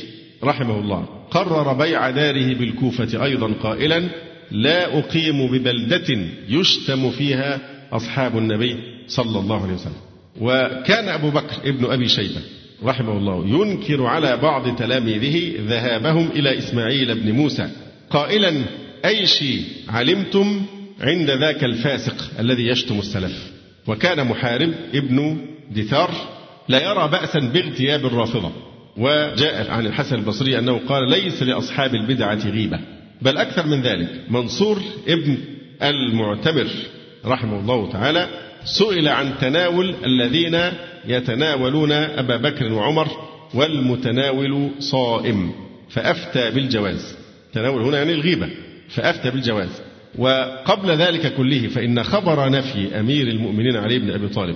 رحمه 0.43 0.80
الله 0.80 1.05
قرر 1.32 1.74
بيع 1.74 2.09
داره 2.09 2.53
بالكوفة 2.53 3.24
أيضا 3.24 3.53
قائلا 3.63 4.03
لا 4.51 4.99
أقيم 4.99 5.47
ببلدة 5.51 6.18
يشتم 6.49 7.11
فيها 7.11 7.59
أصحاب 7.91 8.38
النبي 8.38 8.78
صلى 9.07 9.39
الله 9.39 9.63
عليه 9.63 9.74
وسلم. 9.74 10.14
وكان 10.42 11.10
أبو 11.10 11.30
بكر 11.30 11.70
ابن 11.70 11.92
أبي 11.92 12.08
شيبة 12.08 12.42
رحمه 12.84 13.18
الله 13.18 13.48
ينكر 13.48 14.06
على 14.06 14.38
بعض 14.38 14.76
تلاميذه 14.76 15.54
ذهابهم 15.68 16.32
إلى 16.32 16.58
إسماعيل 16.58 17.16
بن 17.16 17.32
موسى 17.32 17.70
قائلا 18.10 18.64
أي 19.06 19.28
شيء 19.28 19.64
علمتم 19.90 20.62
عند 21.02 21.32
ذاك 21.32 21.64
الفاسق 21.64 22.40
الذي 22.40 22.68
يشتم 22.68 23.00
السلف؟ 23.00 23.52
وكان 23.88 24.28
محارب 24.28 24.74
ابن 24.94 25.38
دثار 25.72 26.12
لا 26.70 26.92
يرى 26.92 27.08
بأسا 27.08 27.40
باغتياب 27.40 28.06
الرافضة. 28.06 28.52
وجاء 28.98 29.72
عن 29.72 29.86
الحسن 29.86 30.16
البصري 30.16 30.60
أنه 30.60 30.78
قال 30.88 31.10
ليس 31.10 31.44
لأصحاب 31.44 31.96
البدعة 31.96 32.50
غيبة 32.50 32.80
بل 33.22 33.38
أكثر 33.38 33.66
من 33.66 33.82
ذلك. 33.82 34.10
منصور 34.30 34.82
ابن 35.08 35.38
المعتمر 35.82 36.68
رحمه 37.26 37.60
الله 37.60 37.92
تعالى 37.92 38.45
سئل 38.66 39.07
عن 39.07 39.38
تناول 39.41 39.95
الذين 40.05 40.57
يتناولون 41.05 41.91
أبا 41.91 42.38
بكر 42.38 42.74
وعمر 42.74 43.07
والمتناول 43.53 44.70
صائم 44.80 45.51
فأفتى 45.89 46.51
بالجواز. 46.51 47.16
تناول 47.53 47.82
هنا 47.82 47.97
يعني 47.97 48.13
الغيبة 48.13 48.49
فأفتى 48.89 49.32
بالجواز. 49.32 49.82
وقبل 50.18 50.89
ذلك 50.89 51.36
كله 51.36 51.68
فإن 51.68 52.03
خبر 52.03 52.49
نفي 52.49 52.99
أمير 52.99 53.28
المؤمنين 53.28 53.76
علي 53.76 53.99
بن 53.99 54.11
أبي 54.11 54.28
طالب 54.28 54.55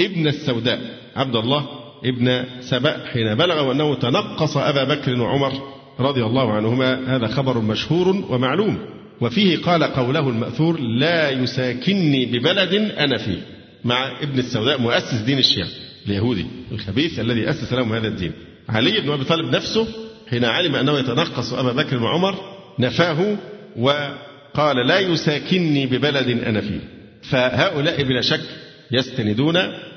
ابن 0.00 0.26
السوداء 0.26 0.80
عبد 1.16 1.36
الله 1.36 1.66
ابن 2.04 2.44
سبأ 2.60 3.06
حين 3.12 3.34
بلغ 3.34 3.72
أنه 3.72 3.94
تنقص 3.94 4.56
أبا 4.56 4.84
بكر 4.84 5.20
وعمر 5.20 5.52
رضي 6.00 6.24
الله 6.24 6.52
عنهما 6.52 7.16
هذا 7.16 7.26
خبر 7.26 7.58
مشهور 7.58 8.24
ومعلوم. 8.30 8.78
وفيه 9.20 9.58
قال 9.58 9.84
قوله 9.84 10.28
المأثور 10.28 10.80
لا 10.80 11.30
يساكنني 11.30 12.26
ببلد 12.26 12.74
أنا 12.74 13.18
فيه 13.18 13.38
مع 13.84 14.22
ابن 14.22 14.38
السوداء 14.38 14.80
مؤسس 14.80 15.20
دين 15.20 15.38
الشيعة 15.38 15.68
اليهودي 16.06 16.46
الخبيث 16.72 17.20
الذي 17.20 17.50
أسس 17.50 17.72
لهم 17.72 17.92
هذا 17.92 18.08
الدين. 18.08 18.32
علي 18.68 19.00
بن 19.00 19.10
أبي 19.10 19.24
طالب 19.24 19.54
نفسه 19.54 19.86
حين 20.30 20.44
علم 20.44 20.74
أنه 20.74 20.98
يتنقص 20.98 21.52
أبا 21.52 21.72
بكر 21.72 22.02
وعمر 22.02 22.34
نفاه 22.78 23.36
وقال 23.76 24.86
لا 24.86 24.98
يساكنني 24.98 25.86
ببلد 25.86 26.28
أنا 26.28 26.60
فيه. 26.60 26.80
فهؤلاء 27.22 28.02
بلا 28.02 28.20
شك 28.20 28.40
يستندون 28.92 29.56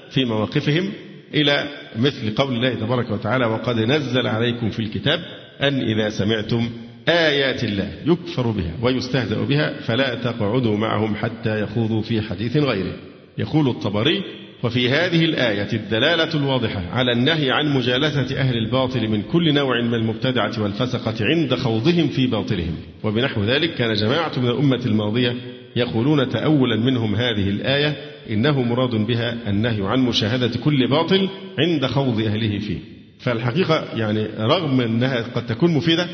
في 0.10 0.26
مواقفهم 0.26 0.94
إلى 1.34 1.68
مثل 1.96 2.36
قول 2.36 2.54
الله 2.56 2.74
تبارك 2.74 3.12
وتعالى 3.12 3.46
وقد 3.46 3.80
نزل 3.80 4.28
عليكم 4.28 4.70
في 4.70 4.80
الكتاب 4.80 5.20
أن 5.62 5.82
إذا 5.82 6.10
سمعتم 6.10 6.70
آيات 7.10 7.64
الله 7.64 7.92
يكفر 8.06 8.52
بها 8.52 8.72
ويستهزأ 8.82 9.42
بها 9.42 9.74
فلا 9.82 10.16
تقعدوا 10.16 10.78
معهم 10.78 11.16
حتى 11.16 11.62
يخوضوا 11.62 12.02
في 12.02 12.22
حديث 12.22 12.58
غيره. 12.58 12.94
يقول 13.38 13.70
الطبري 13.70 14.24
وفي 14.64 14.90
هذه 14.90 15.26
الآية 15.26 15.74
الدلالة 15.74 16.34
الواضحة 16.34 16.84
على 16.92 17.12
النهي 17.12 17.52
عن 17.52 17.74
مجالسة 17.74 18.40
أهل 18.40 18.58
الباطل 18.58 19.08
من 19.08 19.22
كل 19.22 19.54
نوع 19.54 19.82
من 19.82 19.94
المبتدعة 19.94 20.62
والفسقة 20.62 21.16
عند 21.22 21.56
خوضهم 21.56 22.08
في 22.08 22.28
باطلهم. 22.28 22.76
وبنحو 23.04 23.44
ذلك 23.44 23.74
كان 23.76 23.94
جماعة 23.94 24.32
من 24.38 24.48
الأمة 24.48 24.82
الماضية 24.86 25.36
يقولون 25.76 26.30
تأولا 26.30 26.76
منهم 26.76 27.16
هذه 27.16 27.50
الآية 27.50 27.96
إنه 28.30 28.62
مراد 28.62 28.96
بها 28.96 29.50
النهي 29.50 29.88
عن 29.88 30.00
مشاهدة 30.00 30.52
كل 30.64 30.88
باطل 30.88 31.30
عند 31.60 31.86
خوض 31.86 32.22
أهله 32.22 32.60
فيه. 32.60 32.78
فالحقيقة 33.20 33.86
يعني 33.96 34.28
رغم 34.40 34.82
أنها 34.82 35.22
قد 35.22 35.46
تكون 35.46 35.72
مفيدة 35.72 36.08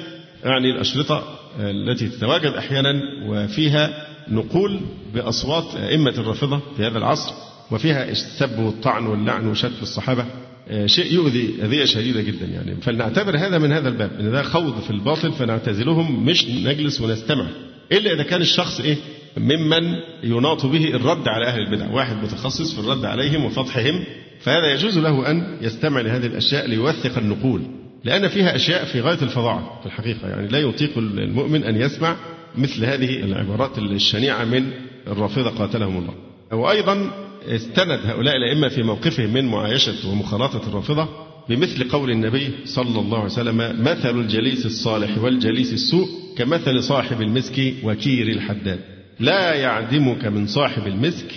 يعني 0.43 0.71
الأشرطة 0.71 1.23
التي 1.59 2.07
تتواجد 2.07 2.53
أحيانا 2.53 3.01
وفيها 3.27 4.07
نقول 4.27 4.79
بأصوات 5.13 5.75
أئمة 5.75 6.11
الرافضة 6.17 6.61
في 6.77 6.87
هذا 6.87 6.97
العصر 6.97 7.33
وفيها 7.71 8.09
السب 8.09 8.59
والطعن 8.59 9.05
واللعن 9.05 9.47
وشتم 9.47 9.81
الصحابة 9.81 10.25
آه، 10.69 10.85
شيء 10.85 11.13
يؤذي 11.13 11.55
أذية 11.63 11.85
شديدة 11.85 12.21
جدا 12.21 12.45
يعني. 12.45 12.75
فلنعتبر 12.75 13.37
هذا 13.37 13.57
من 13.57 13.71
هذا 13.71 13.89
الباب 13.89 14.11
إن 14.19 14.31
ده 14.31 14.43
خوض 14.43 14.79
في 14.81 14.89
الباطل 14.91 15.31
فنعتزلهم 15.31 16.25
مش 16.25 16.45
نجلس 16.49 17.01
ونستمع 17.01 17.47
إلا 17.91 18.13
إذا 18.13 18.23
كان 18.23 18.41
الشخص 18.41 18.79
إيه؟ 18.79 18.97
ممن 19.37 19.95
يناط 20.23 20.65
به 20.65 20.95
الرد 20.95 21.27
على 21.27 21.45
أهل 21.47 21.59
البدع 21.59 21.91
واحد 21.91 22.15
متخصص 22.23 22.73
في 22.73 22.79
الرد 22.79 23.05
عليهم 23.05 23.45
وفضحهم 23.45 24.03
فهذا 24.39 24.73
يجوز 24.73 24.97
له 24.97 25.31
أن 25.31 25.57
يستمع 25.61 26.01
لهذه 26.01 26.25
الأشياء 26.25 26.67
ليوثق 26.67 27.17
النقول. 27.17 27.61
لأن 28.03 28.27
فيها 28.27 28.55
أشياء 28.55 28.85
في 28.85 29.01
غاية 29.01 29.21
الفظاعة 29.21 29.79
في 29.79 29.85
الحقيقة. 29.85 30.27
يعني 30.29 30.47
لا 30.47 30.59
يطيق 30.59 30.97
المؤمن 30.97 31.63
أن 31.63 31.75
يسمع 31.75 32.15
مثل 32.57 32.85
هذه 32.85 33.19
العبارات 33.19 33.77
الشنيعة 33.77 34.45
من 34.45 34.71
الرافضة 35.07 35.49
قاتلهم 35.49 35.97
الله. 35.97 36.13
وأيضا 36.51 37.11
استند 37.47 37.99
هؤلاء 38.05 38.35
الأئمة 38.35 38.67
في 38.67 38.83
موقفهم 38.83 39.33
من 39.33 39.45
معايشة 39.45 40.09
ومخالطة 40.09 40.67
الرافضة 40.67 41.09
بمثل 41.49 41.89
قول 41.89 42.11
النبي 42.11 42.49
صلى 42.65 42.99
الله 42.99 43.17
عليه 43.17 43.31
وسلم 43.31 43.83
مثل 43.83 44.19
الجليس 44.19 44.65
الصالح 44.65 45.17
والجليس 45.17 45.73
السوء 45.73 46.07
كمثل 46.37 46.83
صاحب 46.83 47.21
المسك 47.21 47.73
وكير 47.83 48.27
الحداد. 48.27 48.79
لا 49.19 49.53
يعدمك 49.53 50.25
من 50.25 50.47
صاحب 50.47 50.87
المسك 50.87 51.27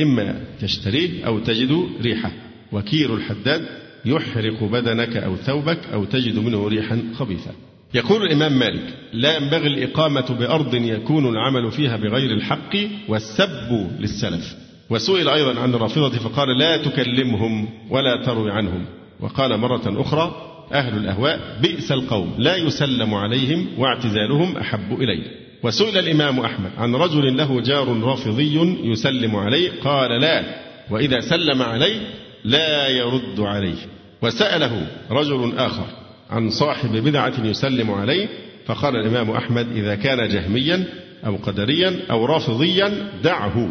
إما 0.00 0.40
تشتريه 0.60 1.26
أو 1.26 1.38
تجد 1.38 1.88
ريحه. 2.02 2.32
وكير 2.72 3.14
الحداد 3.14 3.79
يحرق 4.04 4.64
بدنك 4.64 5.16
أو 5.16 5.36
ثوبك 5.36 5.78
أو 5.92 6.04
تجد 6.04 6.38
منه 6.38 6.68
ريحا 6.68 7.02
خبيثا. 7.14 7.50
يقول 7.94 8.22
الإمام 8.22 8.58
مالك 8.58 8.94
لا 9.12 9.36
ينبغي 9.36 9.66
الإقامة 9.66 10.36
بأرض 10.38 10.74
يكون 10.74 11.28
العمل 11.28 11.70
فيها 11.70 11.96
بغير 11.96 12.30
الحق 12.30 12.76
والسب 13.08 13.90
للسلف. 14.00 14.56
وسئل 14.90 15.28
أيضا 15.28 15.60
عن 15.60 15.74
الرافضة 15.74 16.18
فقال 16.18 16.58
لا 16.58 16.76
تكلمهم 16.76 17.68
ولا 17.90 18.24
تروي 18.24 18.50
عنهم. 18.50 18.84
وقال 19.20 19.58
مرة 19.58 20.00
أخرى 20.00 20.50
أهل 20.72 20.96
الأهواء 20.96 21.58
بئس 21.62 21.92
القوم 21.92 22.34
لا 22.38 22.56
يسلم 22.56 23.14
عليهم 23.14 23.66
واعتزالهم 23.78 24.56
أحب 24.56 25.00
إلي 25.00 25.22
وسئل 25.62 25.98
الإمام 25.98 26.40
أحمد 26.40 26.70
عن 26.78 26.94
رجل 26.94 27.36
له 27.36 27.60
جار 27.60 28.00
رافضي 28.02 28.76
يسلم 28.84 29.36
عليه 29.36 29.70
قال 29.84 30.20
لا 30.20 30.44
وإذا 30.90 31.20
سلم 31.20 31.62
عليه 31.62 32.00
لا 32.44 32.88
يرد 32.88 33.40
عليه. 33.40 33.86
وسأله 34.22 34.86
رجل 35.10 35.52
آخر 35.58 35.86
عن 36.30 36.50
صاحب 36.50 36.96
بدعة 36.96 37.32
يسلم 37.44 37.90
عليه 37.90 38.28
فقال 38.66 38.96
الإمام 38.96 39.30
أحمد 39.30 39.76
إذا 39.76 39.94
كان 39.94 40.28
جهميا 40.28 40.84
أو 41.26 41.36
قدريا 41.36 42.00
أو 42.10 42.24
رافضيا 42.24 43.10
دعه 43.24 43.68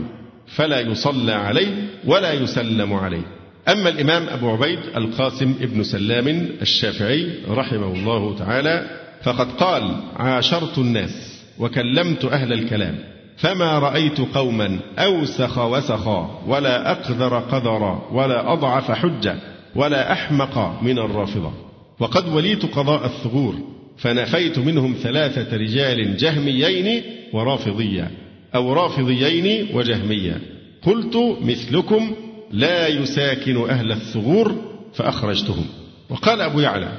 فلا 0.48 0.80
يصلى 0.80 1.32
عليه 1.32 1.88
ولا 2.06 2.34
يسلم 2.34 2.94
عليه. 2.94 3.24
أما 3.68 3.90
الإمام 3.90 4.30
أبو 4.30 4.50
عبيد 4.50 4.80
القاسم 4.98 5.56
ابن 5.62 5.84
سلام 5.84 6.28
الشافعي 6.62 7.34
رحمه 7.50 7.94
الله 7.94 8.38
تعالى 8.38 8.90
فقد 9.24 9.52
قال 9.52 9.96
عاشرت 10.16 10.78
الناس 10.78 11.44
وكلمت 11.60 12.26
أهل 12.26 12.54
الكلام. 12.54 13.00
فما 13.40 13.80
رأيت 13.80 14.22
قوما 14.22 14.80
أوسخ 15.00 15.58
وسخا 15.58 16.42
ولا 16.48 16.92
أقذر 16.92 17.40
قذرا 17.40 18.10
ولا 18.12 18.54
أضعف 18.54 18.92
حجة 18.92 19.36
ولا 19.76 20.12
أحمق 20.12 20.84
من 20.84 21.00
الرافضة 21.00 21.52
وقد 22.00 22.28
وليت 22.28 22.66
قضاء 22.66 23.06
الثغور 23.06 23.56
فنفيت 23.98 24.60
منهم 24.60 24.96
ثلاثة 25.02 25.58
رجال 25.58 26.18
جهميين 26.18 27.04
ورافضيا 27.34 28.12
أو 28.56 28.74
رافضيين 28.74 29.76
وجهميا 29.76 30.42
قلت 30.82 31.38
مثلكم 31.42 32.12
لا 32.52 32.88
يساكن 32.88 33.70
أهل 33.70 33.92
الثغور 33.92 34.56
فأخرجتهم. 34.94 35.66
وقال 36.10 36.42
أبو 36.42 36.60
يعلى 36.60 36.92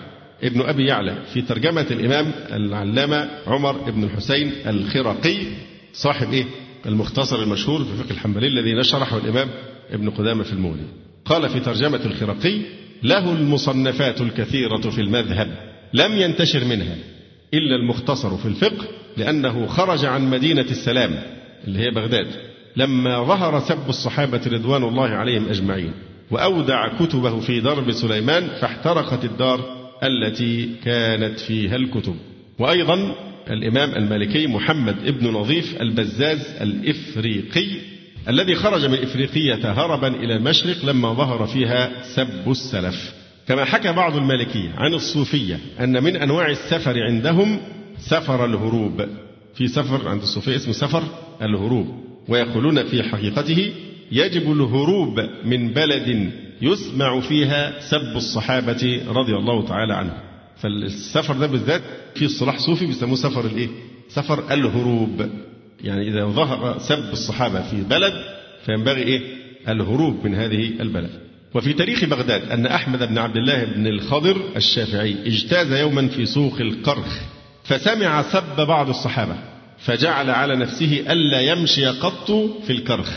ابن 0.45 0.61
أبي 0.61 0.87
يعلى 0.87 1.17
في 1.33 1.43
ترجمة 1.43 1.87
الإمام 1.91 2.33
العلامة 2.53 3.29
عمر 3.47 3.73
بن 3.91 4.05
الحسين 4.05 4.53
الخرقي 4.67 5.37
صاحب 5.93 6.33
إيه؟ 6.33 6.45
المختصر 6.87 7.43
المشهور 7.43 7.85
في 7.85 7.97
فقه 8.05 8.11
الحنبلي 8.11 8.47
الذي 8.47 8.75
نشرحه 8.75 9.17
الإمام 9.19 9.49
ابن 9.91 10.11
قدامة 10.11 10.43
في 10.43 10.53
المولي 10.53 10.85
قال 11.25 11.49
في 11.49 11.61
ترجمة 11.61 12.01
الخرقي 12.05 12.61
له 13.03 13.33
المصنفات 13.33 14.21
الكثيرة 14.21 14.91
في 14.91 15.01
المذهب 15.01 15.49
لم 15.95 16.13
ينتشر 16.13 16.65
منها 16.65 16.97
إلا 17.55 17.77
المختصر 17.77 18.37
في 18.37 18.47
الفقه 18.47 18.85
لأنه 19.17 19.67
خرج 19.67 20.05
عن 20.05 20.31
مدينة 20.31 20.67
السلام 20.71 21.23
اللي 21.67 21.79
هي 21.79 21.91
بغداد 21.91 22.27
لما 22.77 23.25
ظهر 23.25 23.61
سب 23.61 23.89
الصحابة 23.89 24.41
رضوان 24.47 24.85
الله 24.85 25.09
عليهم 25.09 25.49
أجمعين 25.49 25.93
وأودع 26.31 26.89
كتبه 26.99 27.41
في 27.41 27.61
درب 27.61 27.93
سليمان 27.93 28.49
فاحترقت 28.61 29.25
الدار 29.25 29.61
التي 30.03 30.71
كانت 30.85 31.41
فيها 31.41 31.77
الكتب 31.77 32.17
وأيضا 32.59 33.15
الإمام 33.51 33.95
المالكي 33.95 34.47
محمد 34.47 34.97
ابن 35.07 35.27
نظيف 35.27 35.83
البزاز 35.83 36.39
الإفريقي 36.61 37.67
الذي 38.29 38.55
خرج 38.55 38.85
من 38.87 38.99
إفريقية 38.99 39.73
هربا 39.73 40.09
إلى 40.09 40.37
المشرق 40.37 40.85
لما 40.85 41.13
ظهر 41.13 41.47
فيها 41.47 42.03
سب 42.03 42.51
السلف. 42.51 43.13
كما 43.49 43.65
حكى 43.65 43.93
بعض 43.93 44.17
المالكية 44.17 44.71
عن 44.77 44.95
الصوفية 44.95 45.59
أن 45.81 46.03
من 46.05 46.17
أنواع 46.17 46.51
السفر 46.51 47.03
عندهم 47.03 47.61
سفر 47.99 48.45
الهروب. 48.45 49.07
في 49.55 49.69
سفر 49.69 50.09
عند 50.09 50.23
الصوفية 50.23 50.57
اسمه 50.57 50.73
سفر 50.73 51.03
الهروب. 51.43 51.87
ويقولون 52.29 52.83
في 52.83 53.03
حقيقته 53.03 53.73
يجب 54.13 54.53
الهروب 54.53 55.21
من 55.45 55.69
بلد 55.69 56.31
يسمع 56.63 57.21
فيها 57.21 57.81
سب 57.81 58.17
الصحابة 58.17 59.03
رضي 59.09 59.37
الله 59.37 59.67
تعالى 59.67 59.95
عنهم. 59.95 60.30
فالسفر 60.63 61.35
ده 61.35 61.47
بالذات 61.47 61.83
في 62.15 62.27
اصطلاح 62.27 62.59
صوفي 62.59 62.87
بيسموه 62.87 63.17
سفر 63.17 63.47
الايه؟ 63.47 63.69
سفر 64.09 64.53
الهروب 64.55 65.29
يعني 65.85 66.09
إذا 66.09 66.25
ظهر 66.25 66.79
سب 66.79 67.13
الصحابة 67.13 67.63
في 67.63 67.83
بلد 67.83 68.13
فينبغي 68.67 69.03
إيه؟ 69.03 69.21
الهروب 69.69 70.25
من 70.25 70.35
هذه 70.35 70.71
البلد 70.81 71.11
وفي 71.55 71.73
تاريخ 71.73 72.05
بغداد 72.05 72.51
أن 72.51 72.67
أحمد 72.67 73.09
بن 73.09 73.19
عبد 73.19 73.37
الله 73.37 73.65
بن 73.65 73.87
الخضر 73.87 74.37
الشافعي 74.57 75.17
اجتاز 75.27 75.73
يوما 75.73 76.09
في 76.09 76.27
سوق 76.27 76.61
القرخ 76.61 77.19
فسمع 77.65 78.23
سب 78.23 78.57
بعض 78.67 78.89
الصحابة 78.89 79.37
فجعل 79.79 80.31
على 80.31 80.57
نفسه 80.57 81.05
ألا 81.11 81.41
يمشي 81.41 81.87
قط 81.87 82.31
في 82.67 82.71
الكرخ 82.71 83.11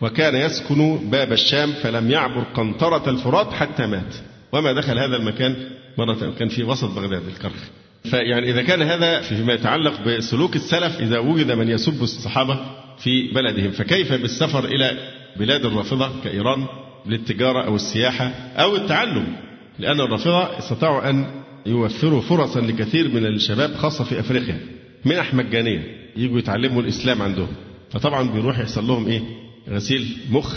وكان 0.00 0.34
يسكن 0.34 1.10
باب 1.10 1.32
الشام 1.32 1.72
فلم 1.72 2.10
يعبر 2.10 2.42
قنطرة 2.42 3.10
الفرات 3.10 3.52
حتى 3.52 3.86
مات 3.86 4.14
وما 4.52 4.72
دخل 4.72 4.98
هذا 4.98 5.16
المكان 5.16 5.56
مرة 5.98 6.34
كان 6.38 6.48
في 6.48 6.64
وسط 6.64 6.90
بغداد 6.90 7.22
الكرخ 7.26 7.62
فيعني 8.04 8.50
إذا 8.50 8.62
كان 8.62 8.82
هذا 8.82 9.20
فيما 9.20 9.52
يتعلق 9.52 10.00
بسلوك 10.00 10.56
السلف 10.56 11.00
إذا 11.00 11.18
وجد 11.18 11.52
من 11.52 11.68
يسب 11.68 12.02
الصحابة 12.02 12.58
في 12.98 13.32
بلدهم 13.32 13.70
فكيف 13.70 14.12
بالسفر 14.12 14.64
إلى 14.64 14.98
بلاد 15.36 15.64
الرافضة 15.66 16.10
كإيران 16.24 16.66
للتجارة 17.06 17.66
أو 17.66 17.76
السياحة 17.76 18.24
أو 18.56 18.76
التعلم؟ 18.76 19.36
لأن 19.78 20.00
الرافضة 20.00 20.58
استطاعوا 20.58 21.10
أن 21.10 21.26
يوفروا 21.66 22.20
فرصا 22.20 22.60
لكثير 22.60 23.08
من 23.08 23.26
الشباب 23.26 23.74
خاصة 23.74 24.04
في 24.04 24.20
أفريقيا 24.20 24.60
منح 25.04 25.34
مجانية 25.34 25.96
يجوا 26.16 26.38
يتعلموا 26.38 26.82
الإسلام 26.82 27.22
عندهم. 27.22 27.48
فطبعا 27.90 28.30
بيروح 28.30 28.58
يحصل 28.58 28.86
لهم 28.86 29.06
إيه؟ 29.06 29.22
غسيل 29.68 30.16
مخ 30.30 30.54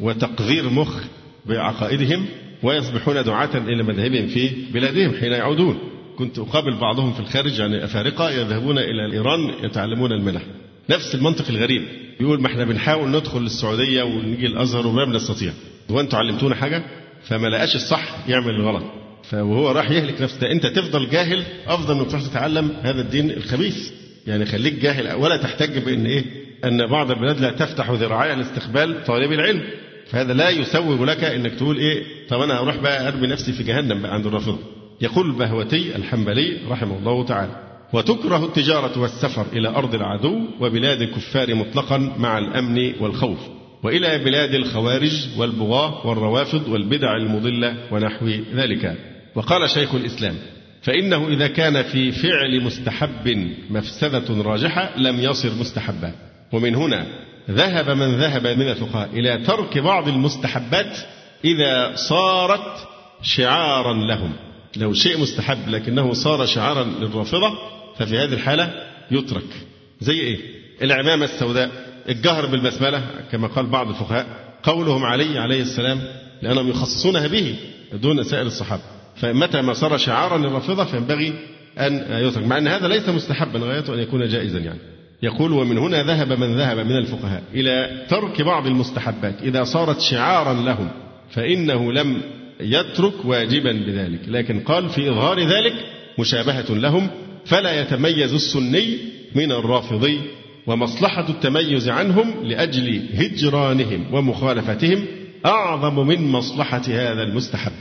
وتقذير 0.00 0.68
مخ 0.68 1.02
بعقائدهم 1.46 2.26
ويصبحون 2.64 3.24
دعاة 3.24 3.58
إلى 3.58 3.82
مذهبهم 3.82 4.26
في 4.26 4.50
بلادهم 4.72 5.14
حين 5.20 5.32
يعودون. 5.32 5.78
كنت 6.18 6.38
أقابل 6.38 6.76
بعضهم 6.80 7.12
في 7.12 7.20
الخارج 7.20 7.58
يعني 7.58 7.84
أفارقة 7.84 8.30
يذهبون 8.30 8.78
إلى 8.78 9.12
إيران 9.12 9.50
يتعلمون 9.64 10.12
المنح 10.12 10.42
نفس 10.90 11.14
المنطق 11.14 11.44
الغريب. 11.48 11.82
يقول 12.20 12.40
ما 12.40 12.46
إحنا 12.46 12.64
بنحاول 12.64 13.08
ندخل 13.08 13.38
السعودية 13.38 14.02
ونيجي 14.02 14.46
الأزهر 14.46 14.86
وما 14.86 15.04
بنستطيع. 15.04 15.52
هو 15.90 16.06
علمتونا 16.12 16.54
حاجة؟ 16.54 16.84
فما 17.22 17.48
لقاش 17.48 17.76
الصح 17.76 18.28
يعمل 18.28 18.54
الغلط. 18.54 18.84
فهو 19.30 19.70
راح 19.70 19.90
يهلك 19.90 20.22
نفسه. 20.22 20.40
ده 20.40 20.52
أنت 20.52 20.66
تفضل 20.66 21.10
جاهل 21.10 21.44
أفضل 21.66 21.98
انك 21.98 22.10
تروح 22.10 22.22
تتعلم 22.22 22.70
هذا 22.82 23.00
الدين 23.00 23.30
الخبيث. 23.30 23.90
يعني 24.26 24.46
خليك 24.46 24.74
جاهل. 24.74 25.12
ولا 25.12 25.36
تحتج 25.36 25.78
بإن 25.78 26.06
إيه؟ 26.06 26.24
أن 26.64 26.86
بعض 26.86 27.10
البلاد 27.10 27.40
لا 27.40 27.50
تفتح 27.50 27.90
ذراعيها 27.90 28.36
لاستقبال 28.36 29.04
طالب 29.04 29.32
العلم. 29.32 29.62
فهذا 30.10 30.32
لا 30.32 30.50
يسوغ 30.50 31.04
لك 31.04 31.24
إنك 31.24 31.54
تقول 31.54 31.78
إيه 31.78 32.02
طب 32.28 32.40
أنا 32.40 32.58
أروح 32.60 32.76
بقى 32.76 33.08
أرمي 33.08 33.26
نفسي 33.26 33.52
في 33.52 33.62
جهنم 33.62 34.02
بقى 34.02 34.14
عند 34.14 34.26
الرافضه 34.26 34.58
يقول 35.00 35.26
البهوتي 35.26 35.96
الحنبلي 35.96 36.58
رحمه 36.68 36.98
الله 36.98 37.24
تعالى 37.24 37.60
وتكره 37.92 38.44
التجارة 38.44 38.98
والسفر 39.00 39.46
إلى 39.52 39.68
أرض 39.68 39.94
العدو 39.94 40.40
وبلاد 40.60 41.02
الكفار 41.02 41.54
مطلقا 41.54 41.98
مع 42.18 42.38
الأمن 42.38 42.92
والخوف 43.00 43.38
وإلى 43.82 44.18
بلاد 44.18 44.54
الخوارج 44.54 45.26
والبغاة 45.38 46.06
والروافض 46.06 46.68
والبدع 46.68 47.16
المضلة 47.16 47.76
ونحو 47.90 48.26
ذلك. 48.54 48.96
وقال 49.34 49.70
شيخ 49.70 49.94
الإسلام 49.94 50.34
فإنه 50.82 51.28
إذا 51.28 51.46
كان 51.46 51.82
في 51.82 52.12
فعل 52.12 52.62
مستحب 52.64 53.48
مفسدة 53.70 54.42
راجحة 54.42 54.98
لم 54.98 55.20
يصر 55.20 55.54
مستحبا 55.60 56.12
ومن 56.52 56.74
هنا 56.74 57.06
ذهب 57.50 57.90
من 57.90 58.16
ذهب 58.16 58.46
من 58.46 58.68
الفقهاء 58.68 59.08
إلى 59.12 59.38
ترك 59.38 59.78
بعض 59.78 60.08
المستحبات 60.08 60.98
إذا 61.44 61.92
صارت 61.94 62.88
شعارا 63.22 63.94
لهم. 63.94 64.32
لو 64.76 64.92
شيء 64.92 65.20
مستحب 65.20 65.68
لكنه 65.68 66.12
صار 66.12 66.46
شعارا 66.46 66.84
للرافضة 66.84 67.58
ففي 67.98 68.18
هذه 68.18 68.32
الحالة 68.32 68.72
يترك. 69.10 69.66
زي 70.00 70.20
إيه؟ 70.20 70.38
العمامة 70.82 71.24
السوداء. 71.24 71.70
الجهر 72.08 72.46
بالبسملة 72.46 73.02
كما 73.32 73.48
قال 73.48 73.66
بعض 73.66 73.88
الفقهاء 73.88 74.26
قولهم 74.62 75.04
علي 75.04 75.38
عليه 75.38 75.62
السلام 75.62 76.00
لأنهم 76.42 76.68
يخصصونها 76.68 77.26
به 77.26 77.56
دون 77.92 78.22
سائر 78.22 78.46
الصحابة. 78.46 78.82
فمتى 79.16 79.62
ما 79.62 79.72
صار 79.72 79.98
شعارا 79.98 80.38
للرافضة 80.38 80.84
فينبغي 80.84 81.32
أن 81.78 82.06
يترك 82.10 82.46
مع 82.46 82.58
أن 82.58 82.68
هذا 82.68 82.88
ليس 82.88 83.08
مستحبا 83.08 83.58
غايته 83.58 83.94
أن 83.94 83.98
يكون 83.98 84.28
جائزا 84.28 84.58
يعني. 84.58 84.93
يقول 85.24 85.52
ومن 85.52 85.78
هنا 85.78 86.02
ذهب 86.02 86.32
من 86.32 86.56
ذهب 86.56 86.78
من 86.78 86.96
الفقهاء 86.96 87.42
إلى 87.54 88.04
ترك 88.08 88.42
بعض 88.42 88.66
المستحبات 88.66 89.42
إذا 89.42 89.64
صارت 89.64 90.00
شعارا 90.00 90.54
لهم 90.54 90.88
فإنه 91.30 91.92
لم 91.92 92.20
يترك 92.60 93.24
واجبا 93.24 93.72
بذلك 93.72 94.20
لكن 94.28 94.60
قال 94.60 94.88
في 94.88 95.10
إظهار 95.10 95.40
ذلك 95.40 95.72
مشابهة 96.18 96.74
لهم 96.74 97.10
فلا 97.46 97.80
يتميز 97.80 98.34
السني 98.34 98.98
من 99.34 99.52
الرافضي 99.52 100.20
ومصلحة 100.66 101.28
التميز 101.28 101.88
عنهم 101.88 102.34
لأجل 102.44 103.02
هجرانهم 103.14 104.14
ومخالفتهم 104.14 105.04
أعظم 105.46 106.06
من 106.06 106.32
مصلحة 106.32 106.82
هذا 106.88 107.22
المستحب. 107.22 107.72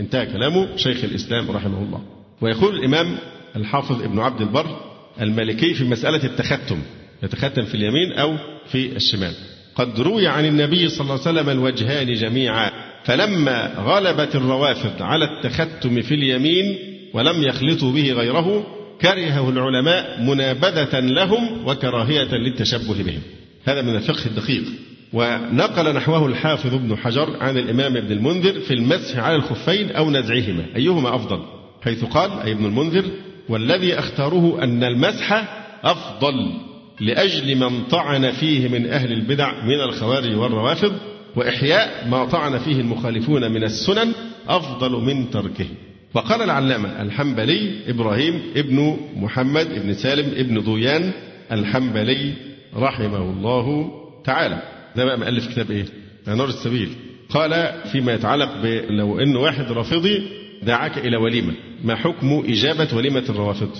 انتهى 0.00 0.26
كلامه 0.26 0.76
شيخ 0.76 1.04
الإسلام 1.04 1.50
رحمه 1.50 1.82
الله. 1.82 2.00
ويقول 2.40 2.78
الإمام 2.78 3.18
الحافظ 3.56 4.02
ابن 4.02 4.18
عبد 4.18 4.40
البر 4.40 4.89
المالكي 5.20 5.74
في 5.74 5.84
مسألة 5.84 6.24
التختم 6.24 6.78
يتختم 7.22 7.64
في 7.64 7.74
اليمين 7.74 8.12
أو 8.12 8.36
في 8.66 8.96
الشمال. 8.96 9.32
قد 9.74 10.00
روي 10.00 10.26
عن 10.26 10.44
النبي 10.44 10.88
صلى 10.88 11.00
الله 11.00 11.12
عليه 11.12 11.22
وسلم 11.22 11.50
الوجهان 11.50 12.14
جميعا 12.14 12.70
فلما 13.04 13.74
غلبت 13.78 14.36
الروافض 14.36 15.02
على 15.02 15.24
التختم 15.24 16.02
في 16.02 16.14
اليمين 16.14 16.78
ولم 17.14 17.42
يخلطوا 17.42 17.92
به 17.92 18.12
غيره 18.12 18.66
كرهه 19.00 19.50
العلماء 19.50 20.22
منابذة 20.22 21.00
لهم 21.00 21.68
وكراهية 21.68 22.34
للتشبه 22.34 23.02
بهم. 23.02 23.22
هذا 23.64 23.82
من 23.82 23.96
الفقه 23.96 24.26
الدقيق. 24.26 24.64
ونقل 25.12 25.94
نحوه 25.94 26.26
الحافظ 26.26 26.74
ابن 26.74 26.96
حجر 26.96 27.36
عن 27.40 27.58
الإمام 27.58 27.96
ابن 27.96 28.12
المنذر 28.12 28.60
في 28.60 28.74
المسح 28.74 29.18
على 29.18 29.36
الخفين 29.36 29.90
أو 29.90 30.10
نزعهما 30.10 30.66
أيهما 30.76 31.14
أفضل؟ 31.14 31.42
حيث 31.82 32.04
قال 32.04 32.30
أي 32.44 32.52
ابن 32.52 32.64
المنذر 32.64 33.04
والذي 33.50 33.98
أختاره 33.98 34.62
أن 34.62 34.84
المسح 34.84 35.48
أفضل 35.84 36.52
لأجل 37.00 37.56
من 37.56 37.84
طعن 37.84 38.30
فيه 38.30 38.68
من 38.68 38.86
أهل 38.86 39.12
البدع 39.12 39.64
من 39.64 39.80
الخوارج 39.80 40.36
والروافض 40.36 40.92
وإحياء 41.36 42.08
ما 42.08 42.24
طعن 42.24 42.58
فيه 42.58 42.80
المخالفون 42.80 43.52
من 43.52 43.64
السنن 43.64 44.12
أفضل 44.48 44.90
من 44.92 45.30
تركه. 45.30 45.66
وقال 46.14 46.42
العلامة 46.42 47.02
الحنبلي 47.02 47.72
إبراهيم 47.88 48.42
ابن 48.56 48.96
محمد 49.16 49.66
ابن 49.72 49.94
سالم 49.94 50.32
ابن 50.36 50.60
ضويان 50.60 51.12
الحنبلي 51.52 52.32
رحمه 52.76 53.22
الله 53.30 53.90
تعالى. 54.24 54.62
ده 54.96 55.04
بقى 55.04 55.18
مؤلف 55.18 55.46
كتاب 55.52 55.70
إيه؟ 55.70 55.84
نور 56.28 56.48
السبيل. 56.48 56.88
قال 57.30 57.72
فيما 57.92 58.12
يتعلق 58.14 58.50
لو 58.90 59.20
إن 59.20 59.36
واحد 59.36 59.72
رافضي 59.72 60.22
دعاك 60.62 60.98
إلى 60.98 61.16
وليمه 61.16 61.52
ما 61.84 61.96
حكم 61.96 62.44
إجابة 62.48 62.88
وليمة 62.96 63.24
الروافض؟ 63.28 63.70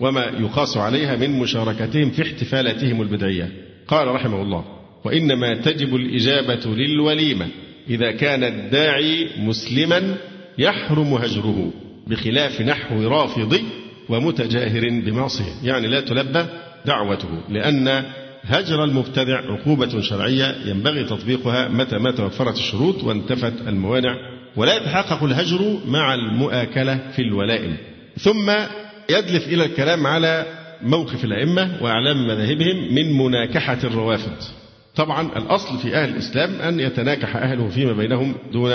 وما 0.00 0.24
يقاس 0.24 0.76
عليها 0.76 1.16
من 1.16 1.30
مشاركتهم 1.30 2.10
في 2.10 2.22
احتفالاتهم 2.22 3.02
البدعية؟ 3.02 3.52
قال 3.88 4.08
رحمه 4.08 4.42
الله 4.42 4.64
وإنما 5.04 5.54
تجب 5.54 5.96
الإجابة 5.96 6.74
للوليمة 6.74 7.46
إذا 7.90 8.10
كان 8.12 8.44
الداعي 8.44 9.28
مسلما 9.38 10.16
يحرم 10.58 11.14
هجره 11.14 11.72
بخلاف 12.06 12.60
نحو 12.60 13.08
رافضي 13.08 13.64
ومتجاهر 14.08 14.88
بمعصية. 14.90 15.52
يعني 15.62 15.88
لا 15.88 16.00
تلبى 16.00 16.46
دعوته 16.86 17.28
لأن 17.48 18.04
هجر 18.42 18.84
المبتدع 18.84 19.40
عقوبة 19.52 20.00
شرعية 20.00 20.56
ينبغي 20.66 21.04
تطبيقها 21.04 21.68
متى 21.68 21.98
ما 21.98 22.10
توفرت 22.10 22.56
الشروط 22.56 23.04
وانتفت 23.04 23.52
الموانع 23.68 24.37
ولا 24.58 24.76
يتحقق 24.76 25.24
الهجر 25.24 25.78
مع 25.86 26.14
المؤاكلة 26.14 27.00
في 27.16 27.22
الولائم. 27.22 27.76
ثم 28.18 28.50
يدلف 29.10 29.48
إلى 29.48 29.64
الكلام 29.64 30.06
على 30.06 30.46
موقف 30.82 31.24
الأئمة 31.24 31.82
وأعلام 31.82 32.28
مذاهبهم 32.28 32.94
من 32.94 33.12
مناكحة 33.18 33.78
الروافض 33.84 34.36
طبعا 34.96 35.28
الأصل 35.36 35.78
في 35.78 35.96
أهل 35.96 36.08
الإسلام 36.08 36.60
أن 36.60 36.80
يتناكح 36.80 37.36
أهله 37.36 37.68
فيما 37.68 37.92
بينهم 37.92 38.34
دون 38.52 38.72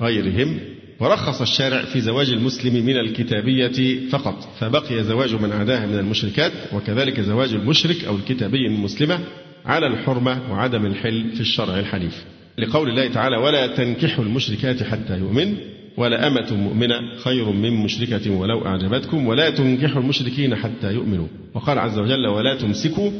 غيرهم. 0.00 0.60
ورخص 1.00 1.40
الشارع 1.40 1.82
في 1.82 2.00
زواج 2.00 2.30
المسلم 2.30 2.86
من 2.86 2.96
الكتابية 2.96 4.08
فقط 4.10 4.48
فبقي 4.60 5.04
زواج 5.04 5.34
من 5.34 5.52
عداها 5.52 5.86
من 5.86 5.98
المشركات 5.98 6.52
وكذلك 6.72 7.20
زواج 7.20 7.52
المشرك 7.54 8.04
أو 8.04 8.16
الكتابي 8.16 8.66
المسلمة 8.66 9.18
على 9.66 9.86
الحرمة 9.86 10.52
وعدم 10.52 10.86
الحل 10.86 11.30
في 11.34 11.40
الشرع 11.40 11.78
الحنيف 11.78 12.24
لقول 12.58 12.88
الله 12.90 13.08
تعالى 13.08 13.36
ولا 13.36 13.66
تنكحوا 13.66 14.24
المشركات 14.24 14.82
حتى 14.82 15.18
يؤمن 15.18 15.56
ولا 15.96 16.26
أمة 16.26 16.56
مؤمنة 16.56 17.16
خير 17.24 17.50
من 17.50 17.70
مشركة 17.70 18.30
ولو 18.30 18.66
أعجبتكم 18.66 19.26
ولا 19.26 19.50
تنكحوا 19.50 20.02
المشركين 20.02 20.56
حتى 20.56 20.92
يؤمنوا. 20.92 21.26
وقال 21.54 21.78
عز 21.78 21.98
وجل 21.98 22.26
ولا 22.26 22.54
تمسكوا 22.54 23.10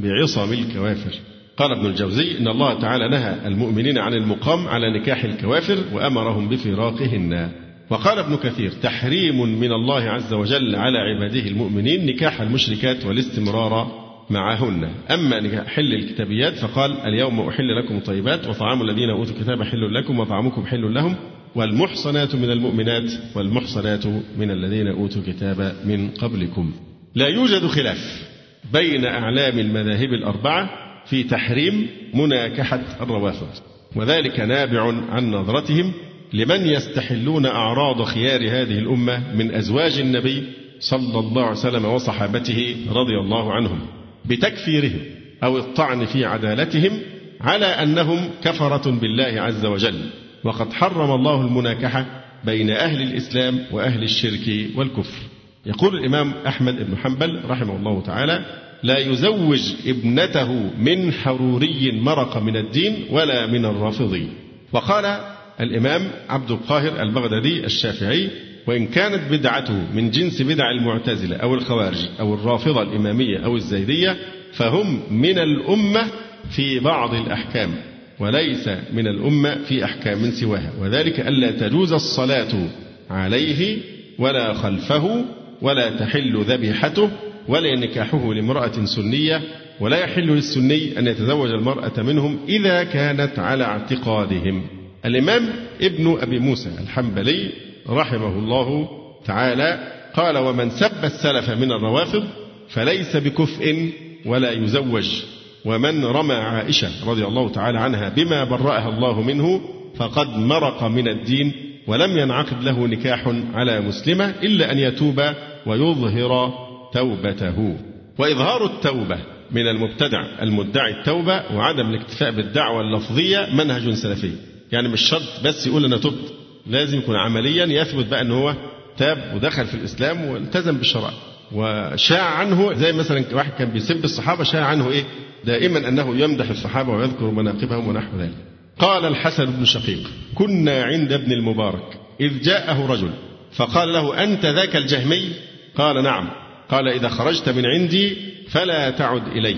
بعصم 0.00 0.52
الكوافر. 0.52 1.14
قال 1.56 1.72
ابن 1.72 1.86
الجوزي 1.86 2.38
إن 2.38 2.48
الله 2.48 2.80
تعالى 2.80 3.08
نهى 3.08 3.46
المؤمنين 3.46 3.98
عن 3.98 4.14
المقام 4.14 4.68
على 4.68 5.00
نكاح 5.00 5.24
الكوافر 5.24 5.78
وأمرهم 5.92 6.48
بفراقهن. 6.48 7.50
وقال 7.90 8.18
ابن 8.18 8.36
كثير 8.36 8.70
تحريم 8.82 9.60
من 9.60 9.72
الله 9.72 10.02
عز 10.02 10.32
وجل 10.32 10.76
على 10.76 10.98
عباده 10.98 11.48
المؤمنين 11.48 12.06
نكاح 12.06 12.40
المشركات 12.40 13.06
والاستمرار 13.06 14.01
معهن. 14.30 14.90
أما 15.10 15.64
حل 15.68 15.94
الكتابيات 15.94 16.54
فقال 16.54 17.00
اليوم 17.00 17.40
أحل 17.40 17.76
لكم 17.78 17.96
الطيبات 17.96 18.46
وطعام 18.46 18.82
الذين 18.82 19.10
أوتوا 19.10 19.34
الكتاب 19.34 19.62
حل 19.62 19.94
لكم 19.94 20.18
وطعامكم 20.18 20.66
حل 20.66 20.94
لهم 20.94 21.16
والمحصنات 21.54 22.34
من 22.34 22.50
المؤمنات 22.50 23.10
والمحصنات 23.36 24.06
من 24.38 24.50
الذين 24.50 24.86
أوتوا 24.86 25.22
الكتاب 25.22 25.76
من 25.84 26.10
قبلكم. 26.10 26.72
لا 27.14 27.28
يوجد 27.28 27.66
خلاف 27.66 28.28
بين 28.72 29.04
أعلام 29.04 29.58
المذاهب 29.58 30.12
الأربعة 30.12 30.70
في 31.06 31.22
تحريم 31.22 31.86
مناكحة 32.14 32.80
الروافض 33.00 33.48
وذلك 33.96 34.40
نابع 34.40 34.82
عن 35.10 35.30
نظرتهم 35.30 35.92
لمن 36.32 36.66
يستحلون 36.66 37.46
أعراض 37.46 38.02
خيار 38.02 38.40
هذه 38.40 38.78
الأمة 38.78 39.36
من 39.36 39.54
أزواج 39.54 39.98
النبي 39.98 40.42
صلى 40.80 41.18
الله 41.18 41.42
عليه 41.42 41.58
وسلم 41.58 41.84
وصحابته 41.84 42.76
رضي 42.92 43.18
الله 43.18 43.52
عنهم. 43.52 44.01
بتكفيرهم 44.24 45.00
أو 45.44 45.58
الطعن 45.58 46.04
في 46.04 46.24
عدالتهم 46.24 47.00
على 47.40 47.66
أنهم 47.66 48.30
كفرة 48.44 48.90
بالله 48.90 49.40
عز 49.42 49.64
وجل. 49.66 50.10
وقد 50.44 50.72
حرم 50.72 51.10
الله 51.10 51.40
المناكحة 51.40 52.06
بين 52.44 52.70
أهل 52.70 53.02
الإسلام 53.02 53.58
وأهل 53.72 54.02
الشرك 54.02 54.66
والكفر. 54.76 55.18
يقول 55.66 55.98
الإمام 55.98 56.32
أحمد 56.46 56.90
بن 56.90 56.96
حنبل 56.96 57.40
رحمه 57.48 57.76
الله 57.76 58.02
تعالى 58.02 58.44
لا 58.82 58.98
يزوج 58.98 59.72
ابنته 59.86 60.70
من 60.78 61.12
حروري 61.12 61.92
مرق 61.92 62.36
من 62.38 62.56
الدين 62.56 63.04
ولا 63.10 63.46
من 63.46 63.64
الرافضي. 63.64 64.28
وقال 64.72 65.20
الإمام 65.60 66.10
عبد 66.28 66.50
القاهر 66.50 67.02
البغدادي 67.02 67.64
الشافعي 67.64 68.30
وإن 68.66 68.86
كانت 68.86 69.20
بدعته 69.30 69.92
من 69.94 70.10
جنس 70.10 70.42
بدع 70.42 70.70
المعتزلة 70.70 71.36
أو 71.36 71.54
الخوارج 71.54 72.08
أو 72.20 72.34
الرافضة 72.34 72.82
الإمامية 72.82 73.38
أو 73.38 73.56
الزيدية 73.56 74.16
فهم 74.52 75.00
من 75.10 75.38
الأمة 75.38 76.06
في 76.50 76.80
بعض 76.80 77.14
الأحكام 77.14 77.70
وليس 78.18 78.68
من 78.92 79.06
الأمة 79.06 79.58
في 79.68 79.84
أحكام 79.84 80.30
سواها 80.30 80.72
وذلك 80.80 81.20
ألا 81.20 81.50
تجوز 81.50 81.92
الصلاة 81.92 82.68
عليه 83.10 83.78
ولا 84.18 84.52
خلفه 84.54 85.24
ولا 85.62 85.90
تحل 85.90 86.44
ذبيحته 86.44 87.10
ولا 87.48 87.76
نكاحه 87.76 88.34
لامرأة 88.34 88.84
سنية 88.84 89.40
ولا 89.80 89.98
يحل 89.98 90.26
للسني 90.26 90.98
أن 90.98 91.06
يتزوج 91.06 91.50
المرأة 91.50 92.02
منهم 92.02 92.38
إذا 92.48 92.84
كانت 92.84 93.38
على 93.38 93.64
اعتقادهم. 93.64 94.62
الإمام 95.04 95.48
ابن 95.80 96.18
أبي 96.20 96.38
موسى 96.38 96.70
الحنبلي 96.82 97.50
رحمه 97.88 98.38
الله 98.38 98.88
تعالى 99.24 99.92
قال 100.16 100.38
ومن 100.38 100.70
سب 100.70 101.04
السلف 101.04 101.50
من 101.50 101.72
الروافض 101.72 102.24
فليس 102.68 103.16
بكفء 103.16 103.92
ولا 104.26 104.50
يزوج 104.50 105.22
ومن 105.64 106.04
رمى 106.04 106.34
عائشة 106.34 106.88
رضي 107.06 107.24
الله 107.24 107.48
تعالى 107.48 107.78
عنها 107.78 108.08
بما 108.08 108.44
برأها 108.44 108.88
الله 108.88 109.22
منه 109.22 109.60
فقد 109.96 110.38
مرق 110.38 110.84
من 110.84 111.08
الدين 111.08 111.52
ولم 111.86 112.18
ينعقد 112.18 112.62
له 112.64 112.86
نكاح 112.86 113.28
على 113.54 113.80
مسلمة 113.80 114.24
إلا 114.42 114.72
أن 114.72 114.78
يتوب 114.78 115.22
ويظهر 115.66 116.52
توبته. 116.92 117.76
وإظهار 118.18 118.64
التوبة 118.64 119.18
من 119.50 119.68
المبتدع 119.68 120.24
المدعي 120.42 120.90
التوبة 121.00 121.42
وعدم 121.56 121.90
الاكتفاء 121.90 122.30
بالدعوة 122.30 122.80
اللفظية 122.80 123.48
منهج 123.54 123.90
سلفي 123.90 124.32
يعني 124.72 124.88
مش 124.88 125.00
شرط 125.00 125.44
بس 125.44 125.66
يقول 125.66 125.84
أنا 125.84 125.96
تبت. 125.96 126.32
لازم 126.66 126.98
يكون 126.98 127.16
عمليا 127.16 127.66
يثبت 127.66 128.06
بقى 128.06 128.20
أن 128.20 128.30
هو 128.30 128.54
تاب 128.98 129.32
ودخل 129.34 129.66
في 129.66 129.74
الإسلام 129.74 130.24
والتزم 130.24 130.76
بالشرع. 130.76 131.10
وشاع 131.52 132.24
عنه 132.24 132.72
زي 132.74 132.92
مثلا 132.92 133.24
واحد 133.32 133.50
كان 133.58 133.70
بيسب 133.70 134.04
الصحابة 134.04 134.44
شاع 134.44 134.64
عنه 134.64 134.90
إيه؟ 134.90 135.04
دائما 135.44 135.88
أنه 135.88 136.16
يمدح 136.16 136.50
الصحابة 136.50 136.92
ويذكر 136.92 137.30
مناقبهم 137.30 137.88
ونحو 137.88 138.16
ذلك. 138.18 138.34
قال 138.78 139.04
الحسن 139.04 139.46
بن 139.46 139.64
شقيق 139.64 140.10
كنا 140.34 140.82
عند 140.82 141.12
ابن 141.12 141.32
المبارك 141.32 141.98
إذ 142.20 142.42
جاءه 142.42 142.86
رجل 142.86 143.10
فقال 143.52 143.92
له 143.92 144.24
أنت 144.24 144.46
ذاك 144.46 144.76
الجهمي؟ 144.76 145.28
قال 145.76 146.02
نعم. 146.02 146.30
قال 146.68 146.88
إذا 146.88 147.08
خرجت 147.08 147.48
من 147.48 147.66
عندي 147.66 148.16
فلا 148.48 148.90
تعد 148.90 149.26
إلي 149.28 149.56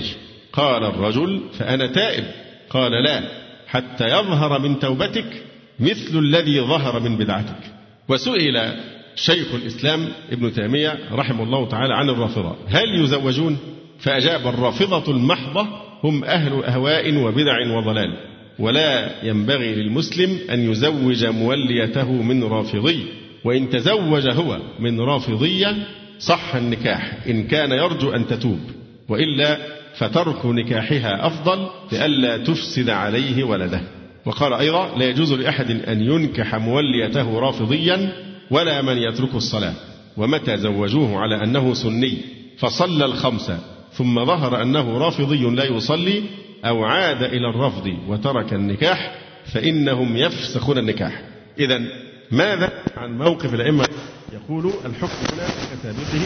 قال 0.53 0.85
الرجل 0.85 1.41
فأنا 1.59 1.87
تائب. 1.87 2.25
قال 2.71 2.93
لا 3.05 3.23
حتى 3.67 4.05
يظهر 4.05 4.59
من 4.59 4.79
توبتك 4.79 5.43
مثل 5.81 6.19
الذي 6.19 6.61
ظهر 6.61 7.01
من 7.01 7.17
بدعتك. 7.17 7.61
وسئل 8.09 8.73
شيخ 9.17 9.55
الإسلام 9.55 10.09
ابن 10.33 10.53
تيمية 10.53 10.99
رحمه 11.13 11.43
الله 11.43 11.69
تعالى 11.69 11.95
عن 11.95 12.11
الرافضة. 12.11 12.57
هل 12.69 13.05
يزوجون؟ 13.05 13.59
فأجاب 13.99 14.47
الرافضة 14.47 15.13
المحضة 15.13 15.67
هم 16.05 16.25
أهل 16.25 16.65
أهواء 16.65 17.17
وبدع 17.17 17.77
وضلال. 17.77 18.17
ولا 18.59 19.11
ينبغي 19.27 19.75
للمسلم 19.75 20.39
أن 20.51 20.71
يزوج 20.71 21.27
موليته 21.27 22.13
من 22.13 22.45
رافضي. 22.45 23.07
وإن 23.45 23.71
تزوج 23.71 24.29
هو 24.29 24.59
من 24.79 25.01
رافضية 25.01 25.77
صح 26.19 26.55
النكاح. 26.55 27.19
إن 27.29 27.47
كان 27.47 27.73
يرجو 27.73 28.11
أن 28.11 28.27
تتوب. 28.27 28.61
وإلا 29.09 29.59
فترك 29.95 30.47
نكاحها 30.47 31.27
أفضل 31.27 31.67
لئلا 31.93 32.37
تفسد 32.37 32.91
عليه 32.91 33.45
ولده. 33.45 33.81
وقال 34.27 34.53
أيضا 34.53 34.99
لا 34.99 35.05
يجوز 35.05 35.33
لأحد 35.33 35.71
أن 35.71 36.01
ينكح 36.01 36.55
موليته 36.55 37.39
رافضيا 37.39 38.13
ولا 38.51 38.83
من 38.83 38.99
يترك 38.99 39.35
الصلاة. 39.35 39.75
ومتى 40.17 40.57
زوجوه 40.57 41.19
على 41.19 41.45
أنه 41.45 41.75
سني؟ 41.75 42.19
فصلى 42.59 43.05
الخمس. 43.05 43.53
ثم 43.93 44.25
ظهر 44.25 44.63
أنه 44.63 44.99
رافضي 44.99 45.51
لا 45.51 45.65
يصلي 45.65 46.23
أو 46.65 46.85
عاد 46.85 47.23
إلى 47.23 47.51
الرفض 47.51 47.97
وترك 48.09 48.53
النكاح 48.53 49.15
فإنهم 49.53 50.17
يفسخون 50.17 50.79
النكاح. 50.79 51.23
إذا 51.59 51.83
ماذا 52.31 52.73
عن 52.97 53.19
موقف 53.19 53.55
الأئمة؟ 53.55 53.89
يقول 54.33 54.73
الحكم 54.85 55.35
هنا 55.35 55.47
كسابقه 55.73 56.25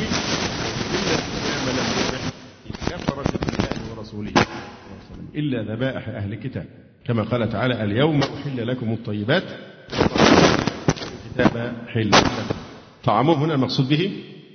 إلا 1.68 2.18
كفرت 2.90 3.44
بالله 3.44 3.96
ورسوله. 3.96 4.32
إلا 5.34 5.74
ذبائح 5.74 6.08
أهل 6.08 6.32
الكتاب. 6.32 6.66
كما 7.08 7.22
قال 7.22 7.48
تعالى 7.48 7.84
اليوم 7.84 8.22
أحل 8.22 8.66
لكم 8.66 8.92
الطيبات. 8.92 9.42
الكتاب 11.26 11.72
حل. 11.88 12.10
طعامهم 13.04 13.42
هنا 13.42 13.54
المقصود 13.54 13.88
به 13.88 14.10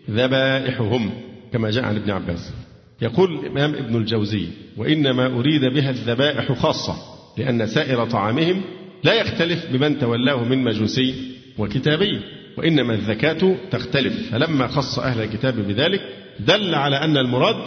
ذبائحهم 0.10 1.12
كما 1.54 1.72
جاء 1.72 1.86
عن 1.86 1.96
ابن 1.96 2.12
عباس. 2.12 2.54
يقول 3.02 3.40
الإمام 3.40 3.76
ابن 3.76 3.96
الجوزي 3.96 4.48
وإنما 4.78 5.26
أريد 5.26 5.66
بها 5.66 5.90
الذبائح 5.90 6.52
خاصة 6.52 6.96
لأن 7.38 7.68
سائر 7.68 8.06
طعامهم 8.06 8.62
لا 9.04 9.14
يختلف 9.14 9.66
بمن 9.72 10.00
تولاه 10.00 10.44
من 10.44 10.64
مجوسي 10.64 11.36
وكتابي 11.58 12.22
وإنما 12.58 12.94
الزكاة 12.94 13.56
تختلف. 13.72 14.32
فلما 14.32 14.68
خص 14.68 15.00
أهل 15.00 15.22
الكتاب 15.22 15.54
بذلك 15.56 16.02
دل 16.40 16.76
على 16.76 16.96
أن 16.98 17.18
المراد 17.18 17.64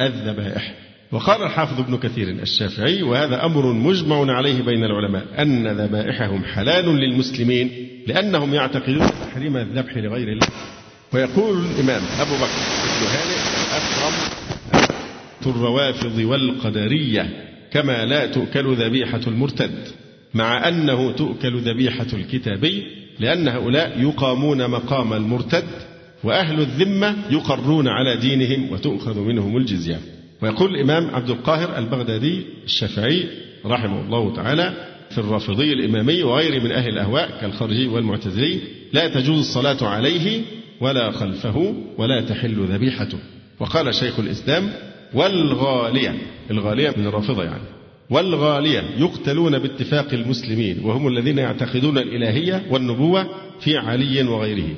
الذبائح. 0.00 0.87
وقال 1.12 1.42
الحافظ 1.42 1.80
ابن 1.80 1.96
كثير 1.96 2.28
الشافعي 2.28 3.02
وهذا 3.02 3.44
أمر 3.44 3.72
مجمع 3.72 4.32
عليه 4.36 4.62
بين 4.62 4.84
العلماء 4.84 5.42
أن 5.42 5.68
ذبائحهم 5.68 6.44
حلال 6.44 6.96
للمسلمين 6.96 7.88
لأنهم 8.06 8.54
يعتقدون 8.54 9.08
تحريم 9.08 9.56
الذبح 9.56 9.96
لغير 9.96 10.28
الله. 10.32 10.48
ويقول 11.12 11.58
الإمام 11.58 12.02
أبو 12.20 12.34
بكر 12.34 12.58
بن 13.00 13.06
هانئ 13.06 13.38
أكرم 13.76 14.38
الروافض 15.46 16.18
والقدرية 16.18 17.48
كما 17.70 18.04
لا 18.04 18.26
تؤكل 18.26 18.76
ذبيحة 18.76 19.20
المرتد 19.26 19.88
مع 20.34 20.68
أنه 20.68 21.12
تؤكل 21.12 21.58
ذبيحة 21.58 22.06
الكتابي 22.12 22.86
لأن 23.20 23.48
هؤلاء 23.48 24.00
يقامون 24.00 24.70
مقام 24.70 25.12
المرتد 25.12 25.64
وأهل 26.24 26.60
الذمة 26.60 27.16
يقرون 27.30 27.88
على 27.88 28.16
دينهم 28.16 28.72
وتؤخذ 28.72 29.20
منهم 29.20 29.56
الجزية. 29.56 29.98
ويقول 30.42 30.74
الإمام 30.74 31.14
عبد 31.14 31.30
القاهر 31.30 31.78
البغدادي 31.78 32.42
الشافعي 32.64 33.28
رحمه 33.66 34.00
الله 34.00 34.34
تعالى 34.36 34.72
في 35.10 35.18
الرافضي 35.18 35.72
الإمامي 35.72 36.22
وغيره 36.22 36.62
من 36.62 36.72
أهل 36.72 36.88
الأهواء 36.88 37.38
كالخرجي 37.40 37.88
والمعتزلي 37.88 38.60
لا 38.92 39.08
تجوز 39.08 39.38
الصلاة 39.38 39.88
عليه 39.88 40.42
ولا 40.80 41.10
خلفه 41.10 41.74
ولا 41.98 42.20
تحل 42.20 42.66
ذبيحته. 42.70 43.18
وقال 43.60 43.94
شيخ 43.94 44.18
الإسلام 44.20 44.70
والغالية 45.14 46.14
الغالية 46.50 46.94
من 46.96 47.06
الرافضة 47.06 47.44
يعني 47.44 47.62
والغالية 48.10 48.84
يقتلون 48.98 49.58
باتفاق 49.58 50.12
المسلمين 50.12 50.84
وهم 50.84 51.08
الذين 51.08 51.38
يعتقدون 51.38 51.98
الإلهية 51.98 52.66
والنبوة 52.70 53.26
في 53.60 53.76
علي 53.76 54.22
وغيره. 54.22 54.68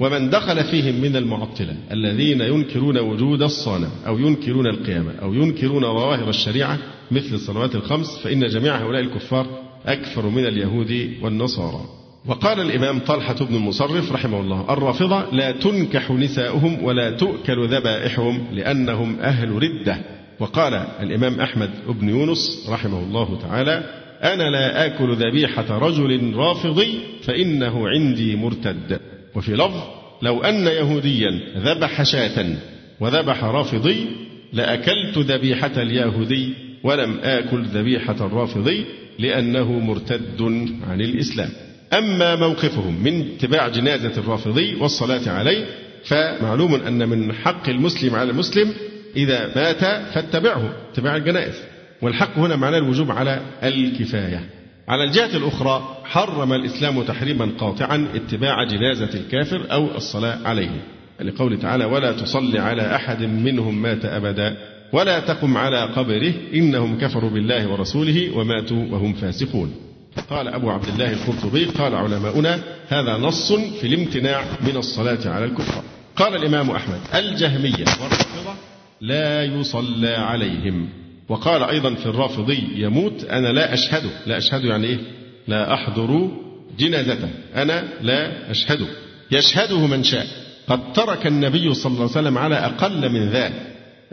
ومن 0.00 0.30
دخل 0.30 0.64
فيهم 0.64 1.00
من 1.00 1.16
المعطلة 1.16 1.76
الذين 1.92 2.40
ينكرون 2.40 2.98
وجود 2.98 3.42
الصانع 3.42 3.88
أو 4.06 4.18
ينكرون 4.18 4.66
القيامة 4.66 5.12
أو 5.22 5.34
ينكرون 5.34 5.82
ظواهر 5.82 6.28
الشريعة 6.28 6.78
مثل 7.10 7.34
الصلوات 7.34 7.74
الخمس 7.74 8.18
فإن 8.18 8.48
جميع 8.48 8.76
هؤلاء 8.76 9.00
الكفار 9.00 9.46
أكثر 9.86 10.28
من 10.28 10.46
اليهود 10.46 11.10
والنصارى. 11.22 11.84
وقال 12.26 12.60
الإمام 12.60 12.98
طلحة 12.98 13.34
بن 13.34 13.54
المصرف 13.54 14.12
رحمه 14.12 14.40
الله 14.40 14.72
الرافضة 14.72 15.30
لا 15.32 15.50
تنكح 15.50 16.10
نساؤهم 16.10 16.84
ولا 16.84 17.10
تؤكل 17.10 17.68
ذبائحهم 17.68 18.46
لأنهم 18.52 19.20
أهل 19.20 19.50
ردة. 19.50 19.98
وقال 20.40 20.74
الإمام 20.74 21.40
أحمد 21.40 21.70
بن 22.00 22.08
يونس 22.08 22.66
رحمه 22.68 23.00
الله 23.00 23.38
تعالى 23.42 23.84
أنا 24.22 24.50
لا 24.50 24.86
آكل 24.86 25.16
ذبيحة 25.16 25.78
رجل 25.78 26.34
رافضي 26.34 26.98
فإنه 27.22 27.88
عندي 27.88 28.36
مرتد. 28.36 29.09
وفي 29.34 29.52
لفظ 29.52 29.80
لو 30.22 30.42
أن 30.42 30.66
يهوديا 30.66 31.40
ذبح 31.56 32.02
شاة 32.02 32.46
وذبح 33.00 33.44
رافضي 33.44 34.06
لأكلت 34.52 35.18
ذبيحة 35.18 35.72
اليهودي 35.76 36.54
ولم 36.84 37.20
آكل 37.22 37.64
ذبيحة 37.64 38.26
الرافضي 38.26 38.84
لأنه 39.18 39.72
مرتد 39.72 40.42
عن 40.88 41.00
الإسلام. 41.00 41.50
أما 41.92 42.36
موقفهم 42.36 43.02
من 43.02 43.20
اتباع 43.20 43.68
جنازة 43.68 44.12
الرافضي 44.16 44.74
والصلاة 44.74 45.30
عليه 45.30 45.64
فمعلوم 46.04 46.74
أن 46.74 47.08
من 47.08 47.32
حق 47.32 47.68
المسلم 47.68 48.14
على 48.14 48.30
المسلم 48.30 48.74
إذا 49.16 49.46
مات 49.56 49.84
فاتبعه 50.14 50.76
اتباع 50.92 51.16
الجنائز. 51.16 51.54
والحق 52.02 52.38
هنا 52.38 52.56
معناه 52.56 52.78
الوجوب 52.78 53.10
على 53.10 53.40
الكفاية. 53.62 54.59
على 54.90 55.04
الجهة 55.04 55.36
الأخرى 55.36 55.96
حرم 56.04 56.52
الإسلام 56.52 57.02
تحريما 57.02 57.50
قاطعا 57.58 58.08
اتباع 58.14 58.64
جنازة 58.64 59.10
الكافر 59.14 59.72
أو 59.72 59.96
الصلاة 59.96 60.38
عليه. 60.44 60.70
لقوله 61.20 61.56
تعالى 61.56 61.84
ولا 61.84 62.12
تصلي 62.12 62.58
على 62.58 62.96
أحد 62.96 63.22
منهم 63.22 63.82
مات 63.82 64.04
أبدا 64.04 64.56
ولا 64.92 65.20
تقم 65.20 65.56
على 65.56 65.82
قبره 65.82 66.32
إنهم 66.54 66.98
كفروا 66.98 67.30
بالله 67.30 67.68
ورسوله 67.68 68.36
وماتوا 68.36 68.84
وهم 68.90 69.12
فاسقون. 69.12 69.74
قال 70.30 70.48
أبو 70.48 70.70
عبد 70.70 70.88
الله 70.88 71.12
القرطبي 71.12 71.64
قال 71.64 71.94
علماؤنا 71.94 72.60
هذا 72.88 73.16
نص 73.16 73.52
في 73.52 73.86
الامتناع 73.86 74.44
من 74.60 74.76
الصلاة 74.76 75.28
على 75.28 75.44
الكفار 75.44 75.82
قال 76.16 76.36
الإمام 76.36 76.70
أحمد 76.70 77.00
الجهمية 77.14 77.84
والرافضة 78.02 78.54
لا 79.00 79.44
يصلى 79.44 80.14
عليهم. 80.14 80.88
وقال 81.30 81.62
أيضا 81.62 81.94
في 81.94 82.06
الرافضي 82.06 82.68
يموت 82.74 83.24
أنا 83.24 83.48
لا 83.48 83.74
أشهده 83.74 84.10
لا 84.26 84.38
أشهده 84.38 84.68
يعني 84.68 84.86
إيه؟ 84.86 84.98
لا 85.48 85.74
أحضر 85.74 86.30
جنازته 86.78 87.28
أنا 87.54 87.84
لا 88.02 88.50
أشهده 88.50 88.86
يشهده 89.32 89.86
من 89.86 90.02
شاء. 90.04 90.26
قد 90.68 90.92
ترك 90.92 91.26
النبي 91.26 91.74
صلى 91.74 91.90
الله 91.90 92.02
عليه 92.02 92.10
وسلم 92.10 92.38
على 92.38 92.54
أقل 92.54 93.12
من 93.12 93.28
ذا 93.28 93.52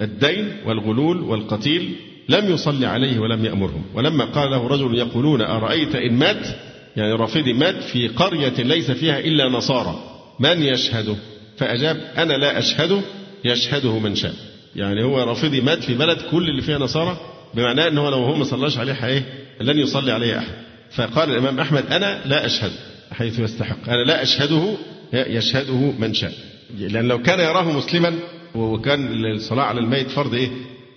الدين 0.02 0.52
والغلول 0.66 1.22
والقتيل 1.22 1.96
لم 2.30 2.54
يصلي 2.54 2.86
عليه 2.86 3.20
ولم 3.20 3.46
يأمرهم. 3.46 3.84
ولما 3.94 4.26
قال 4.26 4.52
له 4.52 4.68
رجل 4.68 4.98
يقولون 4.98 5.42
أرأيت 5.42 5.96
إن 5.96 6.14
مات؟ 6.14 6.48
يعني 6.96 7.14
رافضي 7.14 7.54
مات 7.54 7.84
في 7.84 8.08
قرية 8.08 8.54
ليس 8.64 8.92
فيها 8.92 9.20
إلا 9.20 9.50
نصارى. 9.50 10.00
من 10.40 10.62
يشهده؟ 10.62 11.16
فأجاب 11.58 11.98
أنا 12.18 12.34
لا 12.34 12.60
أشهده. 12.60 13.02
يشهده 13.46 14.00
من 14.00 14.16
شاء. 14.16 14.34
يعني 14.78 15.04
هو 15.04 15.24
رافضي 15.24 15.62
مات 15.62 15.84
في 15.84 15.94
بلد 15.96 16.22
كل 16.32 16.50
اللي 16.50 16.62
فيها 16.62 16.78
نصارى 16.78 17.18
بمعنى 17.54 17.88
أنه 17.88 18.10
لو 18.10 18.18
هو 18.18 18.36
ما 18.36 18.44
صلاش 18.44 18.78
عليه 18.78 18.94
حيه 18.94 19.24
لن 19.62 19.78
يصلي 19.80 20.12
عليه 20.12 20.38
أحد. 20.38 20.54
فقال 20.92 21.30
الإمام 21.32 21.60
أحمد 21.60 21.86
أنا 21.92 22.22
لا 22.26 22.46
أشهد 22.46 22.72
حيث 23.12 23.40
يستحق. 23.40 23.90
أنا 23.90 24.04
لا 24.04 24.24
أشهده 24.24 24.78
يشهده 25.14 25.94
من 26.00 26.14
شاء. 26.14 26.34
لأن 26.80 27.08
لو 27.08 27.22
كان 27.22 27.40
يراه 27.40 27.72
مسلما 27.72 28.14
وكان 28.56 29.26
الصلاة 29.26 29.64
على 29.64 29.80
الميت 29.80 30.10
فرض 30.10 30.34
إيه؟ 30.34 30.50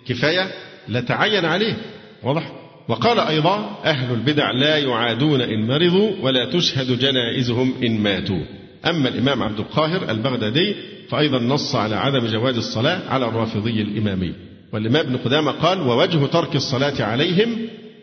كفاية 0.07 0.51
لتعين 0.89 1.45
عليه. 1.45 1.77
واضح؟ 2.23 2.53
وقال 2.89 3.19
أيضا 3.19 3.81
أهل 3.85 4.13
البدع 4.15 4.51
لا 4.51 4.79
يعادون 4.79 5.41
إن 5.41 5.67
مرضوا 5.67 6.13
ولا 6.23 6.45
تشهد 6.45 6.99
جنائزهم 6.99 7.75
إن 7.85 8.01
ماتوا. 8.01 8.41
أما 8.87 9.09
الإمام 9.09 9.43
عبد 9.43 9.59
القاهر 9.59 10.11
البغدادي 10.11 10.75
فأيضا 11.09 11.39
نص 11.39 11.75
على 11.75 11.97
عدم 11.97 12.27
جواز 12.27 12.57
الصلاة 12.57 13.09
على 13.09 13.29
الرافضي 13.29 13.83
الإمامي. 13.83 14.33
والإمام 14.73 15.07
ابن 15.07 15.17
قدامة 15.17 15.51
قال 15.51 15.81
ووجه 15.81 16.27
ترك 16.27 16.57
الصلاة 16.57 17.03
عليهم 17.03 17.57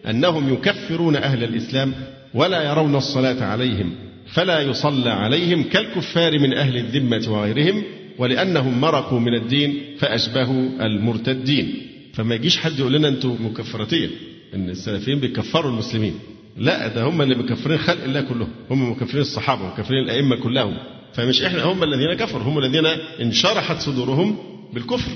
أنهم 0.10 0.54
يكفرون 0.54 1.16
أهل 1.16 1.44
الإسلام 1.44 1.94
ولا 2.34 2.64
يرون 2.64 2.96
الصلاة 2.96 3.44
عليهم 3.44 3.92
فلا 4.28 4.62
يصلى 4.62 5.10
عليهم 5.10 5.64
كالكفار 5.64 6.40
من 6.40 6.54
أهل 6.54 6.78
الذمة 6.78 7.26
وغيرهم 7.28 7.84
ولأنهم 8.18 8.82
مرقوا 8.82 9.20
من 9.20 9.34
الدين 9.34 9.82
فأشبهوا 10.00 10.86
المرتدين. 10.86 11.74
فما 12.14 12.36
يجيش 12.36 12.58
حد 12.58 12.80
يقول 12.80 12.94
لنا 12.94 13.08
أنتم 13.08 13.38
مكفرتين 13.46 14.10
إن 14.56 14.70
السلفيين 14.70 15.20
بيكفروا 15.20 15.72
المسلمين. 15.72 16.14
لا 16.58 16.88
ده 16.88 17.04
هم 17.04 17.22
اللي 17.22 17.36
مكفرين 17.36 17.78
خلق 17.78 18.04
الله 18.04 18.22
كلهم. 18.22 18.50
هم 18.72 18.92
مكفرين 18.92 19.22
الصحابة 19.22 19.64
ومكفرين 19.64 20.04
الأئمة 20.04 20.36
كلهم. 20.36 20.78
فمش 21.14 21.42
إحنا 21.42 21.64
هم 21.64 21.84
الذين 21.84 22.14
كفروا 22.14 22.44
هم 22.44 22.58
الذين 22.60 22.86
انشرحت 23.22 23.80
صدورهم 23.80 24.38
بالكفر. 24.74 25.12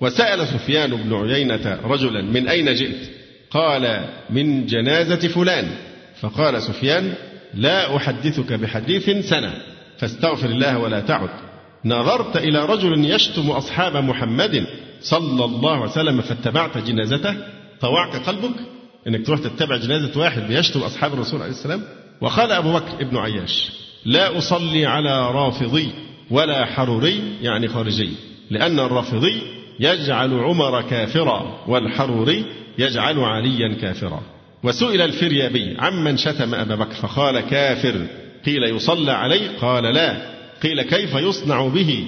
وسأل 0.00 0.46
سفيان 0.46 0.90
بن 0.90 1.14
عيينة 1.14 1.80
رجلا 1.84 2.22
من 2.22 2.48
أين 2.48 2.74
جئت؟ 2.74 3.10
قال 3.50 4.04
من 4.30 4.66
جنازة 4.66 5.28
فلان. 5.28 5.68
فقال 6.20 6.62
سفيان 6.62 7.12
لا 7.54 7.96
أحدثك 7.96 8.52
بحديث 8.52 9.10
سنة 9.28 9.52
فاستغفر 9.98 10.48
الله 10.48 10.78
ولا 10.78 11.00
تعد. 11.00 11.30
نظرت 11.84 12.36
إلى 12.36 12.66
رجل 12.66 13.10
يشتم 13.10 13.50
أصحاب 13.50 13.96
محمد 13.96 14.66
صلى 15.00 15.44
الله 15.44 15.76
عليه 15.76 15.90
وسلم 15.90 16.20
فاتبعت 16.20 16.78
جنازته 16.78 17.34
طوعك 17.80 18.16
قلبك؟ 18.16 18.75
إنك 19.08 19.26
تروح 19.26 19.40
تتبع 19.40 19.76
جنازة 19.76 20.20
واحد 20.20 20.42
بيشتم 20.42 20.80
أصحاب 20.80 21.14
الرسول 21.14 21.42
عليه 21.42 21.52
السلام. 21.52 21.82
وقال 22.20 22.52
أبو 22.52 22.72
بكر 22.72 23.00
ابن 23.00 23.16
عياش 23.16 23.72
لا 24.04 24.38
أصلي 24.38 24.86
على 24.86 25.30
رافضي 25.30 25.88
ولا 26.30 26.64
حروري 26.64 27.20
يعني 27.42 27.68
خارجي 27.68 28.10
لأن 28.50 28.78
الرافضي 28.78 29.42
يجعل 29.80 30.34
عمر 30.34 30.82
كافرا 30.82 31.64
والحروري 31.68 32.44
يجعل 32.78 33.18
عليا 33.18 33.74
كافرا. 33.74 34.22
وسئل 34.62 35.00
الفريابي 35.00 35.76
عمن 35.78 36.16
شتم 36.16 36.54
أبا 36.54 36.74
بكر؟ 36.74 36.94
فقال 36.94 37.40
كافر. 37.40 38.06
قيل 38.46 38.64
يصلى 38.76 39.12
عليه؟ 39.12 39.58
قال 39.60 39.84
لا. 39.84 40.16
قيل 40.62 40.82
كيف 40.82 41.14
يصنع 41.14 41.66
به؟ 41.66 42.04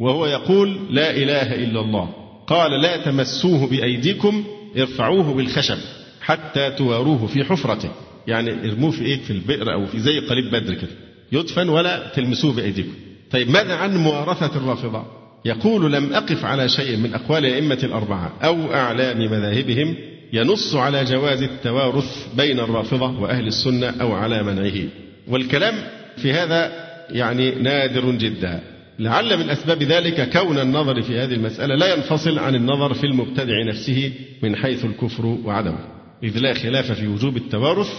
وهو 0.00 0.26
يقول 0.26 0.78
لا 0.90 1.10
إله 1.10 1.54
إلا 1.54 1.80
الله. 1.80 2.08
قال 2.46 2.80
لا 2.80 2.96
تمسوه 2.96 3.66
بأيديكم 3.66 4.44
ارفعوه 4.76 5.34
بالخشب. 5.34 5.78
حتى 6.26 6.70
تواروه 6.70 7.26
في 7.26 7.44
حفرته. 7.44 7.90
يعني 8.26 8.70
ارموه 8.70 8.90
في 8.90 9.04
إيه؟ 9.04 9.20
في 9.22 9.30
البئر 9.30 9.72
أو 9.72 9.86
في 9.86 10.00
زي 10.00 10.18
قليب 10.18 10.50
بدر 10.50 10.74
كده. 10.74 10.90
يدفن 11.32 11.68
ولا 11.68 12.12
تلمسوه 12.14 12.52
بأيديكم. 12.52 12.94
طيب 13.30 13.50
ماذا 13.50 13.74
عن 13.74 13.96
موارثه 13.96 14.56
الرافضة؟ 14.56 15.04
يقول 15.44 15.92
لم 15.92 16.12
أقف 16.12 16.44
على 16.44 16.68
شيء 16.68 16.96
من 16.96 17.14
أقوال 17.14 17.46
الائمه 17.46 17.78
الأربعة 17.82 18.32
أو 18.42 18.74
اعلام 18.74 19.18
مذاهبهم 19.18 19.96
ينص 20.32 20.74
على 20.74 21.04
جواز 21.04 21.42
التوارث 21.42 22.26
بين 22.36 22.60
الرافضة 22.60 23.20
وأهل 23.20 23.46
السنة 23.46 23.86
أو 23.86 24.12
على 24.12 24.42
منعه. 24.42 24.88
والكلام 25.28 25.74
في 26.16 26.32
هذا 26.32 26.72
يعني 27.10 27.50
نادر 27.50 28.10
جدا. 28.10 28.60
لعل 28.98 29.36
من 29.36 29.50
أسباب 29.50 29.82
ذلك 29.82 30.30
كون 30.32 30.58
النظر 30.58 31.02
في 31.02 31.18
هذه 31.18 31.34
المسألة 31.34 31.74
لا 31.74 31.94
ينفصل 31.94 32.38
عن 32.38 32.54
النظر 32.54 32.94
في 32.94 33.04
المبتدع 33.04 33.62
نفسه 33.62 34.12
من 34.42 34.56
حيث 34.56 34.84
الكفر 34.84 35.26
وعدمه. 35.26 35.95
إذ 36.22 36.38
لا 36.38 36.54
خلاف 36.54 36.92
في 36.92 37.06
وجوب 37.08 37.36
التوارث 37.36 37.90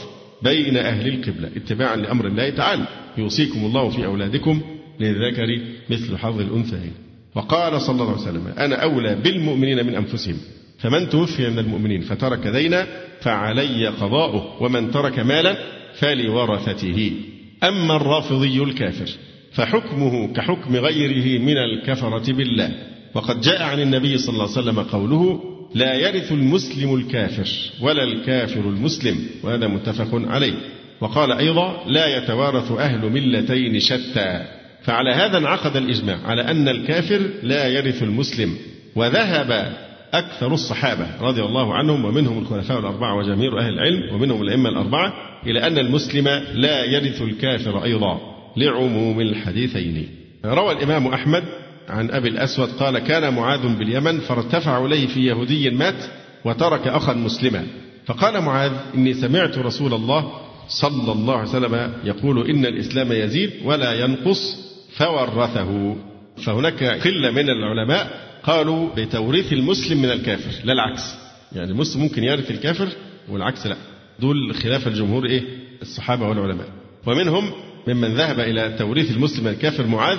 بين 0.41 0.78
أهل 0.78 1.07
القبلة 1.07 1.49
اتباعا 1.55 1.95
لأمر 1.95 2.28
الله 2.28 2.49
تعالى. 2.49 2.88
يوصيكم 3.18 3.65
الله 3.65 3.89
في 3.89 4.05
أولادكم 4.05 4.61
للذكر 4.99 5.61
مثل 5.89 6.18
حظ 6.18 6.41
الأنثيين. 6.41 6.93
وقال 7.36 7.82
صلى 7.82 8.01
الله 8.01 8.11
عليه 8.11 8.22
وسلم 8.22 8.47
أنا 8.47 8.76
أولى 8.76 9.15
بالمؤمنين 9.15 9.86
من 9.86 9.95
أنفسهم 9.95 10.38
فمن 10.80 11.09
توفي 11.09 11.49
من 11.49 11.59
المؤمنين 11.59 12.01
فترك 12.01 12.47
دينا 12.47 12.88
فعلي 13.22 13.88
قضاؤه 13.88 14.63
ومن 14.63 14.91
ترك 14.91 15.20
مالا 15.20 15.57
فلورثته. 15.93 17.11
أما 17.63 17.95
الرافضي 17.95 18.63
الكافر 18.63 19.09
فحكمه 19.51 20.34
كحكم 20.34 20.76
غيره 20.76 21.41
من 21.41 21.57
الكفرة 21.57 22.34
بالله. 22.34 22.72
وقد 23.13 23.41
جاء 23.41 23.63
عن 23.63 23.82
النبي 23.82 24.18
صلى 24.18 24.34
الله 24.34 24.57
عليه 24.57 24.61
وسلم 24.61 24.80
قوله 24.80 25.57
لا 25.76 25.93
يرث 25.93 26.32
المسلم 26.32 26.95
الكافر 26.95 27.47
ولا 27.82 28.03
الكافر 28.03 28.59
المسلم 28.59 29.18
وهذا 29.43 29.68
متفق 29.68 30.09
عليه. 30.13 30.53
وقال 31.01 31.32
أيضا 31.32 31.84
لا 31.88 32.18
يتوارث 32.18 32.72
أهل 32.72 33.09
ملتين 33.11 33.80
شتى. 33.80 34.45
فعلى 34.84 35.13
هذا 35.13 35.38
انعقد 35.38 35.76
الإجماع 35.76 36.18
على 36.26 36.41
أن 36.41 36.70
الكافر 36.70 37.22
لا 37.43 37.68
يرث 37.68 38.03
المسلم. 38.03 38.55
وذهب 38.95 39.78
أكثر 40.13 40.53
الصحابة 40.53 41.07
رضي 41.22 41.43
الله 41.43 41.74
عنهم 41.74 42.05
ومنهم 42.05 42.39
الخلفاء 42.39 42.80
الأربعة 42.80 43.18
وجميع 43.18 43.59
أهل 43.59 43.74
العلم 43.74 44.15
ومنهم 44.15 44.41
الأئمة 44.41 44.70
الأربعة 44.70 45.13
إلى 45.45 45.68
أن 45.68 45.78
المسلم 45.78 46.28
لا 46.53 46.84
يرث 46.84 47.22
الكافر 47.22 47.84
أيضا 47.84 48.20
لعموم 48.57 49.22
الحديثين. 49.22 50.07
روى 50.45 50.72
الإمام 50.72 51.07
أحمد 51.07 51.43
عن 51.89 52.11
أبي 52.11 52.27
الأسود 52.27 52.69
قال 52.69 52.99
كان 52.99 53.33
معاذ 53.33 53.77
باليمن 53.77 54.19
فارتفع 54.19 54.85
إليه 54.85 55.07
في 55.07 55.25
يهودي 55.25 55.69
مات 55.69 56.03
وترك 56.45 56.88
أخا 56.88 57.13
مسلما. 57.13 57.67
فقال 58.05 58.41
معاذ 58.41 58.71
إني 58.95 59.13
سمعت 59.13 59.57
رسول 59.57 59.93
الله 59.93 60.31
صلى 60.67 61.11
الله 61.11 61.38
عليه 61.38 61.49
وسلم 61.49 61.93
يقول 62.03 62.49
إن 62.49 62.65
الإسلام 62.65 63.11
يزيد 63.11 63.51
ولا 63.63 63.93
ينقص 63.93 64.55
فورثه. 64.95 65.95
فهناك 66.45 66.83
قلة 66.83 67.31
من 67.31 67.49
العلماء 67.49 68.27
قالوا 68.43 68.89
بتوريث 68.95 69.53
المسلم 69.53 70.01
من 70.01 70.11
الكافر 70.11 70.51
لا 70.65 70.73
العكس. 70.73 71.15
يعني 71.55 71.71
المسلم 71.71 72.01
ممكن 72.01 72.23
يرث 72.23 72.51
الكافر 72.51 72.88
والعكس 73.29 73.67
لا. 73.67 73.75
دول 74.19 74.55
خلاف 74.55 74.88
الجمهور 74.88 75.25
إيه؟ 75.25 75.43
الصحابة 75.81 76.27
والعلماء. 76.29 76.67
ومنهم 77.05 77.51
ممن 77.88 78.13
ذهب 78.13 78.39
إلى 78.39 78.75
توريث 78.79 79.11
المسلم 79.11 79.47
الكافر 79.47 79.88
معاذ 79.88 80.17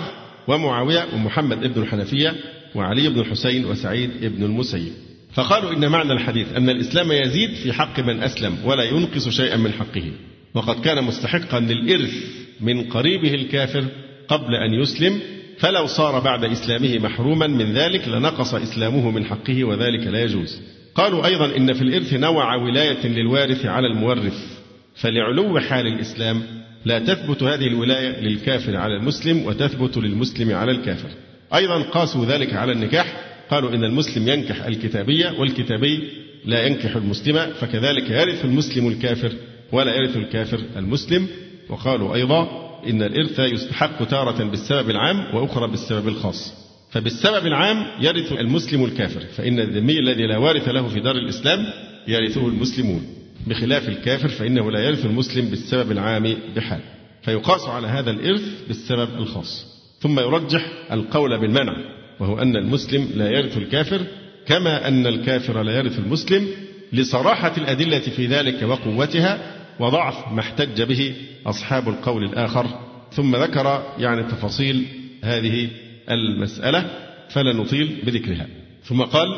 ومعاوية 0.48 1.06
ومحمد 1.14 1.64
ابن 1.64 1.82
الحنفية 1.82 2.34
وعلي 2.74 3.08
بن 3.08 3.20
الحسين 3.20 3.64
وسعيد 3.64 4.10
بن 4.22 4.44
المسيب. 4.44 4.92
فقالوا 5.34 5.72
إن 5.72 5.88
معنى 5.88 6.12
الحديث 6.12 6.52
أن 6.56 6.70
الإسلام 6.70 7.12
يزيد 7.12 7.50
في 7.50 7.72
حق 7.72 8.00
من 8.00 8.22
أسلم 8.22 8.56
ولا 8.64 8.84
ينقص 8.84 9.28
شيئا 9.28 9.56
من 9.56 9.72
حقه. 9.72 10.12
وقد 10.54 10.80
كان 10.80 11.04
مستحقا 11.04 11.60
للإرث 11.60 12.14
من 12.60 12.84
قريبه 12.84 13.34
الكافر 13.34 13.84
قبل 14.28 14.54
أن 14.54 14.74
يسلم 14.74 15.20
فلو 15.58 15.86
صار 15.86 16.20
بعد 16.20 16.44
إسلامه 16.44 16.98
محروما 16.98 17.46
من 17.46 17.72
ذلك 17.72 18.08
لنقص 18.08 18.54
إسلامه 18.54 19.10
من 19.10 19.24
حقه 19.24 19.64
وذلك 19.64 20.06
لا 20.06 20.22
يجوز. 20.22 20.60
قالوا 20.94 21.26
أيضا 21.26 21.56
إن 21.56 21.72
في 21.72 21.82
الإرث 21.82 22.14
نوع 22.14 22.56
ولاية 22.56 23.06
للوارث 23.06 23.66
على 23.66 23.86
المورث. 23.86 24.58
فلعلو 24.94 25.60
حال 25.60 25.86
الإسلام 25.86 26.57
لا 26.84 26.98
تثبت 26.98 27.42
هذه 27.42 27.66
الولاية 27.66 28.20
للكافر 28.20 28.76
على 28.76 28.96
المسلم 28.96 29.46
وتثبت 29.46 29.96
للمسلم 29.96 30.52
على 30.54 30.72
الكافر. 30.72 31.08
أيضا 31.54 31.82
قاسوا 31.82 32.24
ذلك 32.24 32.54
على 32.54 32.72
النكاح. 32.72 33.24
قالوا 33.50 33.74
إن 33.74 33.84
المسلم 33.84 34.28
ينكح 34.28 34.64
الكتابية 34.64 35.30
والكتابي 35.38 36.08
لا 36.44 36.66
ينكح 36.66 36.96
المسلمة 36.96 37.46
فكذلك 37.46 38.10
يرث 38.10 38.44
المسلم 38.44 38.88
الكافر 38.88 39.32
ولا 39.72 39.94
يرث 39.94 40.16
الكافر 40.16 40.60
المسلم. 40.76 41.26
وقالوا 41.68 42.14
أيضا 42.14 42.68
إن 42.86 43.02
الإرث 43.02 43.38
يستحق 43.38 44.04
تارة 44.04 44.44
بالسبب 44.44 44.90
العام 44.90 45.34
وأخرى 45.34 45.70
بالسبب 45.70 46.08
الخاص. 46.08 46.52
فبالسبب 46.90 47.46
العام 47.46 47.86
يرث 48.00 48.32
المسلم 48.32 48.84
الكافر 48.84 49.20
فإن 49.20 49.60
الذمي 49.60 49.98
الذي 49.98 50.26
لا 50.26 50.38
وارث 50.38 50.68
له 50.68 50.88
في 50.88 51.00
دار 51.00 51.16
الإسلام 51.16 51.66
يرثه 52.08 52.48
المسلمون. 52.48 53.17
بخلاف 53.48 53.88
الكافر 53.88 54.28
فإنه 54.28 54.70
لا 54.70 54.80
يرث 54.80 55.06
المسلم 55.06 55.50
بالسبب 55.50 55.92
العام 55.92 56.36
بحال 56.56 56.80
فيقاس 57.22 57.68
على 57.68 57.86
هذا 57.86 58.10
الإرث 58.10 58.42
بالسبب 58.68 59.08
الخاص 59.18 59.66
ثم 60.00 60.20
يرجح 60.20 60.72
القول 60.92 61.38
بالمنع 61.38 61.72
وهو 62.20 62.38
أن 62.38 62.56
المسلم 62.56 63.08
لا 63.14 63.30
يرث 63.30 63.56
الكافر 63.56 64.00
كما 64.46 64.88
أن 64.88 65.06
الكافر 65.06 65.62
لا 65.62 65.76
يرث 65.76 65.98
المسلم 65.98 66.48
لصراحة 66.92 67.52
الأدلة 67.58 67.98
في 67.98 68.26
ذلك 68.26 68.62
وقوتها 68.62 69.56
وضعف 69.80 70.32
ما 70.32 70.40
احتج 70.40 70.82
به 70.82 71.14
أصحاب 71.46 71.88
القول 71.88 72.24
الآخر 72.24 72.66
ثم 73.12 73.36
ذكر 73.36 73.94
يعني 73.98 74.22
تفاصيل 74.22 74.86
هذه 75.22 75.68
المسألة 76.10 76.90
فلا 77.28 77.52
نطيل 77.52 77.98
بذكرها 78.06 78.46
ثم 78.84 79.02
قال 79.02 79.28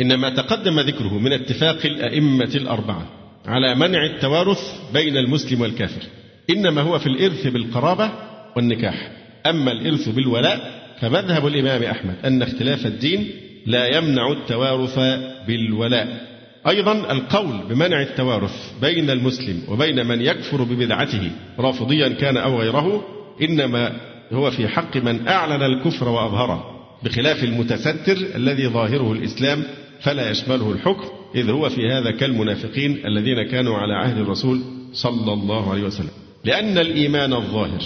إن 0.00 0.14
ما 0.14 0.30
تقدم 0.30 0.80
ذكره 0.80 1.18
من 1.18 1.32
اتفاق 1.32 1.86
الأئمة 1.86 2.50
الأربعة 2.54 3.19
على 3.50 3.74
منع 3.74 4.04
التوارث 4.04 4.92
بين 4.92 5.16
المسلم 5.16 5.60
والكافر. 5.60 6.02
إنما 6.50 6.80
هو 6.80 6.98
في 6.98 7.06
الإرث 7.06 7.46
بالقرابة 7.46 8.10
والنكاح. 8.56 9.10
أما 9.46 9.72
الإرث 9.72 10.08
بالولاء 10.08 10.80
فمذهب 11.00 11.46
الإمام 11.46 11.82
أحمد 11.82 12.14
أن 12.24 12.42
اختلاف 12.42 12.86
الدين 12.86 13.30
لا 13.66 13.96
يمنع 13.96 14.32
التوارث 14.32 14.98
بالولاء. 15.46 16.30
أيضا 16.68 16.92
القول 16.92 17.58
بمنع 17.68 18.02
التوارث 18.02 18.72
بين 18.82 19.10
المسلم 19.10 19.62
وبين 19.68 20.06
من 20.06 20.20
يكفر 20.20 20.62
ببدعته 20.62 21.30
رافضيا 21.58 22.08
كان 22.08 22.36
أو 22.36 22.60
غيره 22.60 23.04
إنما 23.42 23.92
هو 24.32 24.50
في 24.50 24.68
حق 24.68 24.96
من 24.96 25.28
أعلن 25.28 25.62
الكفر 25.62 26.08
وأظهره 26.08 26.64
بخلاف 27.02 27.44
المتستر 27.44 28.16
الذي 28.34 28.68
ظاهره 28.68 29.12
الإسلام 29.12 29.62
فلا 30.00 30.30
يشمله 30.30 30.72
الحكم 30.72 31.08
إذ 31.34 31.50
هو 31.50 31.68
في 31.68 31.88
هذا 31.88 32.10
كالمنافقين 32.10 33.06
الذين 33.06 33.42
كانوا 33.42 33.78
على 33.78 33.94
عهد 33.94 34.18
الرسول 34.18 34.60
صلى 34.92 35.32
الله 35.32 35.70
عليه 35.70 35.82
وسلم. 35.82 36.10
لأن 36.44 36.78
الإيمان 36.78 37.32
الظاهر 37.32 37.82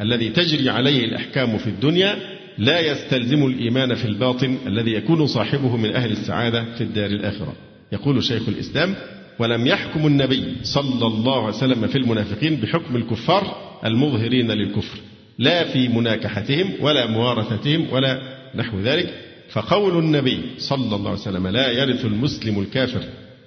الذي 0.00 0.28
تجري 0.28 0.70
عليه 0.70 1.04
الأحكام 1.04 1.58
في 1.58 1.66
الدنيا 1.66 2.16
لا 2.58 2.80
يستلزم 2.80 3.46
الإيمان 3.46 3.94
في 3.94 4.04
الباطن 4.04 4.58
الذي 4.66 4.92
يكون 4.92 5.26
صاحبه 5.26 5.76
من 5.76 5.94
أهل 5.94 6.10
السعادة 6.10 6.64
في 6.74 6.80
الدار 6.80 7.10
الآخرة. 7.10 7.52
يقول 7.92 8.24
شيخ 8.24 8.48
الإسلام 8.48 8.94
ولم 9.38 9.66
يحكم 9.66 10.06
النبي 10.06 10.56
صلى 10.62 11.06
الله 11.06 11.44
عليه 11.44 11.56
وسلم 11.56 11.86
في 11.86 11.98
المنافقين 11.98 12.56
بحكم 12.56 12.96
الكفار 12.96 13.56
المظهرين 13.84 14.50
للكفر 14.50 14.98
لا 15.38 15.64
في 15.64 15.88
مناكحتهم 15.88 16.72
ولا 16.80 17.06
موارثتهم 17.06 17.86
ولا 17.92 18.20
نحو 18.54 18.80
ذلك 18.80 19.14
فقول 19.48 19.98
النبي 19.98 20.40
صلى 20.58 20.96
الله 20.96 21.10
عليه 21.10 21.20
وسلم 21.20 21.46
لا 21.46 21.70
يرث 21.70 22.04
المسلم 22.04 22.60
الكافر 22.60 23.02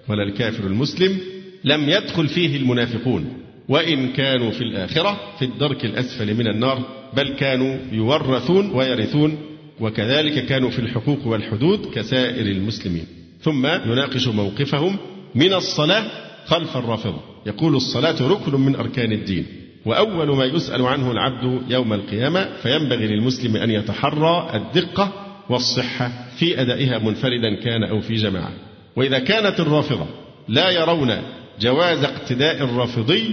ولا 0.08 0.24
الكافر 0.24 0.68
المسلم 0.68 1.18
لم 1.64 1.90
يدخل 1.90 2.28
فيه 2.28 2.58
المنافقون 2.58 3.34
وإن 3.70 4.08
كانوا 4.08 4.52
في 4.52 4.62
الآخرة 4.62 5.20
في 5.40 5.46
الدرك 5.46 5.86
الأسفل 5.86 6.34
من 6.34 6.48
النار 6.48 6.86
بل 7.18 7.30
كانوا 7.30 7.78
يورثون 7.92 8.72
ويرثون 8.72 9.38
وكذلك 9.80 10.46
كانوا 10.46 10.70
في 10.70 10.80
الحقوق 10.80 11.28
والحدود 11.28 11.86
كسائر 11.94 12.46
المسلمين. 12.46 13.06
ثم 13.42 13.66
يناقش 13.66 14.28
موقفهم 14.28 14.98
من 15.36 15.54
الصلاة 15.54 16.06
خلف 16.46 16.78
الرافضة 16.78 17.20
يقول 17.46 17.76
الصلاة 17.76 18.28
ركن 18.28 18.60
من 18.60 18.76
أركان 18.76 19.12
الدين 19.12 19.46
وأول 19.86 20.36
ما 20.38 20.46
يسأل 20.46 20.86
عنه 20.86 21.12
العبد 21.12 21.62
يوم 21.72 21.94
القيامة 21.94 22.50
فينبغي 22.64 23.08
للمسلم 23.08 23.56
أن 23.56 23.72
يتحرى 23.72 24.52
الدقة 24.54 25.31
والصحة 25.52 26.12
في 26.38 26.62
أدائها 26.62 27.00
منفردا 27.00 27.56
كان 27.56 27.84
أو 27.84 28.02
في 28.02 28.16
جماعة. 28.16 28.54
وإذا 28.96 29.20
كانت 29.20 29.60
الرافضة 29.60 30.06
لا 30.48 30.70
يرون 30.70 31.22
جواز 31.60 32.04
اقتداء 32.04 32.64
الرافضي 32.64 33.24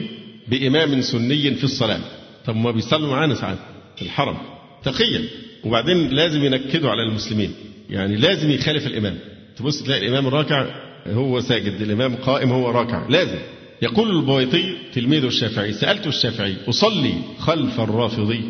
بإمام 0.49 1.01
سني 1.01 1.55
في 1.55 1.65
الصلاة. 1.65 2.01
طب 2.47 2.57
ما 2.57 2.71
بيصلوا 2.71 3.11
معانا 3.11 3.35
ساعات 3.35 3.59
في 3.97 4.03
الحرم. 4.03 4.37
تقيا. 4.85 5.25
وبعدين 5.65 6.09
لازم 6.09 6.45
ينكدوا 6.45 6.91
على 6.91 7.03
المسلمين. 7.03 7.53
يعني 7.91 8.17
لازم 8.17 8.51
يخالف 8.51 8.87
الإمام. 8.87 9.19
تبص 9.57 9.83
تلاقي 9.83 10.07
الإمام 10.07 10.27
الراكع 10.27 10.67
هو 11.07 11.41
ساجد. 11.41 11.81
الإمام 11.81 12.17
قائم 12.17 12.53
هو 12.53 12.71
راكع. 12.71 13.07
لازم. 13.09 13.39
يقول 13.83 14.17
البويطي 14.17 14.75
تلميذ 14.95 15.25
الشافعي 15.25 15.73
سألت 15.73 16.07
الشافعي 16.07 16.57
أصلي 16.69 17.15
خلف 17.39 17.81
الرافضي؟ 17.81 18.41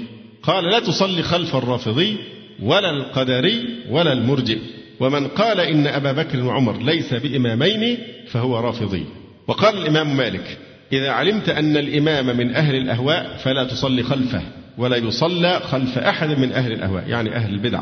قال 0.42 0.64
لا 0.64 0.78
تصلي 0.78 1.22
خلف 1.22 1.56
الرافضي 1.56 2.16
ولا 2.62 2.90
القدري 2.90 3.68
ولا 3.90 4.12
المرجئ. 4.12 4.58
ومن 5.00 5.26
قال 5.26 5.60
إن 5.60 5.86
أبا 5.86 6.12
بكر 6.12 6.44
وعمر 6.44 6.82
ليس 6.82 7.14
بإمامين 7.14 7.98
فهو 8.26 8.58
رافضي. 8.58 9.04
وقال 9.48 9.78
الإمام 9.78 10.16
مالك 10.16 10.58
إذا 10.92 11.10
علمت 11.10 11.48
أن 11.48 11.76
الإمام 11.76 12.36
من 12.36 12.54
أهل 12.54 12.74
الأهواء 12.74 13.36
فلا 13.44 13.64
تصلي 13.64 14.02
خلفه 14.02 14.42
ولا 14.78 14.96
يصلى 14.96 15.60
خلف 15.60 15.98
أحد 15.98 16.28
من 16.28 16.52
أهل 16.52 16.72
الأهواء 16.72 17.08
يعني 17.08 17.36
أهل 17.36 17.54
البدع. 17.54 17.80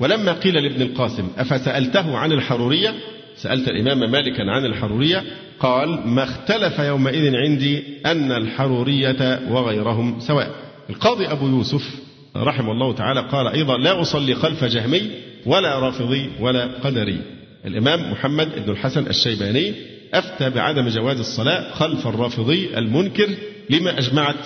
ولما 0.00 0.32
قيل 0.32 0.54
لابن 0.54 0.82
القاسم 0.82 1.28
أفسألته 1.38 2.16
عن 2.16 2.32
الحرورية؟ 2.32 2.94
سألت 3.36 3.68
الإمام 3.68 4.10
مالكا 4.10 4.42
عن 4.42 4.64
الحرورية 4.64 5.24
قال 5.60 6.08
ما 6.08 6.24
اختلف 6.24 6.78
يومئذ 6.78 7.36
عندي 7.36 7.82
أن 8.06 8.32
الحرورية 8.32 9.40
وغيرهم 9.50 10.20
سواء. 10.20 10.50
القاضي 10.90 11.26
أبو 11.26 11.48
يوسف 11.48 12.07
رحمه 12.44 12.72
الله 12.72 12.94
تعالى 12.94 13.20
قال 13.20 13.46
أيضا 13.46 13.78
لا 13.78 14.00
أصلي 14.00 14.34
خلف 14.34 14.64
جهمي 14.64 15.10
ولا 15.46 15.78
رافضي 15.78 16.30
ولا 16.40 16.64
قدري. 16.64 17.18
الإمام 17.66 18.12
محمد 18.12 18.48
بن 18.66 18.72
الحسن 18.72 19.06
الشيباني 19.06 19.74
أفتى 20.14 20.50
بعدم 20.50 20.88
جواز 20.88 21.18
الصلاة 21.18 21.72
خلف 21.72 22.06
الرافضي 22.06 22.78
المنكر 22.78 23.28
لما 23.70 23.98
أجمعت 23.98 24.36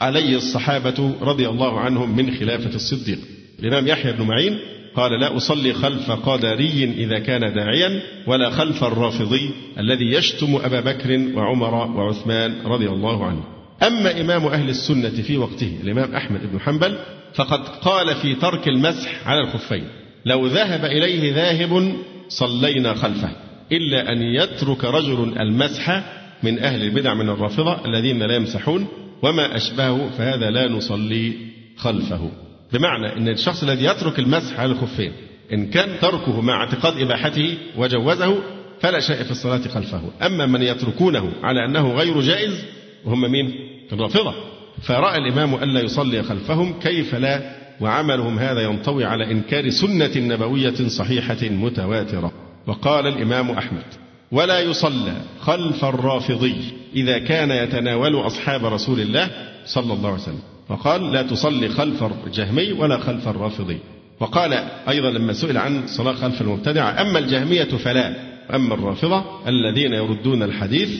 عليه 0.00 0.36
الصحابة 0.36 1.14
رضي 1.22 1.48
الله 1.48 1.80
عنهم 1.80 2.16
من 2.16 2.34
خلافة 2.34 2.74
الصديق. 2.74 3.18
الإمام 3.60 3.86
يحيى 3.88 4.12
بن 4.12 4.24
معين 4.24 4.58
قال 4.94 5.20
لا 5.20 5.36
أصلي 5.36 5.72
خلف 5.72 6.10
قدري 6.10 6.84
إذا 6.84 7.18
كان 7.18 7.54
داعيا 7.54 8.02
ولا 8.26 8.50
خلف 8.50 8.84
الرافضي 8.84 9.50
الذي 9.78 10.12
يشتم 10.12 10.56
أبا 10.64 10.80
بكر 10.80 11.20
وعمر 11.34 11.74
وعثمان 11.74 12.54
رضي 12.64 12.88
الله 12.88 13.26
عنه. 13.26 13.44
أما 13.82 14.20
إمام 14.20 14.46
أهل 14.46 14.68
السنة 14.68 15.22
في 15.22 15.36
وقته 15.36 15.78
الإمام 15.82 16.14
أحمد 16.14 16.40
بن 16.52 16.60
حنبل 16.60 16.98
فقد 17.34 17.68
قال 17.68 18.14
في 18.14 18.34
ترك 18.34 18.68
المسح 18.68 19.28
على 19.28 19.40
الخفين 19.40 19.84
لو 20.24 20.46
ذهب 20.46 20.84
إليه 20.84 21.34
ذاهب 21.34 21.96
صلينا 22.28 22.94
خلفه 22.94 23.30
إلا 23.72 24.12
أن 24.12 24.22
يترك 24.22 24.84
رجل 24.84 25.34
المسح 25.40 26.02
من 26.42 26.58
أهل 26.58 26.82
البدع 26.82 27.14
من 27.14 27.28
الرافضة 27.28 27.84
الذين 27.84 28.22
لا 28.22 28.36
يمسحون 28.36 28.86
وما 29.22 29.56
أشبهه 29.56 30.10
فهذا 30.18 30.50
لا 30.50 30.68
نصلي 30.68 31.32
خلفه 31.76 32.30
بمعنى 32.72 33.16
أن 33.16 33.28
الشخص 33.28 33.62
الذي 33.62 33.84
يترك 33.84 34.18
المسح 34.18 34.60
على 34.60 34.72
الخفين 34.72 35.12
إن 35.52 35.70
كان 35.70 35.88
تركه 36.00 36.40
مع 36.40 36.54
اعتقاد 36.54 37.00
إباحته 37.00 37.54
وجوزه 37.76 38.38
فلا 38.80 39.00
شيء 39.00 39.22
في 39.22 39.30
الصلاة 39.30 39.68
خلفه 39.68 40.02
أما 40.22 40.46
من 40.46 40.62
يتركونه 40.62 41.32
على 41.42 41.64
أنه 41.64 41.92
غير 41.92 42.20
جائز 42.20 42.64
وهم 43.04 43.32
مين؟ 43.32 43.54
الرافضة 43.92 44.34
فرأى 44.82 45.18
الإمام 45.18 45.54
ألا 45.54 45.80
يصلي 45.80 46.22
خلفهم 46.22 46.80
كيف 46.80 47.14
لا 47.14 47.58
وعملهم 47.80 48.38
هذا 48.38 48.60
ينطوي 48.60 49.04
على 49.04 49.32
إنكار 49.32 49.70
سنة 49.70 50.16
نبوية 50.16 50.88
صحيحة 50.88 51.42
متواترة. 51.42 52.32
وقال 52.66 53.06
الإمام 53.06 53.50
أحمد 53.50 53.84
ولا 54.32 54.60
يصلى 54.60 55.12
خلف 55.40 55.84
الرافضي 55.84 56.56
إذا 56.94 57.18
كان 57.18 57.50
يتناول 57.50 58.26
أصحاب 58.26 58.64
رسول 58.64 59.00
الله 59.00 59.30
صلى 59.66 59.92
الله 59.92 60.08
عليه 60.08 60.22
وسلم. 60.22 60.42
وقال 60.68 61.12
لا 61.12 61.22
تصلي 61.22 61.68
خلف 61.68 62.04
الجهمي 62.26 62.72
ولا 62.72 62.98
خلف 62.98 63.28
الرافضي. 63.28 63.78
وقال 64.20 64.52
أيضا 64.88 65.10
لما 65.10 65.32
سئل 65.32 65.58
عن 65.58 65.86
صلاة 65.86 66.12
خلف 66.12 66.40
المبتدعة 66.40 67.00
أما 67.00 67.18
الجهمية 67.18 67.64
فلا 67.64 68.14
أما 68.54 68.74
الرافضة 68.74 69.24
الذين 69.48 69.92
يردون 69.92 70.42
الحديث 70.42 70.90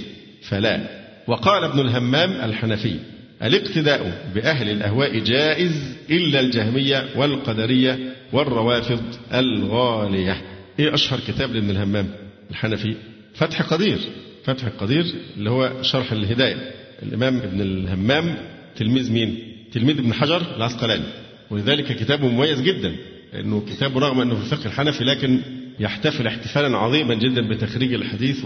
فلا. 0.42 0.80
وقال 1.26 1.64
ابن 1.64 1.80
الهمام 1.80 2.30
الحنفي 2.30 2.96
الاقتداء 3.42 4.30
بأهل 4.34 4.70
الأهواء 4.70 5.18
جائز 5.18 5.96
إلا 6.10 6.40
الجهمية 6.40 7.08
والقدرية 7.16 7.98
والروافض 8.32 9.02
الغالية. 9.34 10.42
إيه 10.78 10.94
أشهر 10.94 11.20
كتاب 11.20 11.52
لابن 11.54 11.70
الهمام؟ 11.70 12.06
الحنفي. 12.50 12.94
فتح 13.34 13.62
قدير. 13.62 13.98
فتح 14.44 14.64
القدير 14.64 15.04
اللي 15.36 15.50
هو 15.50 15.82
شرح 15.82 16.12
الهداية. 16.12 16.70
الإمام 17.02 17.36
ابن 17.36 17.60
الهمام 17.60 18.34
تلميذ 18.76 19.12
مين؟ 19.12 19.38
تلميذ 19.72 19.98
ابن 19.98 20.12
حجر 20.12 20.56
العسقلاني. 20.56 21.04
ولذلك 21.50 21.96
كتابه 21.96 22.28
مميز 22.28 22.60
جدا. 22.60 22.96
إنه 23.34 23.60
كتابه 23.60 24.00
رغم 24.00 24.20
إنه 24.20 24.34
في 24.34 24.40
الفقه 24.52 24.66
الحنفي 24.66 25.04
لكن 25.04 25.40
يحتفل 25.80 26.26
احتفالا 26.26 26.78
عظيما 26.78 27.14
جدا 27.14 27.48
بتخريج 27.48 27.94
الحديث 27.94 28.44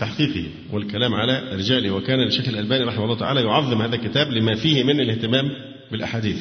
وتحقيقه 0.00 0.48
والكلام 0.72 1.14
على 1.14 1.42
رجاله 1.52 1.90
وكان 1.90 2.20
الشيخ 2.20 2.48
الألباني 2.48 2.84
رحمه 2.84 3.04
الله 3.04 3.18
تعالى 3.18 3.40
يعظم 3.40 3.82
هذا 3.82 3.94
الكتاب 3.94 4.32
لما 4.32 4.54
فيه 4.54 4.84
من 4.84 5.00
الاهتمام 5.00 5.44
بالأحاديث. 5.92 6.38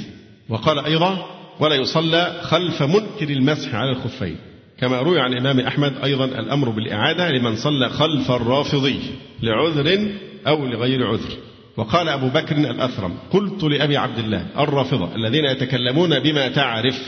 وقال 0.49 0.79
أيضا 0.79 1.25
ولا 1.59 1.75
يصلى 1.75 2.39
خلف 2.41 2.83
منكر 2.83 3.29
المسح 3.29 3.75
على 3.75 3.91
الخفين. 3.91 4.35
كما 4.79 4.99
روي 5.01 5.19
عن 5.19 5.33
الإمام 5.33 5.59
أحمد 5.59 5.93
أيضا 6.03 6.25
الأمر 6.25 6.69
بالإعادة 6.69 7.31
لمن 7.31 7.55
صلى 7.55 7.89
خلف 7.89 8.31
الرافضي 8.31 8.99
لعذر 9.43 10.11
أو 10.47 10.65
لغير 10.65 11.07
عذر. 11.07 11.37
وقال 11.77 12.09
أبو 12.09 12.27
بكر 12.27 12.57
الأثرم 12.57 13.13
قلت 13.31 13.63
لأبي 13.63 13.97
عبد 13.97 14.19
الله 14.19 14.45
الرافضة 14.57 15.15
الذين 15.15 15.45
يتكلمون 15.45 16.19
بما 16.19 16.47
تعرف 16.47 17.01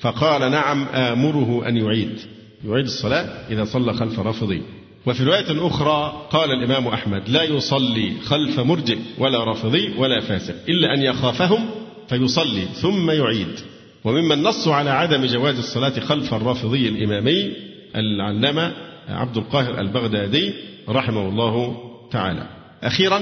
فقال 0.00 0.50
نعم 0.50 0.84
آمره 0.84 1.68
أن 1.68 1.76
يعيد. 1.76 2.18
يعيد 2.64 2.84
الصلاة 2.84 3.50
إذا 3.50 3.64
صلى 3.64 3.94
خلف 3.94 4.20
رافضي. 4.20 4.62
وفي 5.06 5.24
رواية 5.24 5.66
أخرى 5.66 6.26
قال 6.30 6.50
الإمام 6.50 6.86
أحمد 6.86 7.28
لا 7.28 7.42
يصلي 7.42 8.12
خلف 8.24 8.60
مرجئ 8.60 8.98
ولا 9.18 9.44
رافضي 9.44 9.94
ولا 9.98 10.20
فاسق 10.20 10.54
إلا 10.68 10.94
أن 10.94 11.02
يخافهم 11.02 11.70
فيصلي 12.08 12.64
ثم 12.64 13.10
يعيد. 13.10 13.60
وممن 14.04 14.42
نصوا 14.42 14.74
على 14.74 14.90
عدم 14.90 15.24
جواز 15.26 15.58
الصلاة 15.58 16.00
خلف 16.00 16.34
الرافضي 16.34 16.88
الإمامي 16.88 17.52
العلامة 17.96 18.72
عبد 19.08 19.36
القاهر 19.36 19.80
البغدادي 19.80 20.54
رحمه 20.88 21.28
الله 21.28 21.76
تعالى. 22.10 22.46
أخيرا 22.82 23.20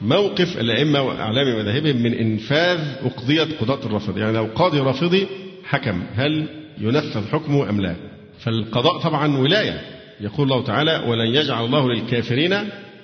موقف 0.00 0.60
الأئمة 0.60 1.02
وأعلام 1.02 1.58
مذاهبهم 1.58 1.96
من 1.96 2.14
إنفاذ 2.14 2.80
أقضية 3.04 3.48
قضاة 3.60 3.86
الرافض 3.86 4.18
يعني 4.18 4.32
لو 4.32 4.48
قاضي 4.54 4.78
رافضي 4.78 5.26
حكم 5.64 6.02
هل 6.14 6.48
ينفذ 6.80 7.28
حكمه 7.32 7.68
أم 7.70 7.80
لا؟ 7.80 7.96
فالقضاء 8.40 8.98
طبعا 8.98 9.36
ولاية. 9.36 9.99
يقول 10.20 10.52
الله 10.52 10.64
تعالى 10.64 11.04
ولن 11.06 11.34
يجعل 11.34 11.64
الله 11.64 11.88
للكافرين 11.88 12.52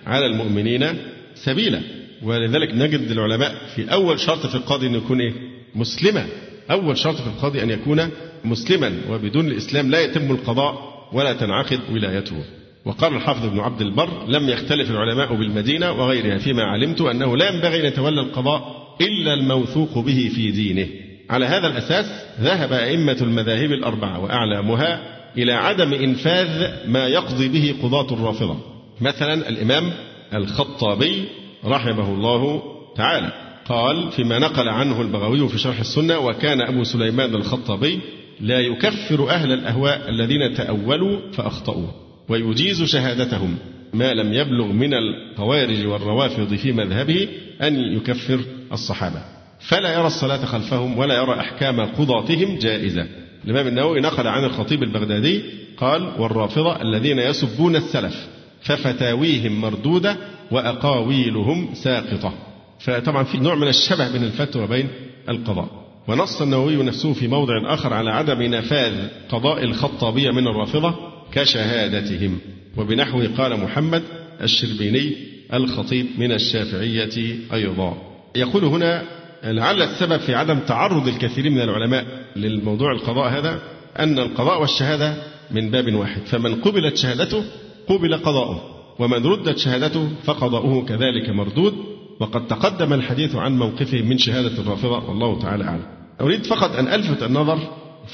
على 0.06 0.26
المؤمنين 0.26 0.86
سبيلا. 1.34 1.80
ولذلك 2.22 2.74
نجد 2.74 3.10
العلماء 3.10 3.54
في 3.74 3.92
أول 3.92 4.20
شرط 4.20 4.46
في 4.46 4.54
القاضي 4.54 4.86
أن 4.86 4.94
يكون 4.94 5.20
إيه؟ 5.20 5.32
مسلما. 5.74 6.26
أول 6.70 6.98
شرط 6.98 7.16
في 7.16 7.26
القاضي 7.26 7.62
أن 7.62 7.70
يكون 7.70 8.08
مسلما 8.44 8.92
وبدون 9.10 9.46
الإسلام 9.46 9.90
لا 9.90 10.00
يتم 10.00 10.30
القضاء 10.30 10.96
ولا 11.12 11.32
تنعقد 11.32 11.80
ولايته. 11.92 12.36
وقال 12.84 13.14
الحافظ 13.14 13.46
ابن 13.46 13.60
عبد 13.60 13.80
البر 13.80 14.26
لم 14.28 14.48
يختلف 14.48 14.90
العلماء 14.90 15.34
بالمدينة 15.34 15.92
وغيرها 15.92 16.38
فيما 16.38 16.62
علمت 16.62 17.00
أنه 17.00 17.36
لا 17.36 17.54
ينبغي 17.54 17.80
أن 17.80 17.84
يتولى 17.84 18.20
القضاء 18.20 18.86
إلا 19.00 19.34
الموثوق 19.34 19.98
به 19.98 20.30
في 20.34 20.50
دينه. 20.50 20.86
على 21.30 21.46
هذا 21.46 21.66
الأساس 21.66 22.06
ذهب 22.40 22.72
أئمة 22.72 23.16
المذاهب 23.20 23.72
الأربعة 23.72 24.20
وأعلامها 24.20 25.15
إلى 25.38 25.52
عدم 25.52 25.94
إنفاذ 25.94 26.66
ما 26.88 27.06
يقضي 27.06 27.48
به 27.48 27.74
قضاة 27.82 28.14
الرافضة. 28.14 28.56
مثلا 29.00 29.48
الإمام 29.48 29.92
الخطابي 30.34 31.24
رحمه 31.64 32.14
الله 32.14 32.62
تعالى 32.96 33.32
قال 33.68 34.12
فيما 34.12 34.38
نقل 34.38 34.68
عنه 34.68 35.00
البغوي 35.00 35.48
في 35.48 35.58
شرح 35.58 35.80
السنة 35.80 36.18
وكان 36.18 36.60
أبو 36.60 36.84
سليمان 36.84 37.34
الخطابي 37.34 38.00
لا 38.40 38.60
يكفر 38.60 39.30
أهل 39.30 39.52
الأهواء 39.52 40.08
الذين 40.08 40.54
تأولوا 40.54 41.32
فأخطأوا 41.32 41.86
ويجيز 42.28 42.82
شهادتهم 42.82 43.56
ما 43.94 44.14
لم 44.14 44.32
يبلغ 44.32 44.66
من 44.66 44.94
الخوارج 44.94 45.86
والروافض 45.86 46.54
في 46.54 46.72
مذهبه 46.72 47.28
أن 47.62 47.76
يكفر 47.76 48.40
الصحابة. 48.72 49.22
فلا 49.60 49.92
يرى 49.92 50.06
الصلاة 50.06 50.44
خلفهم 50.44 50.98
ولا 50.98 51.14
يرى 51.14 51.40
أحكام 51.40 51.80
قضاتهم 51.80 52.58
جائزة. 52.58 53.06
الإمام 53.46 53.66
النووي 53.66 54.00
نقل 54.00 54.26
عن 54.26 54.44
الخطيب 54.44 54.82
البغدادي 54.82 55.42
قال 55.76 56.20
والرافضة 56.20 56.82
الذين 56.82 57.18
يسبون 57.18 57.76
السلف 57.76 58.26
ففتاويهم 58.62 59.60
مردودة 59.60 60.16
وأقاويلهم 60.50 61.74
ساقطة. 61.74 62.32
فطبعا 62.80 63.24
في 63.24 63.38
نوع 63.38 63.54
من 63.54 63.68
الشبه 63.68 64.12
بين 64.12 64.24
الفتوى 64.24 64.62
وبين 64.62 64.88
القضاء. 65.28 65.68
ونص 66.08 66.42
النووي 66.42 66.76
نفسه 66.76 67.12
في 67.12 67.28
موضع 67.28 67.74
آخر 67.74 67.94
على 67.94 68.10
عدم 68.10 68.42
نفاذ 68.42 69.08
قضاء 69.28 69.64
الخطابية 69.64 70.30
من 70.30 70.46
الرافضة 70.48 70.94
كشهادتهم. 71.32 72.38
وبنحوه 72.76 73.28
قال 73.38 73.60
محمد 73.60 74.02
الشربيني 74.42 75.16
الخطيب 75.54 76.06
من 76.18 76.32
الشافعية 76.32 77.36
أيضا. 77.52 77.96
يقول 78.36 78.64
هنا 78.64 79.02
لعل 79.52 79.82
السبب 79.82 80.16
في 80.16 80.34
عدم 80.34 80.58
تعرض 80.58 81.08
الكثير 81.08 81.50
من 81.50 81.60
العلماء 81.60 82.04
للموضوع 82.36 82.92
القضاء 82.92 83.28
هذا 83.28 83.62
أن 83.98 84.18
القضاء 84.18 84.60
والشهادة 84.60 85.14
من 85.50 85.70
باب 85.70 85.94
واحد. 85.94 86.20
فمن 86.26 86.54
قبلت 86.54 86.96
شهادته 86.96 87.44
قبل 87.88 88.16
قضاؤه 88.16 88.60
ومن 88.98 89.26
ردت 89.26 89.58
شهادته 89.58 90.08
فقضاؤه 90.24 90.84
كذلك 90.84 91.28
مردود. 91.28 91.74
وقد 92.20 92.46
تقدم 92.46 92.92
الحديث 92.92 93.34
عن 93.34 93.58
موقفه 93.58 94.02
من 94.02 94.18
شهادة 94.18 94.62
الرافضة 94.62 95.08
والله 95.08 95.38
تعالى 95.42 95.64
أعلم. 95.64 95.86
أريد 96.20 96.46
فقط 96.46 96.76
أن 96.76 96.88
ألفت 96.88 97.22
النظر 97.22 97.58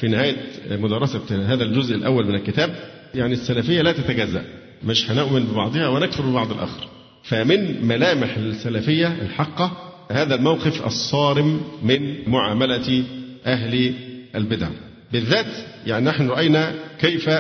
في 0.01 0.09
نهاية 0.09 0.37
مدرسة 0.71 1.53
هذا 1.53 1.65
الجزء 1.65 1.95
الأول 1.95 2.27
من 2.27 2.35
الكتاب. 2.35 2.77
يعني 3.15 3.33
السلفية 3.33 3.83
لا 3.83 3.93
تتجزأ. 3.93 4.45
مش 4.85 5.11
هنؤمن 5.11 5.45
ببعضها 5.45 5.89
ونكفر 5.89 6.23
ببعض 6.27 6.51
الآخر. 6.51 6.89
فمن 7.23 7.87
ملامح 7.87 8.37
السلفية 8.37 9.07
الحقة 9.23 9.92
هذا 10.13 10.35
الموقف 10.35 10.87
الصارم 10.87 11.61
من 11.83 12.31
معاملة 12.31 13.05
أهل 13.47 13.95
البدع. 14.35 14.69
بالذات 15.13 15.47
يعني 15.87 16.05
نحن 16.05 16.29
رأينا 16.29 16.75
كيف 17.01 17.31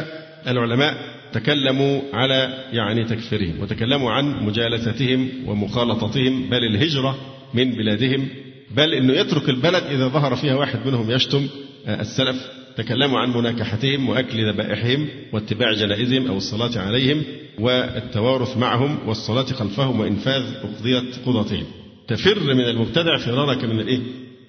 العلماء 0.47 0.95
تكلموا 1.33 2.01
على 2.13 2.65
يعني 2.73 3.05
تكفيرهم 3.05 3.61
وتكلموا 3.61 4.11
عن 4.11 4.45
مجالستهم 4.45 5.29
ومخالطتهم 5.47 6.51
بل 6.51 6.65
الهجرة 6.65 7.19
من 7.55 7.71
بلادهم 7.71 8.29
بل 8.77 8.95
أنه 8.95 9.13
يترك 9.13 9.49
البلد 9.49 9.85
إذا 9.85 10.09
ظهر 10.09 10.37
فيها 10.37 10.55
واحد 10.55 10.87
منهم 10.87 11.11
يشتم. 11.11 11.49
السلف 11.87 12.49
تكلموا 12.77 13.19
عن 13.19 13.31
مناكحتهم 13.31 14.09
وأكل 14.09 14.49
ذبائحهم 14.49 15.09
واتباع 15.33 15.73
جنائزهم 15.73 16.27
أو 16.27 16.37
الصلاة 16.37 16.79
عليهم 16.79 17.23
والتوارث 17.59 18.57
معهم 18.57 18.99
والصلاة 19.07 19.45
خلفهم 19.45 20.01
وإنفاذ 20.01 20.43
أقضية 20.63 21.03
قضاتهم. 21.27 21.65
تفر 22.09 22.55
من 22.55 22.61
المبتدع 22.61 23.17
فرارك 23.17 23.65
من 23.65 23.81
الإيه؟ 23.81 24.01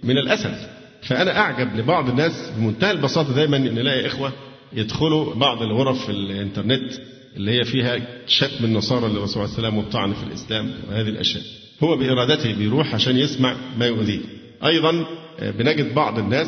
من 0.04 0.18
الأسد. 0.18 0.56
فأنا 1.02 1.38
أعجب 1.40 1.76
لبعض 1.76 2.10
الناس 2.10 2.52
بمنتهى 2.58 2.92
البساطة 2.92 3.36
دايما 3.36 3.58
نلاقي 3.58 4.08
إخوة 4.08 4.32
يدخلوا 4.74 5.36
بعض 5.36 5.62
الغرف 5.62 6.06
في 6.06 6.12
الإنترنت 6.12 6.94
اللي 7.36 7.52
هي 7.52 7.64
فيها 7.64 8.00
شتم 8.28 8.66
النصارى 8.66 9.08
للرسول 9.08 9.28
صلى 9.30 9.44
الله 9.44 9.58
عليه 9.58 9.68
وسلم 9.68 9.78
والطعن 9.78 10.14
في 10.14 10.24
الإسلام 10.24 10.72
وهذه 10.90 11.10
الأشياء. 11.10 11.44
هو 11.84 11.98
بإرادته 11.98 12.54
بيروح 12.54 12.96
عشان 12.96 13.18
يسمع 13.18 13.56
ما 13.80 13.86
يؤذيه. 13.86 14.20
أيضا 14.66 15.06
بنجد 15.42 15.94
بعض 15.96 16.20
الناس 16.20 16.48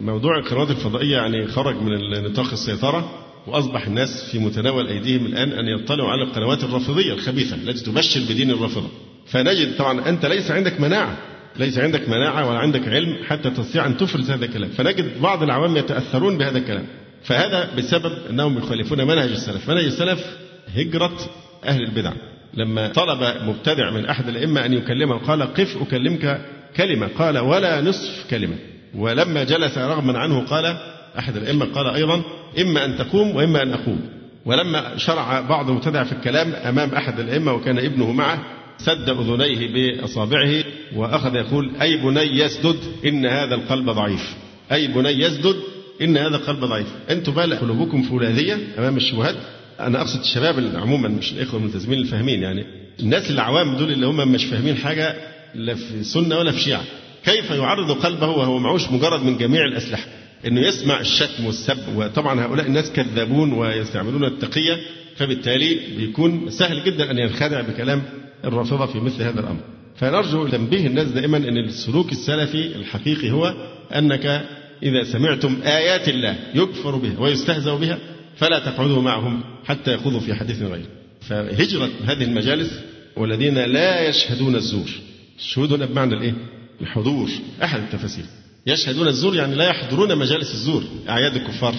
موضوع 0.00 0.38
القنوات 0.38 0.70
الفضائية 0.70 1.16
يعني 1.16 1.46
خرج 1.46 1.76
من 1.76 2.24
نطاق 2.24 2.52
السيطرة 2.52 3.18
وأصبح 3.46 3.86
الناس 3.86 4.30
في 4.30 4.38
متناول 4.38 4.86
أيديهم 4.86 5.26
الآن 5.26 5.52
أن 5.52 5.66
يطلعوا 5.66 6.10
على 6.10 6.22
القنوات 6.22 6.64
الرافضية 6.64 7.12
الخبيثة 7.12 7.56
التي 7.56 7.84
تبشر 7.84 8.20
بدين 8.20 8.50
الرافضة. 8.50 8.88
فنجد 9.26 9.76
طبعا 9.76 10.08
أنت 10.08 10.26
ليس 10.26 10.50
عندك 10.50 10.80
مناعة 10.80 11.16
ليس 11.56 11.78
عندك 11.78 12.08
مناعة 12.08 12.50
ولا 12.50 12.58
عندك 12.58 12.88
علم 12.88 13.24
حتى 13.24 13.50
تستطيع 13.50 13.86
أن 13.86 13.96
تفرز 13.96 14.30
هذا 14.30 14.44
الكلام. 14.44 14.70
فنجد 14.70 15.20
بعض 15.20 15.42
العوام 15.42 15.76
يتأثرون 15.76 16.38
بهذا 16.38 16.58
الكلام. 16.58 16.86
فهذا 17.24 17.68
بسبب 17.78 18.12
أنهم 18.30 18.58
يخالفون 18.58 19.06
منهج 19.06 19.30
السلف. 19.30 19.70
منهج 19.70 19.84
السلف 19.84 20.36
هجرة 20.76 21.18
أهل 21.64 21.82
البدع. 21.82 22.12
لما 22.54 22.88
طلب 22.88 23.48
مبتدع 23.48 23.90
من 23.90 24.06
أحد 24.06 24.28
الأئمة 24.28 24.66
أن 24.66 24.72
يكلمه 24.72 25.18
قال 25.18 25.42
قف 25.42 25.82
أكلمك 25.82 26.40
كلمة 26.76 27.08
قال 27.18 27.38
ولا 27.38 27.80
نصف 27.80 28.30
كلمة. 28.30 28.56
ولما 28.94 29.44
جلس 29.44 29.78
رغما 29.78 30.18
عنه 30.18 30.40
قال 30.40 30.76
أحد 31.18 31.36
الأئمة 31.36 31.64
قال 31.64 31.86
أيضا 31.86 32.22
إما 32.60 32.84
أن 32.84 32.98
تقوم 32.98 33.36
وإما 33.36 33.62
أن 33.62 33.72
أقوم. 33.72 34.00
ولما 34.44 34.96
شرع 34.96 35.40
بعض 35.40 35.68
المبتدع 35.68 36.04
في 36.04 36.12
الكلام 36.12 36.52
أمام 36.54 36.94
أحد 36.94 37.20
الأئمة 37.20 37.52
وكان 37.52 37.78
ابنه 37.78 38.12
معه 38.12 38.61
سد 38.78 39.08
أذنيه 39.08 39.68
بأصابعه 39.72 40.64
وأخذ 40.96 41.34
يقول 41.34 41.70
أي 41.82 41.96
بني 41.96 42.38
يسدد 42.38 42.76
إن 43.06 43.26
هذا 43.26 43.54
القلب 43.54 43.90
ضعيف. 43.90 44.34
أي 44.72 44.86
بني 44.86 45.08
يسدد 45.10 45.56
إن 46.02 46.16
هذا 46.16 46.36
القلب 46.36 46.64
ضعيف. 46.64 46.86
أنتم 47.10 47.32
بقى 47.32 47.56
قلوبكم 47.56 48.02
فولاذية 48.02 48.58
أمام 48.78 48.96
الشبهات. 48.96 49.34
أنا 49.80 50.00
أقصد 50.00 50.20
الشباب 50.20 50.72
عموما 50.76 51.08
مش 51.08 51.32
الإخوة 51.32 51.60
الملتزمين 51.60 51.98
الفاهمين 51.98 52.42
يعني. 52.42 52.64
الناس 53.00 53.30
العوام 53.30 53.76
دول 53.76 53.92
اللي 53.92 54.06
هم 54.06 54.28
مش 54.32 54.44
فاهمين 54.44 54.76
حاجة 54.76 55.16
لا 55.54 55.74
في 55.74 56.04
سنة 56.04 56.38
ولا 56.38 56.52
في 56.52 56.60
شيعة. 56.60 56.84
كيف 57.24 57.50
يعرض 57.50 57.90
قلبه 57.92 58.26
وهو 58.28 58.58
معوش 58.58 58.90
مجرد 58.90 59.22
من 59.22 59.38
جميع 59.38 59.64
الأسلحة؟ 59.64 60.04
إنه 60.46 60.60
يسمع 60.60 61.00
الشتم 61.00 61.44
والسب 61.46 61.78
وطبعا 61.96 62.40
هؤلاء 62.44 62.66
الناس 62.66 62.92
كذابون 62.92 63.52
ويستعملون 63.52 64.24
التقية 64.24 64.76
فبالتالي 65.16 65.78
بيكون 65.96 66.50
سهل 66.50 66.84
جدا 66.84 67.10
أن 67.10 67.18
ينخدع 67.18 67.60
بكلام 67.60 68.02
الرافضة 68.44 68.86
في 68.86 69.00
مثل 69.00 69.22
هذا 69.22 69.40
الأمر. 69.40 69.60
فنرجو 69.96 70.48
تنبيه 70.48 70.86
الناس 70.86 71.08
دائما 71.08 71.36
أن 71.36 71.58
السلوك 71.58 72.12
السلفي 72.12 72.76
الحقيقي 72.76 73.30
هو 73.30 73.54
أنك 73.94 74.46
إذا 74.82 75.04
سمعتم 75.04 75.60
آيات 75.64 76.08
الله 76.08 76.36
يكفر 76.54 76.96
بها 76.96 77.20
ويستهزأ 77.20 77.74
بها 77.74 77.98
فلا 78.36 78.58
تقعدوا 78.58 79.02
معهم 79.02 79.40
حتى 79.64 79.94
يخوضوا 79.94 80.20
في 80.20 80.34
حديث 80.34 80.62
غيره. 80.62 80.88
فهجرة 81.20 81.90
هذه 82.04 82.24
المجالس 82.24 82.80
والذين 83.16 83.58
لا 83.58 84.08
يشهدون 84.08 84.54
الزور. 84.54 84.90
الشهود 85.38 85.72
هنا 85.72 85.86
بمعنى 85.86 86.14
الإيه؟ 86.14 86.34
الحضور 86.80 87.28
أحد 87.62 87.80
التفاسير. 87.80 88.24
يشهدون 88.66 89.08
الزور 89.08 89.34
يعني 89.34 89.54
لا 89.54 89.64
يحضرون 89.64 90.18
مجالس 90.18 90.50
الزور 90.50 90.84
أعياد 91.08 91.36
الكفار 91.36 91.74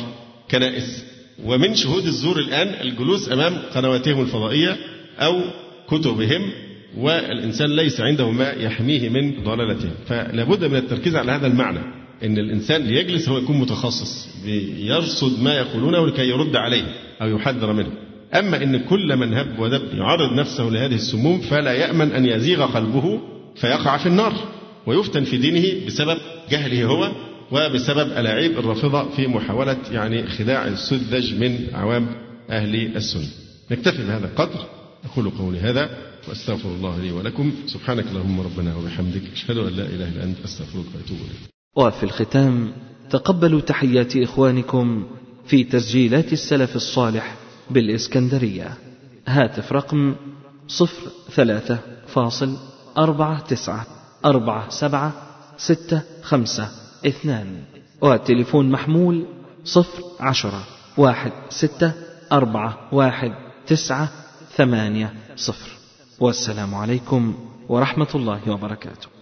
كنائس 0.51 1.03
ومن 1.43 1.75
شهود 1.75 2.05
الزور 2.05 2.39
الآن 2.39 2.67
الجلوس 2.67 3.31
أمام 3.31 3.57
قنواتهم 3.75 4.21
الفضائية 4.21 4.77
أو 5.19 5.41
كتبهم 5.93 6.51
والإنسان 6.97 7.75
ليس 7.75 8.01
عنده 8.01 8.31
ما 8.31 8.51
يحميه 8.51 9.09
من 9.09 9.43
ضلالته. 9.43 9.89
فلا 10.05 10.43
بد 10.43 10.65
من 10.65 10.75
التركيز 10.75 11.15
على 11.15 11.31
هذا 11.31 11.47
المعنى 11.47 11.79
إن 12.23 12.37
الإنسان 12.37 12.81
ليجلس 12.81 13.29
هو 13.29 13.37
يكون 13.37 13.59
متخصص 13.59 14.29
يرصد 14.77 15.43
ما 15.43 15.53
يقولونه 15.53 16.07
لكي 16.07 16.29
يرد 16.29 16.55
عليه 16.55 16.83
أو 17.21 17.27
يحذر 17.27 17.73
منه. 17.73 17.91
أما 18.33 18.63
إن 18.63 18.77
كل 18.77 19.15
من 19.15 19.33
هب 19.33 19.59
ودب 19.59 19.93
يعرض 19.93 20.33
نفسه 20.33 20.63
لهذه 20.63 20.95
السموم 20.95 21.41
فلا 21.41 21.73
يأمن 21.73 22.11
أن 22.11 22.25
يزيغ 22.25 22.65
قلبه 22.65 23.19
فيقع 23.55 23.97
في 23.97 24.05
النار 24.05 24.33
ويفتن 24.87 25.23
في 25.23 25.37
دينه 25.37 25.85
بسبب 25.87 26.17
جهله 26.49 26.85
هو 26.85 27.11
وبسبب 27.51 28.11
ألاعيب 28.11 28.59
الرافضة 28.59 29.09
في 29.09 29.27
محاولة 29.27 29.77
يعني 29.91 30.27
خداع 30.27 30.67
السذج 30.67 31.33
من 31.33 31.67
عوام 31.73 32.07
أهل 32.49 32.75
السنة. 32.95 33.27
نكتفي 33.71 34.03
بهذا 34.07 34.25
القدر. 34.25 34.82
أقول 35.05 35.29
قولي 35.29 35.59
هذا 35.59 35.89
وأستغفر 36.29 36.69
الله 36.69 36.99
لي 36.99 37.11
ولكم. 37.11 37.53
سبحانك 37.67 38.07
اللهم 38.07 38.41
ربنا 38.41 38.75
وبحمدك. 38.75 39.21
أشهد 39.33 39.57
أن 39.57 39.73
لا 39.73 39.85
إله 39.85 40.09
إلا 40.09 40.23
أنت. 40.23 40.39
أستغفرك 40.45 40.85
وأتوب 40.95 41.17
إليك. 41.17 41.49
وفي 41.75 42.03
الختام 42.03 42.73
تقبلوا 43.09 43.61
تحيات 43.61 44.17
إخوانكم 44.17 45.07
في 45.45 45.63
تسجيلات 45.63 46.33
السلف 46.33 46.75
الصالح 46.75 47.35
بالإسكندرية. 47.71 48.77
هاتف 49.27 49.73
رقم 49.73 50.15
صفر 50.67 51.11
ثلاثة 51.31 51.79
فاصل 52.07 52.57
أربعة 52.97 53.39
تسعة 53.39 53.85
أربعة 54.25 54.69
سبعة 54.69 55.13
ستة 55.57 56.01
خمسة 56.21 56.71
اثنان. 57.07 57.63
والتليفون 58.01 58.69
محمول 58.69 59.25
صفر 59.63 60.03
عشرة 60.19 60.63
واحد 60.97 61.31
ستة 61.49 61.93
أربعة 62.31 62.89
واحد 62.91 63.31
تسعة 63.67 64.22
ثمانية 64.57 65.13
صفر. 65.35 65.69
والسلام 66.19 66.75
عليكم 66.75 67.35
ورحمة 67.69 68.07
الله 68.15 68.51
وبركاته. 68.51 69.12